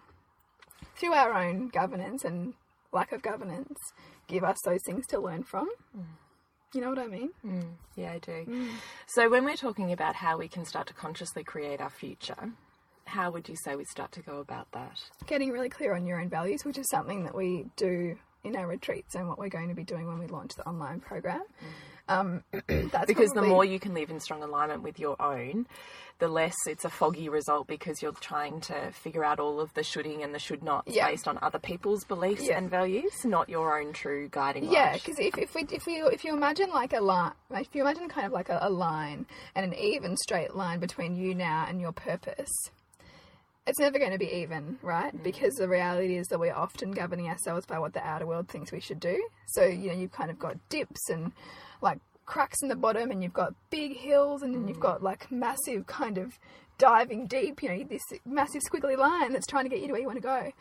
through 0.97 1.15
our 1.15 1.33
own 1.33 1.69
governance 1.69 2.25
and 2.25 2.55
lack 2.93 3.13
of 3.13 3.23
governance, 3.23 3.79
give 4.27 4.45
us 4.45 4.59
those 4.65 4.83
things 4.85 5.07
to 5.09 5.19
learn 5.19 5.43
from. 5.43 5.69
Hmm. 5.95 6.03
You 6.73 6.83
know 6.83 6.91
what 6.91 7.01
I 7.01 7.09
mean? 7.09 7.31
Yeah, 7.97 8.13
I 8.13 8.19
do. 8.19 8.69
So, 9.07 9.29
when 9.29 9.45
we're 9.45 9.57
talking 9.57 9.91
about 9.91 10.15
how 10.15 10.39
we 10.39 10.47
can 10.47 10.65
start 10.65 10.87
to 10.87 10.95
consciously 10.95 11.43
create 11.43 11.81
our 11.81 11.91
future, 11.91 12.53
how 13.11 13.31
would 13.31 13.49
you 13.49 13.57
say 13.65 13.77
we 13.77 13.85
start 13.85 14.13
to 14.13 14.21
go 14.23 14.39
about 14.39 14.71
that? 14.73 14.99
Getting 15.27 15.51
really 15.51 15.69
clear 15.69 15.95
on 15.95 16.07
your 16.07 16.21
own 16.21 16.29
values, 16.29 16.65
which 16.65 16.79
is 16.79 16.89
something 16.91 17.25
that 17.25 17.35
we 17.35 17.67
do 17.77 18.17
in 18.45 18.57
our 18.57 18.67
retreats 18.67 19.15
and 19.15 19.29
what 19.29 19.39
we're 19.39 19.49
going 19.49 19.69
to 19.69 19.75
be 19.75 19.85
doing 19.85 20.07
when 20.07 20.19
we 20.19 20.27
launch 20.27 20.53
the 20.57 20.67
online 20.67 21.01
program. 21.01 21.43
Um, 22.09 22.43
that's 22.91 23.07
Because 23.07 23.31
the 23.31 23.43
more 23.43 23.65
you 23.65 23.79
can 23.79 23.95
live 23.95 24.11
in 24.11 24.19
strong 24.19 24.43
alignment 24.43 24.83
with 24.83 24.99
your 24.99 25.21
own, 25.23 25.67
the 26.19 26.27
less 26.29 26.55
it's 26.67 26.85
a 26.85 26.91
foggy 26.91 27.29
result 27.29 27.67
because 27.67 28.03
you're 28.03 28.13
trying 28.13 28.61
to 28.63 28.91
figure 28.93 29.25
out 29.25 29.39
all 29.41 29.61
of 29.61 29.73
the 29.75 29.83
shoulding 29.83 30.23
and 30.23 30.35
the 30.35 30.39
should 30.39 30.63
nots 30.63 30.95
Yeah. 30.95 31.09
based 31.09 31.29
on 31.29 31.39
other 31.41 31.59
people's 31.59 32.05
beliefs 32.05 32.43
Yeah. 32.47 32.59
and 32.59 32.69
values, 32.69 33.13
not 33.25 33.49
your 33.49 33.79
own 33.81 33.93
true 33.93 34.29
guiding 34.31 34.71
Yeah, 34.73 34.95
because 34.95 35.19
if, 35.19 35.39
if 35.39 35.55
we 35.55 35.63
if 35.71 35.87
we 35.87 35.95
if 36.03 36.25
you 36.25 36.35
imagine 36.35 36.71
like 36.71 36.93
a 36.93 37.01
line, 37.01 37.33
if 37.53 37.69
you 37.75 37.83
imagine 37.83 38.09
kind 38.09 38.27
of 38.27 38.33
like 38.33 38.49
a, 38.49 38.59
a 38.63 38.71
line 38.71 39.25
and 39.55 39.65
an 39.65 39.75
even 39.79 40.17
straight 40.17 40.55
line 40.55 40.81
between 40.81 41.15
you 41.17 41.35
now 41.35 41.67
and 41.69 41.81
your 41.81 41.93
purpose, 41.93 42.51
it's 43.67 43.79
never 43.79 43.99
going 43.99 44.13
to 44.13 44.19
be 44.19 44.33
even, 44.33 44.79
right? 44.83 45.15
Mm. 45.15 45.23
Because 45.23 45.55
the 45.55 45.69
reality 45.69 46.17
is 46.17 46.27
that 46.29 46.41
we're 46.41 46.55
often 46.55 46.93
governing 46.93 47.29
ourselves 47.29 47.67
by 47.67 47.79
what 47.79 47.93
the 47.93 48.07
outer 48.07 48.27
world 48.27 48.49
thinks 48.49 48.73
we 48.73 48.81
should 48.81 49.01
do. 49.01 49.23
So 49.49 49.65
you 49.65 49.89
know 49.89 49.95
you've 49.95 50.13
kind 50.13 50.31
of 50.31 50.39
got 50.39 50.57
dips 50.69 51.09
and 51.11 51.33
like 51.83 51.99
cracks 52.27 52.63
in 52.63 52.69
the 52.69 52.77
bottom, 52.77 53.11
and 53.11 53.23
you've 53.23 53.33
got 53.33 53.55
big 53.71 53.97
hills, 53.97 54.43
and 54.43 54.55
then 54.55 54.69
you've 54.69 54.79
mm. 54.79 54.83
got 54.83 55.03
like 55.03 55.31
massive 55.31 55.87
kind 55.87 56.19
of 56.19 56.39
diving 56.79 57.27
deep. 57.27 57.63
You 57.63 57.69
know 57.69 57.85
this 57.85 58.03
massive 58.25 58.63
squiggly 58.63 58.97
line 58.97 59.33
that's 59.33 59.47
trying 59.47 59.65
to 59.65 59.71
get 59.71 59.81
you 59.81 59.87
to 59.89 59.93
where 59.93 60.01
you 60.01 60.07
want 60.07 60.19
to 60.19 60.23
go 60.23 60.53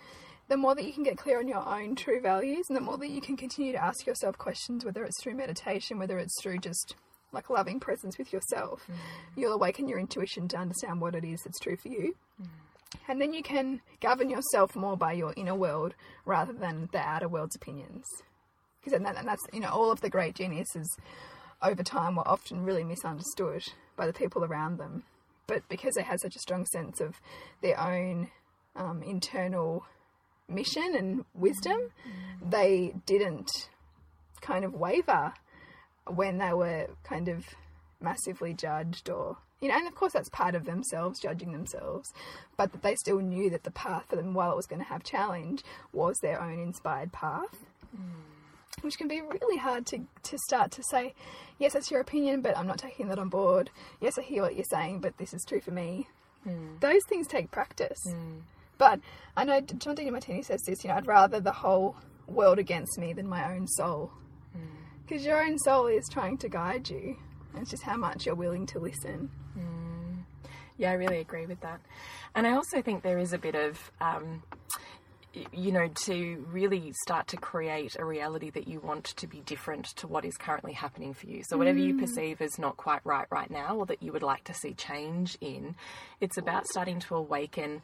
the 0.49 0.57
more 0.57 0.75
that 0.75 0.83
you 0.83 0.91
can 0.91 1.03
get 1.03 1.17
clear 1.17 1.37
on 1.37 1.47
your 1.47 1.65
own 1.65 1.95
true 1.95 2.19
values 2.19 2.65
and 2.69 2.75
the 2.75 2.81
more 2.81 2.97
that 2.97 3.11
you 3.11 3.21
can 3.21 3.37
continue 3.37 3.71
to 3.71 3.83
ask 3.83 4.05
yourself 4.07 4.37
questions, 4.37 4.83
whether 4.83 5.03
it's 5.03 5.21
through 5.21 5.35
meditation, 5.35 5.99
whether 5.99 6.17
it's 6.17 6.35
through 6.41 6.57
just 6.57 6.95
like 7.31 7.51
loving 7.51 7.79
presence 7.79 8.17
with 8.17 8.33
yourself, 8.33 8.83
mm. 8.91 8.95
you'll 9.35 9.53
awaken 9.53 9.87
your 9.87 9.99
intuition 9.99 10.47
to 10.47 10.57
understand 10.57 10.99
what 10.99 11.13
it 11.13 11.23
is 11.23 11.41
that's 11.43 11.59
true 11.59 11.77
for 11.77 11.89
you. 11.89 12.15
And 13.07 13.21
then 13.21 13.33
you 13.33 13.43
can 13.43 13.81
govern 14.01 14.29
yourself 14.29 14.75
more 14.75 14.97
by 14.97 15.13
your 15.13 15.33
inner 15.37 15.55
world 15.55 15.95
rather 16.25 16.53
than 16.53 16.89
the 16.91 16.99
outer 16.99 17.27
world's 17.27 17.55
opinions. 17.55 18.05
Because 18.79 18.93
and, 18.93 19.05
that, 19.05 19.17
and 19.17 19.27
that's, 19.27 19.43
you 19.53 19.59
know, 19.59 19.69
all 19.69 19.91
of 19.91 20.01
the 20.01 20.09
great 20.09 20.35
geniuses 20.35 20.97
over 21.61 21.83
time 21.83 22.15
were 22.15 22.27
often 22.27 22.63
really 22.63 22.83
misunderstood 22.83 23.63
by 23.95 24.07
the 24.07 24.13
people 24.13 24.43
around 24.43 24.77
them. 24.77 25.03
But 25.47 25.67
because 25.67 25.95
they 25.95 26.03
had 26.03 26.19
such 26.19 26.35
a 26.35 26.39
strong 26.39 26.65
sense 26.67 27.01
of 27.01 27.15
their 27.61 27.79
own 27.79 28.29
um, 28.75 29.03
internal 29.03 29.85
mission 30.47 30.95
and 30.95 31.25
wisdom, 31.33 31.91
they 32.41 32.93
didn't 33.05 33.49
kind 34.41 34.63
of 34.63 34.73
waver 34.73 35.33
when 36.07 36.37
they 36.37 36.53
were 36.53 36.87
kind 37.03 37.27
of 37.27 37.45
massively 37.99 38.53
judged 38.53 39.09
or 39.09 39.37
you 39.61 39.67
know, 39.67 39.75
and 39.75 39.87
of 39.87 39.95
course 39.95 40.13
that's 40.13 40.29
part 40.29 40.55
of 40.55 40.65
themselves 40.65 41.19
judging 41.19 41.51
themselves, 41.51 42.13
but 42.57 42.71
that 42.71 42.81
they 42.81 42.95
still 42.95 43.19
knew 43.19 43.49
that 43.49 43.63
the 43.63 43.71
path 43.71 44.05
for 44.09 44.15
them, 44.15 44.33
while 44.33 44.51
it 44.51 44.57
was 44.57 44.67
going 44.67 44.81
to 44.81 44.87
have 44.87 45.03
challenge, 45.03 45.63
was 45.93 46.17
their 46.21 46.41
own 46.41 46.59
inspired 46.59 47.11
path. 47.11 47.65
Hmm. 47.95 48.81
Which 48.81 48.97
can 48.97 49.09
be 49.09 49.21
really 49.21 49.57
hard 49.57 49.85
to, 49.87 49.99
to 50.23 50.37
start 50.37 50.71
to 50.71 50.83
say, 50.83 51.13
yes, 51.57 51.73
that's 51.73 51.91
your 51.91 51.99
opinion, 51.99 52.41
but 52.41 52.57
I'm 52.57 52.67
not 52.67 52.77
taking 52.77 53.09
that 53.09 53.19
on 53.19 53.27
board. 53.27 53.69
Yes, 53.99 54.17
I 54.17 54.21
hear 54.21 54.43
what 54.43 54.55
you're 54.55 54.63
saying, 54.63 54.99
but 54.99 55.17
this 55.17 55.33
is 55.33 55.43
true 55.45 55.59
for 55.59 55.71
me. 55.71 56.07
Hmm. 56.43 56.77
Those 56.79 57.03
things 57.09 57.27
take 57.27 57.51
practice. 57.51 57.99
Hmm. 58.09 58.39
But 58.77 59.01
I 59.35 59.43
know 59.43 59.59
John 59.59 59.97
Demartini 59.97 60.45
says 60.45 60.61
this, 60.61 60.83
you 60.83 60.89
know, 60.89 60.95
I'd 60.95 61.07
rather 61.07 61.41
the 61.41 61.51
whole 61.51 61.97
world 62.27 62.59
against 62.59 62.97
me 62.97 63.11
than 63.11 63.27
my 63.27 63.53
own 63.53 63.67
soul. 63.67 64.11
Because 65.09 65.25
your 65.25 65.43
own 65.43 65.57
soul 65.57 65.87
is 65.87 66.07
trying 66.07 66.37
to 66.37 66.49
guide 66.49 66.87
you. 66.87 67.17
It's 67.59 67.71
just 67.71 67.83
how 67.83 67.97
much 67.97 68.25
you're 68.25 68.35
willing 68.35 68.65
to 68.67 68.79
listen. 68.79 69.29
Yeah, 70.79 70.91
I 70.91 70.93
really 70.93 71.19
agree 71.19 71.45
with 71.45 71.59
that. 71.59 71.81
And 72.33 72.47
I 72.47 72.53
also 72.53 72.81
think 72.81 73.03
there 73.03 73.19
is 73.19 73.33
a 73.33 73.37
bit 73.37 73.53
of, 73.53 73.91
um, 73.99 74.43
you 75.51 75.73
know, 75.73 75.89
to 76.05 76.47
really 76.49 76.93
start 77.03 77.27
to 77.27 77.37
create 77.37 77.97
a 77.99 78.05
reality 78.05 78.49
that 78.51 78.65
you 78.65 78.79
want 78.79 79.03
to 79.17 79.27
be 79.27 79.41
different 79.41 79.87
to 79.97 80.07
what 80.07 80.23
is 80.23 80.37
currently 80.37 80.71
happening 80.71 81.13
for 81.13 81.27
you. 81.27 81.43
So, 81.49 81.57
whatever 81.57 81.79
you 81.79 81.97
perceive 81.97 82.41
as 82.41 82.57
not 82.57 82.77
quite 82.77 83.01
right 83.03 83.27
right 83.29 83.51
now 83.51 83.75
or 83.75 83.85
that 83.87 84.01
you 84.01 84.13
would 84.13 84.23
like 84.23 84.45
to 84.45 84.53
see 84.53 84.73
change 84.73 85.37
in, 85.41 85.75
it's 86.21 86.37
about 86.37 86.65
starting 86.65 86.99
to 87.01 87.15
awaken. 87.15 87.81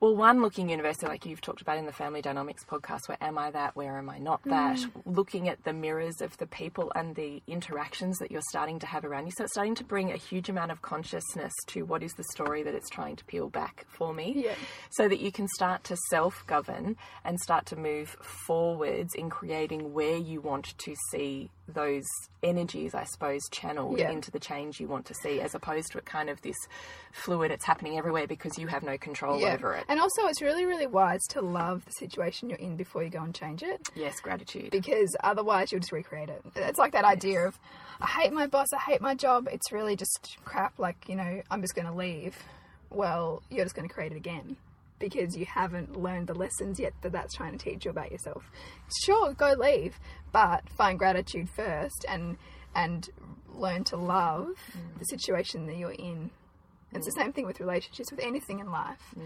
Well, 0.00 0.14
one, 0.14 0.42
looking 0.42 0.70
universally, 0.70 1.10
like 1.10 1.26
you've 1.26 1.40
talked 1.40 1.60
about 1.60 1.76
in 1.76 1.84
the 1.84 1.92
Family 1.92 2.22
Dynamics 2.22 2.64
podcast, 2.64 3.08
where 3.08 3.18
am 3.20 3.36
I 3.36 3.50
that, 3.50 3.74
where 3.74 3.98
am 3.98 4.08
I 4.08 4.18
not 4.18 4.40
that? 4.44 4.76
Mm. 4.76 4.90
Looking 5.04 5.48
at 5.48 5.64
the 5.64 5.72
mirrors 5.72 6.20
of 6.20 6.36
the 6.36 6.46
people 6.46 6.92
and 6.94 7.16
the 7.16 7.42
interactions 7.48 8.18
that 8.18 8.30
you're 8.30 8.40
starting 8.48 8.78
to 8.78 8.86
have 8.86 9.04
around 9.04 9.26
you. 9.26 9.32
So 9.36 9.42
it's 9.42 9.54
starting 9.54 9.74
to 9.74 9.84
bring 9.84 10.12
a 10.12 10.16
huge 10.16 10.48
amount 10.48 10.70
of 10.70 10.82
consciousness 10.82 11.52
to 11.68 11.84
what 11.84 12.04
is 12.04 12.12
the 12.12 12.22
story 12.30 12.62
that 12.62 12.76
it's 12.76 12.88
trying 12.88 13.16
to 13.16 13.24
peel 13.24 13.48
back 13.48 13.86
for 13.88 14.14
me. 14.14 14.34
Yeah. 14.36 14.54
So 14.90 15.08
that 15.08 15.18
you 15.18 15.32
can 15.32 15.48
start 15.48 15.82
to 15.84 15.96
self 16.10 16.46
govern 16.46 16.96
and 17.24 17.40
start 17.40 17.66
to 17.66 17.76
move 17.76 18.10
forwards 18.22 19.16
in 19.16 19.30
creating 19.30 19.92
where 19.92 20.16
you 20.16 20.40
want 20.40 20.78
to 20.78 20.94
see 21.10 21.50
those 21.72 22.04
energies, 22.42 22.94
I 22.94 23.04
suppose, 23.04 23.42
channeled 23.50 23.98
Yeah. 23.98 24.10
into 24.10 24.30
the 24.30 24.38
change 24.40 24.80
you 24.80 24.88
want 24.88 25.06
to 25.06 25.14
see, 25.14 25.40
as 25.40 25.54
opposed 25.54 25.92
to 25.92 25.98
it 25.98 26.06
kind 26.06 26.30
of 26.30 26.40
this 26.42 26.56
fluid, 27.12 27.50
it's 27.50 27.64
happening 27.64 27.98
everywhere 27.98 28.26
because 28.26 28.58
you 28.58 28.66
have 28.68 28.82
no 28.82 28.96
control 28.98 29.44
over 29.44 29.74
it. 29.74 29.84
And 29.88 30.00
also, 30.00 30.26
it's 30.26 30.40
really, 30.42 30.64
really 30.64 30.86
wise 30.86 31.20
to 31.30 31.40
love 31.40 31.84
the 31.84 31.92
situation 31.92 32.48
you're 32.48 32.58
in 32.58 32.76
before 32.76 33.02
you 33.02 33.10
go 33.10 33.22
and 33.22 33.34
change 33.34 33.62
it. 33.62 33.80
Yes, 33.94 34.20
gratitude. 34.20 34.70
because 34.70 35.14
otherwise 35.22 35.70
you'll 35.72 35.80
just 35.80 35.92
recreate 35.92 36.28
it. 36.28 36.42
It's 36.56 36.78
like 36.78 36.92
that 36.92 37.04
idea 37.04 37.46
of, 37.46 37.58
I 38.00 38.06
hate 38.06 38.32
my 38.32 38.46
boss, 38.46 38.68
I 38.72 38.78
hate 38.78 39.00
my 39.00 39.14
job. 39.14 39.48
It's 39.50 39.72
really 39.72 39.96
just 39.96 40.36
crap. 40.44 40.78
Like 40.78 41.08
you 41.08 41.16
know, 41.16 41.42
I'm 41.50 41.60
just 41.62 41.74
going 41.74 41.86
to 41.88 41.94
leave. 41.94 42.36
Well, 42.90 43.42
you're 43.50 43.64
just 43.64 43.74
going 43.74 43.86
to 43.88 43.92
create 43.94 44.12
it 44.12 44.16
again 44.16 44.56
because 44.98 45.36
you 45.36 45.46
haven't 45.46 46.00
learned 46.00 46.26
the 46.26 46.34
lessons 46.34 46.78
yet 46.78 46.92
that 47.02 47.12
that's 47.12 47.34
trying 47.34 47.56
to 47.56 47.58
teach 47.58 47.84
you 47.84 47.90
about 47.90 48.10
yourself. 48.10 48.50
Sure, 49.04 49.32
go 49.34 49.54
leave, 49.58 49.98
but 50.32 50.68
find 50.68 50.98
gratitude 50.98 51.48
first 51.48 52.04
and 52.08 52.36
and 52.74 53.08
learn 53.54 53.84
to 53.84 53.96
love 53.96 54.48
the 54.98 55.04
mm. 55.04 55.08
situation 55.08 55.66
that 55.66 55.76
you're 55.76 55.90
in. 55.92 56.30
It's 56.92 57.06
the 57.06 57.12
mm. 57.12 57.22
same 57.22 57.32
thing 57.32 57.46
with 57.46 57.60
relationships, 57.60 58.10
with 58.10 58.20
anything 58.20 58.60
in 58.60 58.70
life. 58.70 59.14
Mm. 59.18 59.24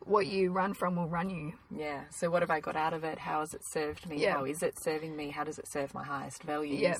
What 0.00 0.26
you 0.26 0.52
run 0.52 0.74
from 0.74 0.96
will 0.96 1.08
run 1.08 1.30
you. 1.30 1.54
Yeah. 1.74 2.02
So, 2.10 2.28
what 2.28 2.42
have 2.42 2.50
I 2.50 2.60
got 2.60 2.76
out 2.76 2.92
of 2.92 3.04
it? 3.04 3.18
How 3.18 3.40
has 3.40 3.54
it 3.54 3.62
served 3.64 4.06
me? 4.06 4.18
Yeah. 4.18 4.34
How 4.34 4.44
is 4.44 4.62
it 4.62 4.74
serving 4.82 5.16
me? 5.16 5.30
How 5.30 5.44
does 5.44 5.58
it 5.58 5.66
serve 5.66 5.94
my 5.94 6.04
highest 6.04 6.42
values? 6.42 6.80
Yeah. 6.80 6.96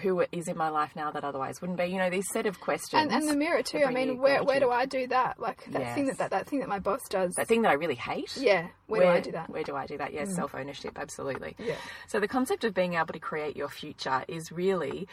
Who 0.00 0.24
is 0.32 0.48
in 0.48 0.56
my 0.56 0.70
life 0.70 0.96
now 0.96 1.10
that 1.10 1.22
otherwise 1.22 1.60
wouldn't 1.60 1.78
be? 1.78 1.84
You 1.84 1.98
know, 1.98 2.08
these 2.08 2.24
set 2.32 2.46
of 2.46 2.58
questions. 2.60 2.94
And, 2.94 3.12
and 3.12 3.28
the 3.28 3.36
mirror 3.36 3.62
too. 3.62 3.84
I 3.86 3.90
mean, 3.90 4.16
where 4.16 4.42
where 4.42 4.58
do. 4.58 4.70
I 4.70 4.86
do 4.86 5.06
that? 5.08 5.38
Like 5.38 5.66
that 5.72 5.94
thing 5.94 6.06
that, 6.06 6.16
that 6.16 6.30
that 6.30 6.46
thing 6.48 6.60
that 6.60 6.68
my 6.70 6.78
boss 6.78 7.02
does. 7.10 7.34
That 7.34 7.46
thing 7.46 7.60
that 7.62 7.68
I 7.68 7.74
really 7.74 7.96
hate. 7.96 8.34
yeah, 8.38 8.68
where, 8.86 9.02
do 9.02 9.08
I 9.08 9.20
do 9.20 9.32
that? 9.32 9.48
Mm. 9.48 9.52
Where 9.52 9.62
do 9.64 9.76
I 9.76 9.86
do 9.86 9.98
that? 9.98 10.14
Yes, 10.14 10.34
self 10.34 10.54
ownership, 10.54 10.98
absolutely. 10.98 11.56
Yeah. 11.58 11.74
So 12.08 12.20
the 12.20 12.28
concept 12.28 12.64
of 12.64 12.72
being 12.72 12.94
able 12.94 13.12
to 13.12 13.18
create 13.18 13.54
your 13.54 13.68
future 13.68 14.24
is 14.28 14.50
really 14.50 15.08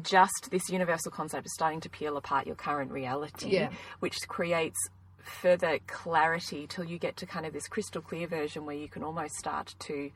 just 0.00 0.48
this 0.52 0.68
universal 0.70 1.10
concept 1.10 1.46
of 1.46 1.50
starting 1.50 1.80
to 1.80 1.90
peel 1.90 2.16
apart 2.16 2.46
your 2.46 2.54
current 2.54 2.92
reality, 2.92 3.48
Yeah. 3.50 3.70
which 3.98 4.16
creates 4.28 4.78
further 5.24 5.80
clarity 5.88 6.68
till 6.68 6.84
you 6.84 6.98
get 7.00 7.16
to 7.16 7.26
kind 7.26 7.46
of 7.46 7.52
this 7.52 7.66
crystal 7.66 8.00
clear 8.00 8.28
version 8.28 8.64
where 8.64 8.76
you 8.76 8.86
can 8.88 9.02
almost 9.02 9.34
start 9.34 9.74
to 9.80 10.12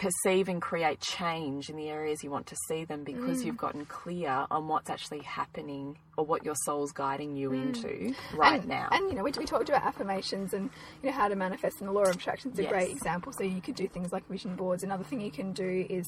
perceive 0.00 0.48
and 0.48 0.62
create 0.62 0.98
change 0.98 1.68
in 1.68 1.76
the 1.76 1.90
areas 1.90 2.24
you 2.24 2.30
want 2.30 2.46
to 2.46 2.56
see 2.68 2.84
them 2.84 3.04
because 3.04 3.44
you've 3.44 3.58
gotten 3.58 3.84
clear 3.84 4.46
on 4.50 4.66
what's 4.66 4.88
actually 4.88 5.20
happening 5.20 5.98
or 6.16 6.24
what 6.24 6.42
your 6.42 6.54
soul's 6.64 6.90
guiding 6.92 7.36
you 7.36 7.52
into 7.52 8.14
right 8.34 8.60
and, 8.60 8.68
now. 8.68 8.88
And 8.92 9.10
you 9.10 9.14
know, 9.14 9.22
we, 9.22 9.30
we 9.36 9.44
talked 9.44 9.68
about 9.68 9.82
affirmations 9.82 10.54
and 10.54 10.70
you 11.02 11.10
know 11.10 11.14
how 11.14 11.28
to 11.28 11.36
manifest, 11.36 11.80
and 11.80 11.88
the 11.88 11.92
law 11.92 12.04
of 12.04 12.16
attraction 12.16 12.50
is 12.52 12.58
a 12.58 12.62
Yes. 12.62 12.72
great 12.72 12.90
example. 12.90 13.32
So 13.36 13.44
you 13.44 13.60
could 13.60 13.74
do 13.74 13.88
things 13.88 14.10
like 14.10 14.26
vision 14.28 14.56
boards. 14.56 14.82
Another 14.82 15.04
thing 15.04 15.20
you 15.20 15.30
can 15.30 15.52
do 15.52 15.86
is 15.90 16.06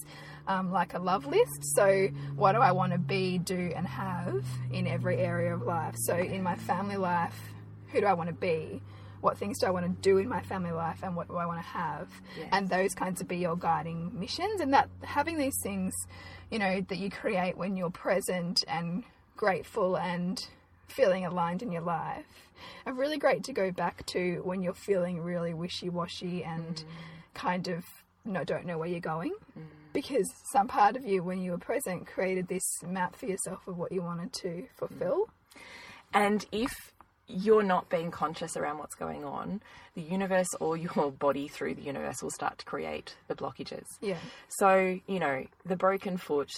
um, 0.48 0.72
like 0.72 0.94
a 0.94 0.98
love 0.98 1.26
list. 1.26 1.60
So 1.76 2.08
what 2.34 2.52
do 2.52 2.60
I 2.60 2.72
want 2.72 2.92
to 2.92 2.98
be, 2.98 3.36
do, 3.38 3.72
and 3.76 3.86
have 3.86 4.42
in 4.72 4.86
every 4.86 5.18
area 5.18 5.54
of 5.54 5.62
life? 5.62 5.96
So 5.98 6.16
in 6.16 6.42
my 6.42 6.56
family 6.56 6.96
life, 6.96 7.38
who 7.88 8.00
do 8.00 8.06
I 8.06 8.14
want 8.14 8.30
to 8.30 8.34
be? 8.34 8.80
What 9.22 9.38
things 9.38 9.58
do 9.60 9.66
I 9.66 9.70
want 9.70 9.86
to 9.86 10.02
do 10.02 10.18
in 10.18 10.28
my 10.28 10.42
family 10.42 10.72
life, 10.72 10.98
and 11.02 11.16
what 11.16 11.28
do 11.28 11.36
I 11.36 11.46
want 11.46 11.60
to 11.60 11.66
have? 11.66 12.08
Yes. 12.36 12.48
And 12.52 12.68
those 12.68 12.92
kinds 12.92 13.20
of 13.20 13.28
be 13.28 13.38
your 13.38 13.56
guiding 13.56 14.10
missions, 14.18 14.60
and 14.60 14.74
that 14.74 14.90
having 15.02 15.38
these 15.38 15.56
things, 15.62 15.94
you 16.50 16.58
know, 16.58 16.80
that 16.88 16.98
you 16.98 17.08
create 17.08 17.56
when 17.56 17.76
you're 17.76 17.90
present 17.90 18.58
and 18.66 19.04
grateful 19.36 19.96
and 19.96 20.38
feeling 20.88 21.24
aligned 21.24 21.62
in 21.62 21.72
your 21.72 21.82
life, 21.82 22.26
are 22.84 22.92
really 22.92 23.16
great 23.16 23.44
to 23.44 23.52
go 23.52 23.70
back 23.70 24.04
to 24.06 24.40
when 24.44 24.60
you're 24.60 24.74
feeling 24.74 25.20
really 25.20 25.54
wishy 25.54 25.88
washy 25.88 26.42
and 26.44 26.76
mm. 26.76 26.84
kind 27.32 27.68
of 27.68 27.84
no, 28.24 28.44
don't 28.44 28.66
know 28.66 28.78
where 28.78 28.88
you're 28.88 29.00
going. 29.00 29.34
Mm. 29.58 29.62
Because 29.92 30.28
some 30.52 30.68
part 30.68 30.96
of 30.96 31.04
you, 31.04 31.22
when 31.22 31.40
you 31.40 31.52
were 31.52 31.58
present, 31.58 32.06
created 32.06 32.48
this 32.48 32.64
map 32.84 33.14
for 33.14 33.26
yourself 33.26 33.66
of 33.68 33.78
what 33.78 33.92
you 33.92 34.02
wanted 34.02 34.32
to 34.32 34.48
mm. 34.48 34.68
fulfill. 34.76 35.28
And 36.14 36.44
if 36.52 36.91
you're 37.28 37.62
not 37.62 37.88
being 37.88 38.10
conscious 38.10 38.56
around 38.56 38.78
what's 38.78 38.94
going 38.94 39.24
on, 39.24 39.62
the 39.94 40.02
universe 40.02 40.48
or 40.60 40.76
your 40.76 41.10
body 41.10 41.48
through 41.48 41.74
the 41.74 41.82
universe 41.82 42.22
will 42.22 42.30
start 42.30 42.58
to 42.58 42.64
create 42.64 43.16
the 43.28 43.34
blockages. 43.34 43.84
Yeah. 44.00 44.18
So, 44.48 44.98
you 45.06 45.18
know, 45.18 45.46
the 45.64 45.76
broken 45.76 46.16
foot, 46.16 46.50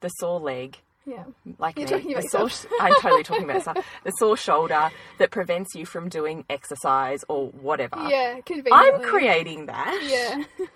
the 0.00 0.08
sore 0.08 0.40
leg, 0.40 0.78
Yeah. 1.08 1.24
like 1.58 1.78
You're 1.78 1.86
me, 1.86 1.92
talking 1.92 2.12
about 2.12 2.22
the 2.24 2.48
sore. 2.48 2.70
I'm 2.80 2.94
totally 3.00 3.22
talking 3.22 3.44
about 3.44 3.56
myself. 3.56 3.86
The 4.04 4.10
sore 4.12 4.36
shoulder 4.36 4.90
that 5.18 5.30
prevents 5.30 5.74
you 5.74 5.86
from 5.86 6.08
doing 6.08 6.44
exercise 6.50 7.24
or 7.28 7.48
whatever. 7.48 7.96
Yeah, 8.08 8.40
conveniently. 8.44 8.72
I'm 8.72 9.02
creating 9.02 9.66
that. 9.66 10.00
Yeah. 10.08 10.44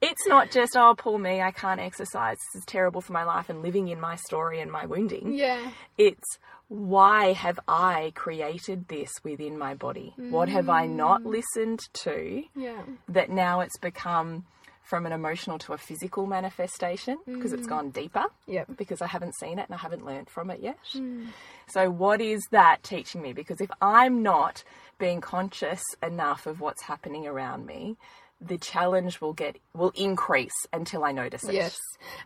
It's 0.00 0.26
not 0.26 0.50
just, 0.50 0.76
oh, 0.76 0.94
poor 0.96 1.18
me, 1.18 1.40
I 1.40 1.50
can't 1.50 1.80
exercise. 1.80 2.36
This 2.54 2.60
is 2.60 2.66
terrible 2.66 3.00
for 3.00 3.12
my 3.12 3.24
life 3.24 3.48
and 3.48 3.62
living 3.62 3.88
in 3.88 4.00
my 4.00 4.16
story 4.16 4.60
and 4.60 4.70
my 4.70 4.86
wounding. 4.86 5.32
yeah. 5.34 5.70
It's 5.96 6.38
why 6.68 7.32
have 7.32 7.58
I 7.66 8.12
created 8.14 8.88
this 8.88 9.10
within 9.24 9.58
my 9.58 9.74
body? 9.74 10.14
What 10.18 10.48
have 10.50 10.68
I 10.68 10.86
not 10.86 11.22
mm. 11.22 11.26
listened 11.36 11.80
to 12.04 12.42
Yeah. 12.54 12.82
that 13.08 13.30
now 13.30 13.60
it's 13.60 13.78
become 13.78 14.44
from 14.88 15.04
an 15.04 15.12
emotional 15.12 15.58
to 15.58 15.74
a 15.74 15.78
physical 15.78 16.26
manifestation 16.26 17.18
because 17.26 17.52
it's 17.52 17.66
mm. 17.66 17.70
gone 17.70 17.90
deeper 17.90 18.24
Yep. 18.46 18.68
because 18.78 19.02
I 19.02 19.06
haven't 19.06 19.34
seen 19.36 19.58
it 19.58 19.66
and 19.68 19.74
I 19.74 19.78
haven't 19.78 20.04
learned 20.04 20.30
from 20.30 20.50
it 20.50 20.60
yet. 20.60 20.78
Hmm. 20.92 21.26
So, 21.66 21.90
what 21.90 22.22
is 22.22 22.42
that 22.52 22.82
teaching 22.82 23.20
me? 23.20 23.34
Because 23.34 23.60
if 23.60 23.70
I'm 23.82 24.22
not 24.22 24.64
being 24.98 25.20
conscious 25.20 25.82
enough 26.02 26.46
of 26.46 26.60
what's 26.60 26.82
happening 26.82 27.26
around 27.26 27.66
me, 27.66 27.98
the 28.40 28.58
challenge 28.58 29.20
will 29.20 29.32
get 29.32 29.56
will 29.74 29.92
increase 29.96 30.54
until 30.72 31.04
I 31.04 31.12
notice 31.12 31.44
it. 31.44 31.54
Yes. 31.54 31.76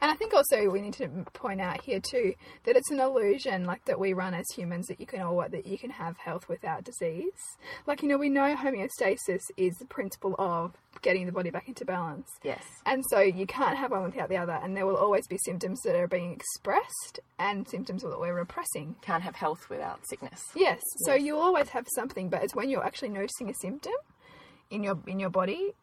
And 0.01 0.11
I 0.11 0.15
think 0.15 0.35
also 0.35 0.69
we 0.69 0.81
need 0.81 0.93
to 0.95 1.09
point 1.33 1.61
out 1.61 1.83
here 1.83 2.01
too 2.01 2.35
that 2.65 2.77
it's 2.77 2.91
an 2.91 3.01
illusion 3.01 3.65
like 3.65 3.85
that 3.87 3.99
we 3.99 4.13
run 4.13 4.35
as 4.35 4.45
humans 4.55 4.89
that 4.89 5.01
you 5.01 5.07
can 5.07 5.23
all 5.23 5.45
that 5.49 5.67
you 5.67 5.79
can 5.79 5.91
have 5.91 6.19
health 6.19 6.49
without 6.49 6.85
disease. 6.85 7.33
Like 7.87 8.03
you 8.03 8.09
know 8.09 8.19
we 8.19 8.29
know 8.29 8.55
homeostasis 8.55 9.41
is 9.57 9.75
the 9.77 9.87
principle 9.87 10.35
of 10.39 10.75
getting 11.01 11.25
the 11.25 11.33
body 11.33 11.49
back 11.49 11.67
into 11.67 11.87
balance. 11.87 12.29
Yes. 12.43 12.63
And 12.85 13.03
so 13.09 13.21
you 13.21 13.47
can't 13.47 13.79
have 13.79 13.91
one 13.91 14.03
without 14.03 14.29
the 14.29 14.37
other 14.37 14.59
and 14.63 14.77
there 14.77 14.87
will 14.87 14.97
always 14.97 15.27
be 15.27 15.39
symptoms 15.39 15.81
that 15.83 15.97
are 15.97 16.09
being 16.09 16.33
expressed 16.33 17.21
and 17.39 17.67
symptoms 17.67 18.03
that 18.03 18.21
we're 18.21 18.35
repressing. 18.35 18.97
Can't 19.01 19.23
have 19.23 19.37
health 19.37 19.71
without 19.71 20.01
sickness. 20.09 20.43
Yes. 20.55 20.81
So 21.07 21.15
you'll 21.15 21.41
always 21.41 21.71
have 21.71 21.87
something, 21.95 22.29
but 22.29 22.45
it's 22.45 22.55
when 22.55 22.69
you're 22.69 22.85
actually 22.85 23.09
noticing 23.09 23.49
a 23.49 23.55
symptom 23.55 23.95
in 24.73 24.83
your 24.83 24.99
in 25.07 25.21
your 25.21 25.31
body, 25.31 25.75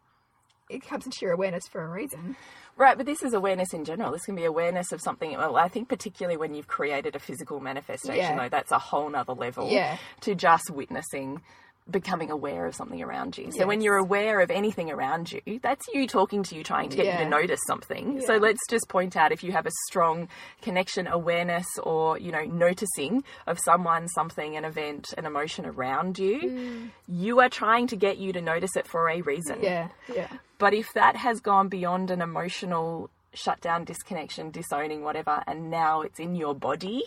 it 0.70 0.86
comes 0.86 1.04
into 1.04 1.18
your 1.22 1.32
awareness 1.32 1.66
for 1.68 1.82
a 1.82 1.88
reason. 1.88 2.36
Right, 2.76 2.96
but 2.96 3.04
this 3.04 3.22
is 3.22 3.34
awareness 3.34 3.74
in 3.74 3.84
general. 3.84 4.12
This 4.12 4.24
can 4.24 4.34
be 4.36 4.44
awareness 4.44 4.92
of 4.92 5.00
something. 5.02 5.32
Well, 5.36 5.56
I 5.56 5.68
think 5.68 5.88
particularly 5.88 6.36
when 6.38 6.54
you've 6.54 6.68
created 6.68 7.14
a 7.16 7.18
physical 7.18 7.60
manifestation, 7.60 8.16
Yeah. 8.16 8.36
though, 8.36 8.48
that's 8.48 8.70
a 8.72 8.78
whole 8.78 9.10
nother 9.10 9.34
level 9.34 9.68
Yeah. 9.68 9.98
to 10.20 10.34
just 10.34 10.70
witnessing, 10.70 11.42
becoming 11.90 12.30
aware 12.30 12.66
of 12.66 12.74
something 12.74 13.02
around 13.02 13.36
you. 13.38 13.50
So 13.52 13.66
when 13.66 13.80
you're 13.80 13.96
aware 13.96 14.40
of 14.40 14.50
anything 14.50 14.90
around 14.90 15.32
you, 15.32 15.58
that's 15.62 15.86
you 15.92 16.06
talking 16.06 16.42
to 16.44 16.54
you, 16.54 16.62
trying 16.62 16.88
to 16.90 16.96
get 16.96 17.06
you 17.06 17.24
to 17.24 17.28
notice 17.28 17.60
something. 17.66 18.20
So 18.22 18.36
let's 18.36 18.60
just 18.68 18.88
point 18.88 19.16
out 19.16 19.32
if 19.32 19.42
you 19.42 19.52
have 19.52 19.66
a 19.66 19.70
strong 19.88 20.28
connection, 20.62 21.06
awareness, 21.06 21.66
or 21.82 22.18
you 22.18 22.32
know, 22.32 22.44
noticing 22.44 23.24
of 23.46 23.58
someone, 23.64 24.08
something, 24.08 24.56
an 24.56 24.64
event, 24.64 25.12
an 25.18 25.26
emotion 25.26 25.66
around 25.66 26.18
you, 26.18 26.40
Mm. 26.40 26.90
you 27.08 27.40
are 27.40 27.48
trying 27.48 27.86
to 27.88 27.96
get 27.96 28.18
you 28.18 28.32
to 28.32 28.40
notice 28.40 28.76
it 28.76 28.86
for 28.86 29.08
a 29.08 29.20
reason. 29.20 29.58
Yeah. 29.62 29.88
Yeah. 30.12 30.28
But 30.58 30.74
if 30.74 30.92
that 30.94 31.16
has 31.16 31.40
gone 31.40 31.68
beyond 31.68 32.10
an 32.10 32.20
emotional 32.20 33.10
shutdown, 33.32 33.84
disconnection, 33.84 34.50
disowning, 34.50 35.02
whatever, 35.02 35.42
and 35.46 35.70
now 35.70 36.00
it's 36.02 36.18
in 36.18 36.34
your 36.34 36.54
body, 36.54 37.02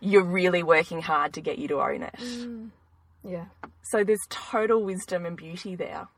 you're 0.00 0.22
really 0.24 0.62
working 0.62 1.00
hard 1.00 1.32
to 1.32 1.40
get 1.40 1.58
you 1.58 1.66
to 1.68 1.80
own 1.80 2.02
it. 2.02 2.70
Yeah. 3.26 3.46
So 3.82 4.04
there's 4.04 4.26
total 4.28 4.82
wisdom 4.82 5.26
and 5.26 5.36
beauty 5.36 5.74
there. 5.74 6.08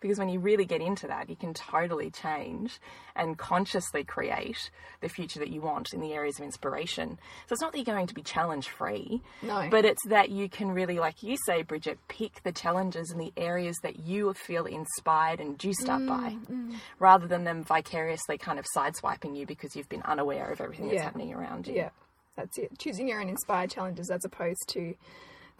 Because 0.00 0.18
when 0.18 0.30
you 0.30 0.40
really 0.40 0.64
get 0.64 0.80
into 0.80 1.06
that, 1.08 1.28
you 1.28 1.36
can 1.36 1.52
totally 1.52 2.10
change 2.10 2.80
and 3.14 3.36
consciously 3.36 4.02
create 4.02 4.70
the 5.02 5.10
future 5.10 5.38
that 5.40 5.50
you 5.50 5.60
want 5.60 5.92
in 5.92 6.00
the 6.00 6.14
areas 6.14 6.38
of 6.38 6.44
inspiration. 6.46 7.18
So 7.46 7.52
it's 7.52 7.60
not 7.60 7.72
that 7.72 7.78
you're 7.78 7.84
going 7.84 8.06
to 8.06 8.14
be 8.14 8.22
challenge 8.22 8.70
free, 8.70 9.20
No. 9.42 9.68
but 9.70 9.84
it's 9.84 10.02
that 10.06 10.30
you 10.30 10.48
can 10.48 10.70
really, 10.70 10.98
like 10.98 11.22
you 11.22 11.36
say, 11.44 11.62
Bridget, 11.62 11.98
pick 12.08 12.42
the 12.44 12.52
challenges 12.52 13.10
in 13.12 13.18
the 13.18 13.30
areas 13.36 13.76
that 13.82 13.98
you 14.00 14.32
feel 14.32 14.64
inspired 14.64 15.38
and 15.38 15.58
juiced 15.58 15.90
up 15.90 16.00
by, 16.06 16.30
mm, 16.30 16.46
mm. 16.48 16.74
rather 16.98 17.26
than 17.26 17.44
them 17.44 17.62
vicariously 17.62 18.38
kind 18.38 18.58
of 18.58 18.64
sideswiping 18.74 19.36
you 19.36 19.44
because 19.44 19.76
you've 19.76 19.90
been 19.90 20.02
unaware 20.02 20.50
of 20.50 20.62
everything 20.62 20.88
that's 20.88 21.02
happening 21.02 21.34
around 21.34 21.66
you. 21.66 21.74
Yeah, 21.74 21.90
that's 22.36 22.56
it. 22.56 22.70
Choosing 22.78 23.06
your 23.06 23.20
own 23.20 23.28
inspired 23.28 23.70
challenges 23.70 24.10
as 24.10 24.24
opposed 24.24 24.66
to 24.68 24.94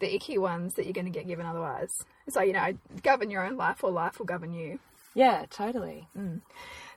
the 0.01 0.13
icky 0.13 0.37
ones 0.37 0.73
that 0.73 0.85
you're 0.85 0.93
going 0.93 1.05
to 1.05 1.11
get 1.11 1.27
given 1.27 1.45
otherwise. 1.45 1.91
So, 2.27 2.41
you 2.41 2.51
know, 2.51 2.73
govern 3.01 3.31
your 3.31 3.45
own 3.45 3.55
life 3.55 3.83
or 3.83 3.91
life 3.91 4.19
will 4.19 4.25
govern 4.25 4.53
you. 4.53 4.79
Yeah, 5.13 5.45
totally. 5.49 6.07
Mm. 6.17 6.41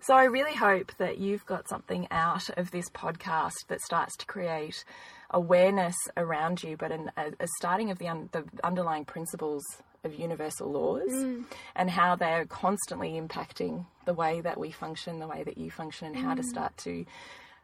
So 0.01 0.15
I 0.15 0.25
really 0.25 0.55
hope 0.55 0.93
that 0.99 1.19
you've 1.19 1.47
got 1.47 1.69
something 1.69 2.07
out 2.11 2.51
of 2.59 2.71
this 2.71 2.89
podcast 2.91 3.67
that 3.69 3.81
starts 3.81 4.17
to 4.19 4.27
create 4.27 4.85
awareness 5.31 5.97
around 6.17 6.63
you, 6.63 6.77
but 6.77 6.93
an, 6.93 7.11
a, 7.17 7.33
a 7.41 7.49
starting 7.59 7.91
of 7.91 7.99
the, 7.99 8.09
un, 8.09 8.29
the 8.33 8.45
underlying 8.63 9.05
principles 9.05 9.63
of 10.05 10.15
universal 10.19 10.71
laws 10.71 11.11
mm. 11.11 11.45
and 11.75 11.91
how 11.91 12.15
they're 12.15 12.45
constantly 12.45 13.13
impacting 13.13 13.87
the 14.05 14.15
way 14.15 14.41
that 14.41 14.59
we 14.59 14.71
function, 14.71 15.19
the 15.19 15.27
way 15.27 15.43
that 15.43 15.57
you 15.59 15.71
function, 15.71 16.09
and 16.09 16.17
how 16.17 16.35
to 16.35 16.43
mm. 16.43 16.47
start 16.47 16.77
to, 16.77 17.05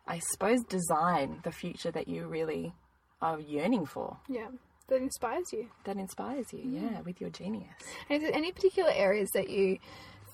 I 0.07 0.21
suppose, 0.31 0.63
design 0.65 1.41
the 1.45 1.53
future 1.53 1.91
that 1.91 2.09
you 2.09 2.27
really 2.27 2.73
are 3.21 3.39
yearning 3.39 3.85
for. 3.85 4.17
Yeah, 4.29 4.49
that 4.91 5.01
inspires 5.01 5.53
you. 5.53 5.69
That 5.85 5.97
inspires 5.97 6.53
you, 6.53 6.61
yeah, 6.65 7.01
with 7.01 7.21
your 7.21 7.31
genius. 7.31 7.73
And 8.09 8.23
is 8.23 8.29
there 8.29 8.37
any 8.37 8.53
particular 8.53 8.91
areas 8.95 9.31
that 9.33 9.49
you 9.49 9.79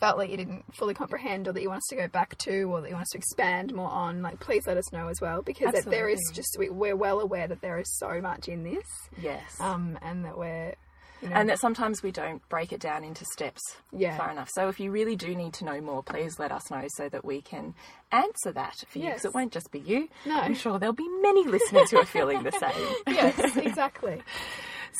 felt 0.00 0.18
like 0.18 0.30
you 0.30 0.36
didn't 0.36 0.62
fully 0.74 0.92
comprehend 0.92 1.48
or 1.48 1.52
that 1.52 1.62
you 1.62 1.68
want 1.68 1.78
us 1.78 1.86
to 1.88 1.96
go 1.96 2.06
back 2.08 2.36
to 2.36 2.64
or 2.64 2.80
that 2.82 2.88
you 2.88 2.94
want 2.94 3.02
us 3.04 3.10
to 3.12 3.18
expand 3.18 3.72
more 3.74 3.88
on? 3.88 4.20
Like, 4.22 4.40
please 4.40 4.66
let 4.66 4.76
us 4.76 4.92
know 4.92 5.08
as 5.08 5.20
well 5.20 5.40
because 5.42 5.72
that 5.72 5.84
there 5.84 6.08
is 6.08 6.20
just, 6.34 6.56
we, 6.58 6.68
we're 6.68 6.96
well 6.96 7.20
aware 7.20 7.46
that 7.48 7.60
there 7.62 7.78
is 7.78 7.96
so 7.98 8.20
much 8.20 8.48
in 8.48 8.62
this 8.64 8.84
Yes. 9.22 9.58
um, 9.60 9.98
and 10.02 10.24
that 10.24 10.36
we're, 10.36 10.74
you 11.22 11.28
know, 11.28 11.36
and 11.36 11.48
that 11.48 11.58
sometimes 11.60 12.02
we 12.02 12.10
don't 12.10 12.46
break 12.48 12.72
it 12.72 12.80
down 12.80 13.04
into 13.04 13.24
steps 13.32 13.60
Yeah. 13.92 14.16
far 14.16 14.30
enough. 14.30 14.50
So 14.54 14.68
if 14.68 14.78
you 14.80 14.90
really 14.90 15.16
do 15.16 15.34
need 15.34 15.52
to 15.54 15.64
know 15.64 15.80
more, 15.80 16.02
please 16.02 16.38
let 16.38 16.52
us 16.52 16.70
know 16.70 16.84
so 16.96 17.08
that 17.08 17.24
we 17.24 17.40
can 17.42 17.74
answer 18.12 18.52
that 18.52 18.74
for 18.88 18.98
you. 18.98 19.04
Yes. 19.04 19.14
Because 19.14 19.24
it 19.26 19.34
won't 19.34 19.52
just 19.52 19.70
be 19.70 19.80
you. 19.80 20.08
No. 20.26 20.38
I'm 20.38 20.54
sure 20.54 20.78
there'll 20.78 20.94
be 20.94 21.08
many 21.22 21.44
listeners 21.44 21.90
who 21.90 21.98
are 21.98 22.04
feeling 22.06 22.42
the 22.42 22.52
same. 22.52 22.94
yes, 23.14 23.56
exactly. 23.56 24.22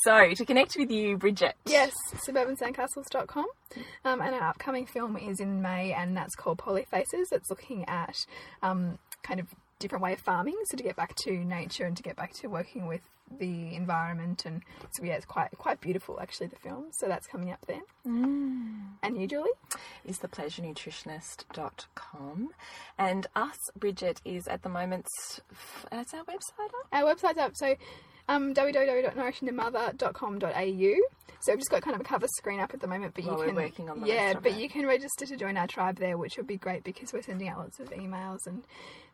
So 0.04 0.34
to 0.34 0.44
connect 0.44 0.76
with 0.78 0.90
you, 0.90 1.16
Bridget. 1.16 1.54
Yes, 1.64 1.90
suburbansandcastles.com. 2.28 3.46
Um, 4.04 4.20
and 4.20 4.34
our 4.34 4.48
upcoming 4.48 4.86
film 4.86 5.16
is 5.16 5.40
in 5.40 5.62
May, 5.62 5.92
and 5.92 6.16
that's 6.16 6.34
called 6.34 6.58
Polyfaces. 6.58 7.32
It's 7.32 7.50
looking 7.50 7.84
at 7.88 8.14
um, 8.62 8.98
kind 9.22 9.40
of 9.40 9.46
different 9.78 10.02
way 10.02 10.12
of 10.12 10.20
farming, 10.20 10.56
so 10.66 10.76
to 10.76 10.82
get 10.82 10.96
back 10.96 11.14
to 11.16 11.32
nature 11.32 11.84
and 11.84 11.96
to 11.96 12.02
get 12.02 12.16
back 12.16 12.32
to 12.34 12.48
working 12.48 12.86
with 12.86 13.00
the 13.38 13.74
environment. 13.74 14.44
And 14.46 14.62
so 14.92 15.04
yeah, 15.04 15.14
it's 15.14 15.26
quite 15.26 15.50
quite 15.58 15.80
beautiful 15.80 16.20
actually 16.20 16.48
the 16.48 16.56
film. 16.56 16.86
So 16.92 17.06
that's 17.06 17.26
coming 17.26 17.50
up 17.50 17.64
then. 17.66 17.82
Mm. 18.06 18.82
And 19.02 19.20
you, 19.20 19.26
Julie? 19.26 19.50
is 20.04 20.18
thepleasurenutritionist.com. 20.20 22.50
And 22.98 23.26
us, 23.34 23.58
Bridget, 23.76 24.20
is 24.24 24.46
at 24.48 24.62
the 24.62 24.68
moment, 24.68 25.06
that's 25.90 26.14
uh, 26.14 26.18
our 26.18 26.24
website 26.24 26.66
up? 26.66 26.86
Our 26.92 27.14
website's 27.14 27.38
up. 27.38 27.56
So 27.56 27.74
um, 28.28 28.54
www.nourishingthemother.com.au. 28.54 30.94
So 31.40 31.52
we've 31.52 31.60
just 31.60 31.70
got 31.70 31.82
kind 31.82 31.94
of 31.94 32.00
a 32.00 32.04
cover 32.04 32.26
screen 32.38 32.60
up 32.60 32.72
at 32.74 32.80
the 32.80 32.88
moment, 32.88 33.14
but 33.14 33.24
you 33.24 33.36
can 33.36 33.54
working 33.54 33.88
on 33.88 34.04
yeah, 34.04 34.34
but 34.34 34.52
it. 34.52 34.58
you 34.58 34.68
can 34.68 34.84
register 34.86 35.24
to 35.26 35.36
join 35.36 35.56
our 35.56 35.68
tribe 35.68 35.98
there, 35.98 36.18
which 36.18 36.36
would 36.36 36.46
be 36.46 36.56
great 36.56 36.82
because 36.82 37.12
we're 37.12 37.22
sending 37.22 37.48
out 37.48 37.58
lots 37.58 37.78
of 37.78 37.90
emails 37.90 38.38
and 38.46 38.64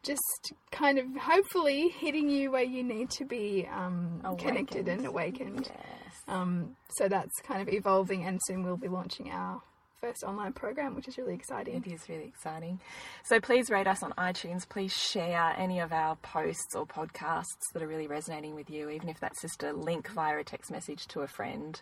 just 0.02 0.52
kind 0.70 0.98
of 0.98 1.04
hopefully 1.16 1.88
hitting 1.88 2.30
you 2.30 2.50
where 2.50 2.62
you 2.62 2.82
need 2.82 3.10
to 3.10 3.24
be 3.24 3.68
um, 3.72 4.22
connected 4.38 4.88
and 4.88 5.04
awakened. 5.04 5.70
Yes. 5.70 6.14
Um, 6.28 6.76
so 6.96 7.08
that's 7.08 7.40
kind 7.42 7.60
of 7.60 7.68
evolving, 7.68 8.24
and 8.24 8.40
soon 8.46 8.64
we'll 8.64 8.76
be 8.76 8.88
launching 8.88 9.30
our 9.30 9.60
first 10.02 10.24
online 10.24 10.52
program, 10.52 10.96
which 10.96 11.06
is 11.06 11.16
really 11.16 11.32
exciting. 11.34 11.76
It 11.76 11.86
is 11.92 12.08
really 12.08 12.24
exciting. 12.24 12.80
So 13.24 13.38
please 13.38 13.70
rate 13.70 13.86
us 13.86 14.02
on 14.02 14.10
iTunes. 14.18 14.68
Please 14.68 14.92
share 14.92 15.54
any 15.56 15.78
of 15.78 15.92
our 15.92 16.16
posts 16.16 16.74
or 16.74 16.84
podcasts 16.86 17.70
that 17.72 17.84
are 17.84 17.86
really 17.86 18.08
resonating 18.08 18.56
with 18.56 18.68
you, 18.68 18.90
even 18.90 19.08
if 19.08 19.20
that's 19.20 19.40
just 19.40 19.62
a 19.62 19.72
link 19.72 20.08
via 20.10 20.38
a 20.38 20.42
text 20.44 20.72
message 20.72 21.06
to 21.08 21.20
a 21.20 21.28
friend. 21.28 21.80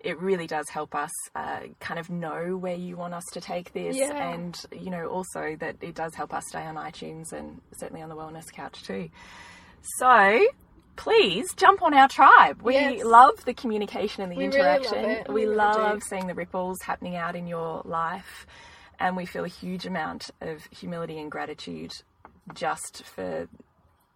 It 0.00 0.20
really 0.20 0.46
does 0.46 0.68
help 0.68 0.94
us 0.94 1.10
uh, 1.34 1.60
kind 1.80 1.98
of 1.98 2.10
know 2.10 2.58
where 2.58 2.74
you 2.76 2.98
want 2.98 3.14
us 3.14 3.24
to 3.32 3.40
take 3.40 3.72
this, 3.72 3.96
Yeah. 3.96 4.32
and 4.34 4.60
you 4.70 4.90
know 4.90 5.06
also 5.06 5.56
that 5.60 5.76
it 5.80 5.94
does 5.94 6.14
help 6.14 6.34
us 6.34 6.44
stay 6.48 6.66
on 6.66 6.74
iTunes 6.74 7.32
and 7.32 7.62
certainly 7.78 8.02
on 8.02 8.10
the 8.10 8.14
Wellness 8.16 8.52
Couch 8.52 8.82
too. 8.82 9.08
So 9.96 10.38
please 10.96 11.52
jump 11.54 11.82
on 11.82 11.94
our 11.94 12.08
tribe. 12.08 12.62
We 12.62 12.74
Yes. 12.74 13.04
love 13.04 13.44
the 13.44 13.54
communication 13.54 14.22
and 14.22 14.30
the 14.32 14.36
We 14.36 14.46
really 14.48 14.58
love 14.62 14.82
interaction. 14.84 15.34
We, 15.34 15.46
We 15.46 15.54
love 15.54 16.02
seeing 16.02 16.26
the 16.26 16.34
ripples 16.34 16.78
happening 16.82 17.16
out 17.16 17.36
in 17.36 17.46
your 17.46 17.82
life. 17.84 18.46
And 19.00 19.16
we 19.16 19.26
feel 19.26 19.44
a 19.44 19.48
huge 19.48 19.86
amount 19.86 20.30
of 20.40 20.64
humility 20.66 21.18
and 21.18 21.30
gratitude 21.30 21.92
just 22.54 23.02
for 23.04 23.48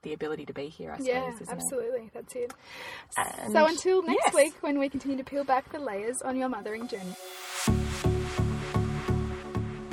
the 0.03 0.13
ability 0.13 0.47
to 0.47 0.53
be 0.53 0.69
here, 0.69 0.93
I 0.93 0.99
suppose, 0.99 1.09
Yeah, 1.09 1.29
isn't 1.33 1.43
it? 1.43 1.49
absolutely. 1.51 2.11
That's 2.15 2.35
it. 2.37 2.55
And 3.17 3.53
So 3.53 3.67
until 3.67 4.03
next 4.03 4.27
yes. 4.27 4.35
week 4.35 4.55
when 4.61 4.79
we 4.79 4.89
continue 4.89 5.17
to 5.19 5.25
peel 5.25 5.43
back 5.45 5.73
the 5.73 5.81
layers 5.81 6.23
on 6.23 6.37
your 6.37 6.49
mothering 6.49 6.87
journey. 6.87 7.17